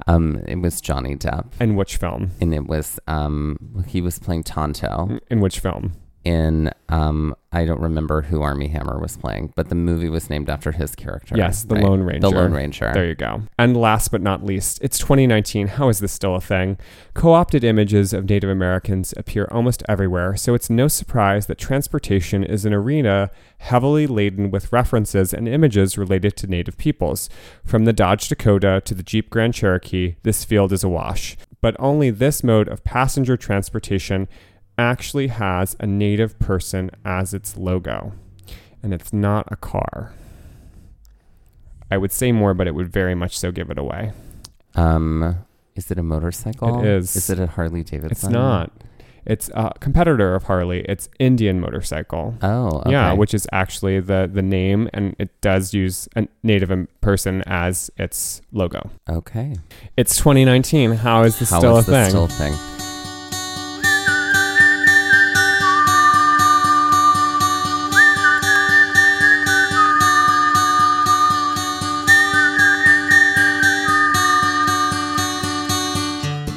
Um, 0.06 0.42
it 0.46 0.56
was 0.60 0.82
Johnny 0.82 1.16
Depp, 1.16 1.46
In 1.58 1.74
which 1.74 1.96
film? 1.96 2.32
and 2.40 2.52
it 2.52 2.66
was 2.66 3.00
um, 3.06 3.56
he 3.88 4.02
was 4.02 4.18
playing 4.18 4.42
Tonto 4.44 5.18
In 5.30 5.40
which 5.40 5.58
film? 5.60 5.94
In 6.26 6.72
um 6.88 7.36
I 7.52 7.64
don't 7.64 7.80
remember 7.80 8.22
who 8.22 8.42
Armie 8.42 8.66
Hammer 8.66 8.98
was 8.98 9.16
playing, 9.16 9.52
but 9.54 9.68
the 9.68 9.76
movie 9.76 10.08
was 10.08 10.28
named 10.28 10.50
after 10.50 10.72
his 10.72 10.96
character. 10.96 11.36
Yes, 11.36 11.62
the 11.62 11.76
right? 11.76 11.84
Lone 11.84 12.02
Ranger. 12.02 12.20
The 12.20 12.30
Lone 12.30 12.52
Ranger. 12.52 12.90
There 12.92 13.06
you 13.06 13.14
go. 13.14 13.42
And 13.60 13.76
last 13.76 14.10
but 14.10 14.20
not 14.20 14.44
least, 14.44 14.80
it's 14.82 14.98
2019. 14.98 15.68
How 15.68 15.88
is 15.88 16.00
this 16.00 16.10
still 16.10 16.34
a 16.34 16.40
thing? 16.40 16.78
Co 17.14 17.32
opted 17.32 17.62
images 17.62 18.12
of 18.12 18.28
Native 18.28 18.50
Americans 18.50 19.14
appear 19.16 19.46
almost 19.52 19.84
everywhere, 19.88 20.34
so 20.34 20.52
it's 20.52 20.68
no 20.68 20.88
surprise 20.88 21.46
that 21.46 21.58
transportation 21.58 22.42
is 22.42 22.64
an 22.64 22.74
arena 22.74 23.30
heavily 23.58 24.08
laden 24.08 24.50
with 24.50 24.72
references 24.72 25.32
and 25.32 25.46
images 25.46 25.96
related 25.96 26.36
to 26.38 26.48
Native 26.48 26.76
peoples. 26.76 27.30
From 27.64 27.84
the 27.84 27.92
Dodge 27.92 28.28
Dakota 28.28 28.82
to 28.84 28.94
the 28.94 29.04
Jeep 29.04 29.30
Grand 29.30 29.54
Cherokee, 29.54 30.16
this 30.24 30.44
field 30.44 30.72
is 30.72 30.82
awash. 30.82 31.36
But 31.60 31.76
only 31.78 32.10
this 32.10 32.42
mode 32.42 32.66
of 32.66 32.82
passenger 32.82 33.36
transportation 33.36 34.26
actually 34.78 35.28
has 35.28 35.76
a 35.80 35.86
Native 35.86 36.38
person 36.38 36.90
as 37.04 37.32
its 37.34 37.56
logo, 37.56 38.12
and 38.82 38.92
it's 38.94 39.12
not 39.12 39.46
a 39.50 39.56
car. 39.56 40.12
I 41.90 41.96
would 41.96 42.12
say 42.12 42.32
more, 42.32 42.52
but 42.54 42.66
it 42.66 42.74
would 42.74 42.88
very 42.88 43.14
much 43.14 43.38
so 43.38 43.52
give 43.52 43.70
it 43.70 43.78
away. 43.78 44.12
Um, 44.74 45.44
is 45.76 45.90
it 45.90 45.98
a 45.98 46.02
motorcycle? 46.02 46.80
It 46.80 46.86
is. 46.88 47.14
Is 47.16 47.30
it 47.30 47.38
a 47.38 47.46
Harley 47.46 47.82
Davidson? 47.82 48.10
It's 48.10 48.24
not. 48.28 48.72
It's 49.24 49.50
a 49.54 49.72
competitor 49.80 50.34
of 50.36 50.44
Harley. 50.44 50.80
It's 50.88 51.08
Indian 51.18 51.60
motorcycle. 51.60 52.36
Oh, 52.42 52.78
okay. 52.80 52.92
Yeah, 52.92 53.12
which 53.12 53.34
is 53.34 53.46
actually 53.52 53.98
the 54.00 54.30
the 54.32 54.42
name, 54.42 54.88
and 54.92 55.16
it 55.18 55.40
does 55.40 55.74
use 55.74 56.08
a 56.14 56.28
native 56.44 56.70
person 57.00 57.42
as 57.46 57.90
its 57.98 58.40
logo. 58.52 58.90
okay. 59.08 59.56
It's 59.96 60.16
2019. 60.16 60.92
How 60.92 61.22
is 61.24 61.38
this 61.40 61.50
How 61.50 61.58
still 61.58 61.78
is 61.78 61.88
a 61.88 61.90
this 61.90 62.04
thing? 62.04 62.10
still 62.10 62.24
a 62.24 62.28
thing? 62.28 62.75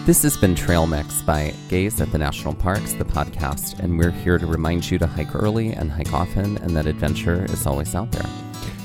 This 0.10 0.24
has 0.24 0.36
been 0.36 0.56
Trail 0.56 0.88
Mix 0.88 1.22
by 1.22 1.54
Gaze 1.68 2.02
at 2.02 2.12
the 2.12 2.18
National 2.18 2.56
Parks, 2.56 2.94
the 2.94 3.06
podcast, 3.06 3.78
and 3.78 3.96
we're 3.96 4.10
here 4.10 4.40
to 4.40 4.48
remind 4.48 4.90
you 4.90 4.98
to 4.98 5.06
hike 5.06 5.36
early 5.36 5.74
and 5.74 5.92
hike 5.92 6.14
often, 6.14 6.58
and 6.58 6.76
that 6.76 6.88
adventure 6.88 7.46
is 7.46 7.68
always 7.68 7.94
out 7.94 8.12
there. 8.12 8.26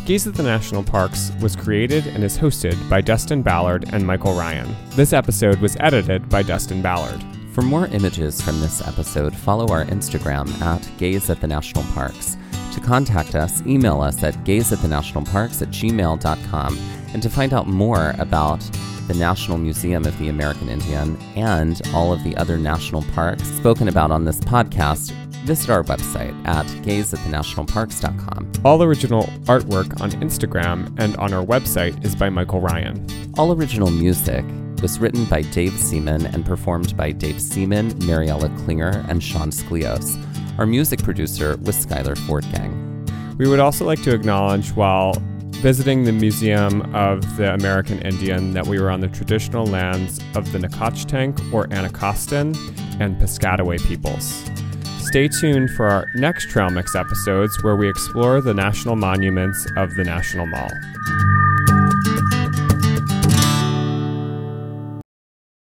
Gaze 0.05 0.27
at 0.27 0.35
the 0.35 0.43
National 0.43 0.83
Parks 0.83 1.33
was 1.41 1.57
created 1.57 2.07
and 2.09 2.23
is 2.23 2.37
hosted 2.37 2.77
by 2.91 3.01
Dustin 3.01 3.41
Ballard 3.41 3.89
and 3.95 4.07
Michael 4.07 4.35
Ryan. 4.35 4.77
This 4.91 5.15
episode 5.15 5.61
was 5.61 5.79
edited 5.81 6.29
by 6.29 6.43
Dustin 6.43 6.83
Ballard. 6.83 7.25
For 7.53 7.63
more 7.63 7.87
images 7.87 8.43
from 8.43 8.61
this 8.61 8.87
episode, 8.87 9.35
follow 9.35 9.69
our 9.69 9.87
Instagram 9.87 10.47
at 10.61 10.87
Gaze 10.99 11.31
at 11.31 11.41
the 11.41 11.47
National 11.47 11.85
Parks. 11.95 12.37
To 12.75 12.81
contact 12.81 13.35
us, 13.35 13.63
email 13.63 14.03
us 14.03 14.23
at 14.23 14.35
gazeatthenationalparks 14.45 15.63
at 15.63 15.69
gmail.com. 15.69 16.79
And 17.15 17.23
to 17.23 17.31
find 17.31 17.55
out 17.55 17.67
more 17.67 18.15
about 18.19 18.63
the 19.09 19.15
National 19.15 19.59
Museum 19.59 20.05
of 20.05 20.17
the 20.19 20.29
American 20.29 20.69
Indian 20.69 21.17
and 21.37 21.81
all 21.93 22.13
of 22.13 22.23
the 22.25 22.37
other 22.37 22.57
national 22.57 23.03
parks 23.15 23.45
spoken 23.45 23.89
about 23.89 24.11
on 24.11 24.25
this 24.25 24.41
podcast, 24.41 25.11
visit 25.45 25.71
our 25.71 25.83
website 25.83 26.35
at 26.47 26.67
gazeatthenationalparks.com. 26.85 28.53
All 28.65 28.83
original 28.83 29.25
artwork 29.45 30.01
on 30.01 30.11
Instagram 30.13 30.95
and 30.99 31.17
on 31.19 31.33
our 31.33 31.45
website 31.45 32.03
is 32.05 32.17
by 32.17 32.31
Michael 32.31 32.61
Ryan. 32.61 33.07
All 33.37 33.53
original 33.53 33.91
music 33.91 34.45
was 34.81 34.99
written 34.99 35.25
by 35.27 35.43
Dave 35.43 35.73
Seaman 35.79 36.27
and 36.27 36.45
performed 36.45 36.97
by 36.97 37.13
Dave 37.13 37.41
Seaman, 37.41 37.99
Mariella 38.07 38.49
Klinger, 38.65 39.05
and 39.09 39.23
Sean 39.23 39.51
Sklios. 39.51 40.19
Our 40.59 40.67
music 40.67 41.03
producer 41.03 41.59
was 41.63 41.85
Skylar 41.85 42.17
Fortgang. 42.17 42.81
We 43.39 43.49
would 43.49 43.61
also 43.61 43.85
like 43.85 44.03
to 44.03 44.15
acknowledge 44.15 44.71
while 44.73 45.15
visiting 45.65 46.05
the 46.05 46.13
Museum 46.13 46.83
of 46.95 47.39
the 47.39 47.55
American 47.55 47.99
Indian 48.03 48.53
that 48.53 48.67
we 48.67 48.79
were 48.79 48.91
on 48.91 49.01
the 49.01 49.09
traditional 49.09 49.65
lands 49.65 50.21
of 50.35 50.53
the 50.53 50.59
Nacotchtank 50.59 51.55
or 51.55 51.67
Anacostan 51.69 52.55
and 53.01 53.17
Piscataway 53.17 53.83
peoples. 53.87 54.45
Stay 54.99 55.27
tuned 55.27 55.71
for 55.71 55.87
our 55.87 56.05
next 56.17 56.51
Trail 56.51 56.69
Mix 56.69 56.95
episodes 56.95 57.63
where 57.63 57.77
we 57.77 57.89
explore 57.89 58.43
the 58.43 58.53
national 58.53 58.97
monuments 58.97 59.67
of 59.79 59.95
the 59.95 60.05
National 60.05 60.45
Mall. 60.45 60.69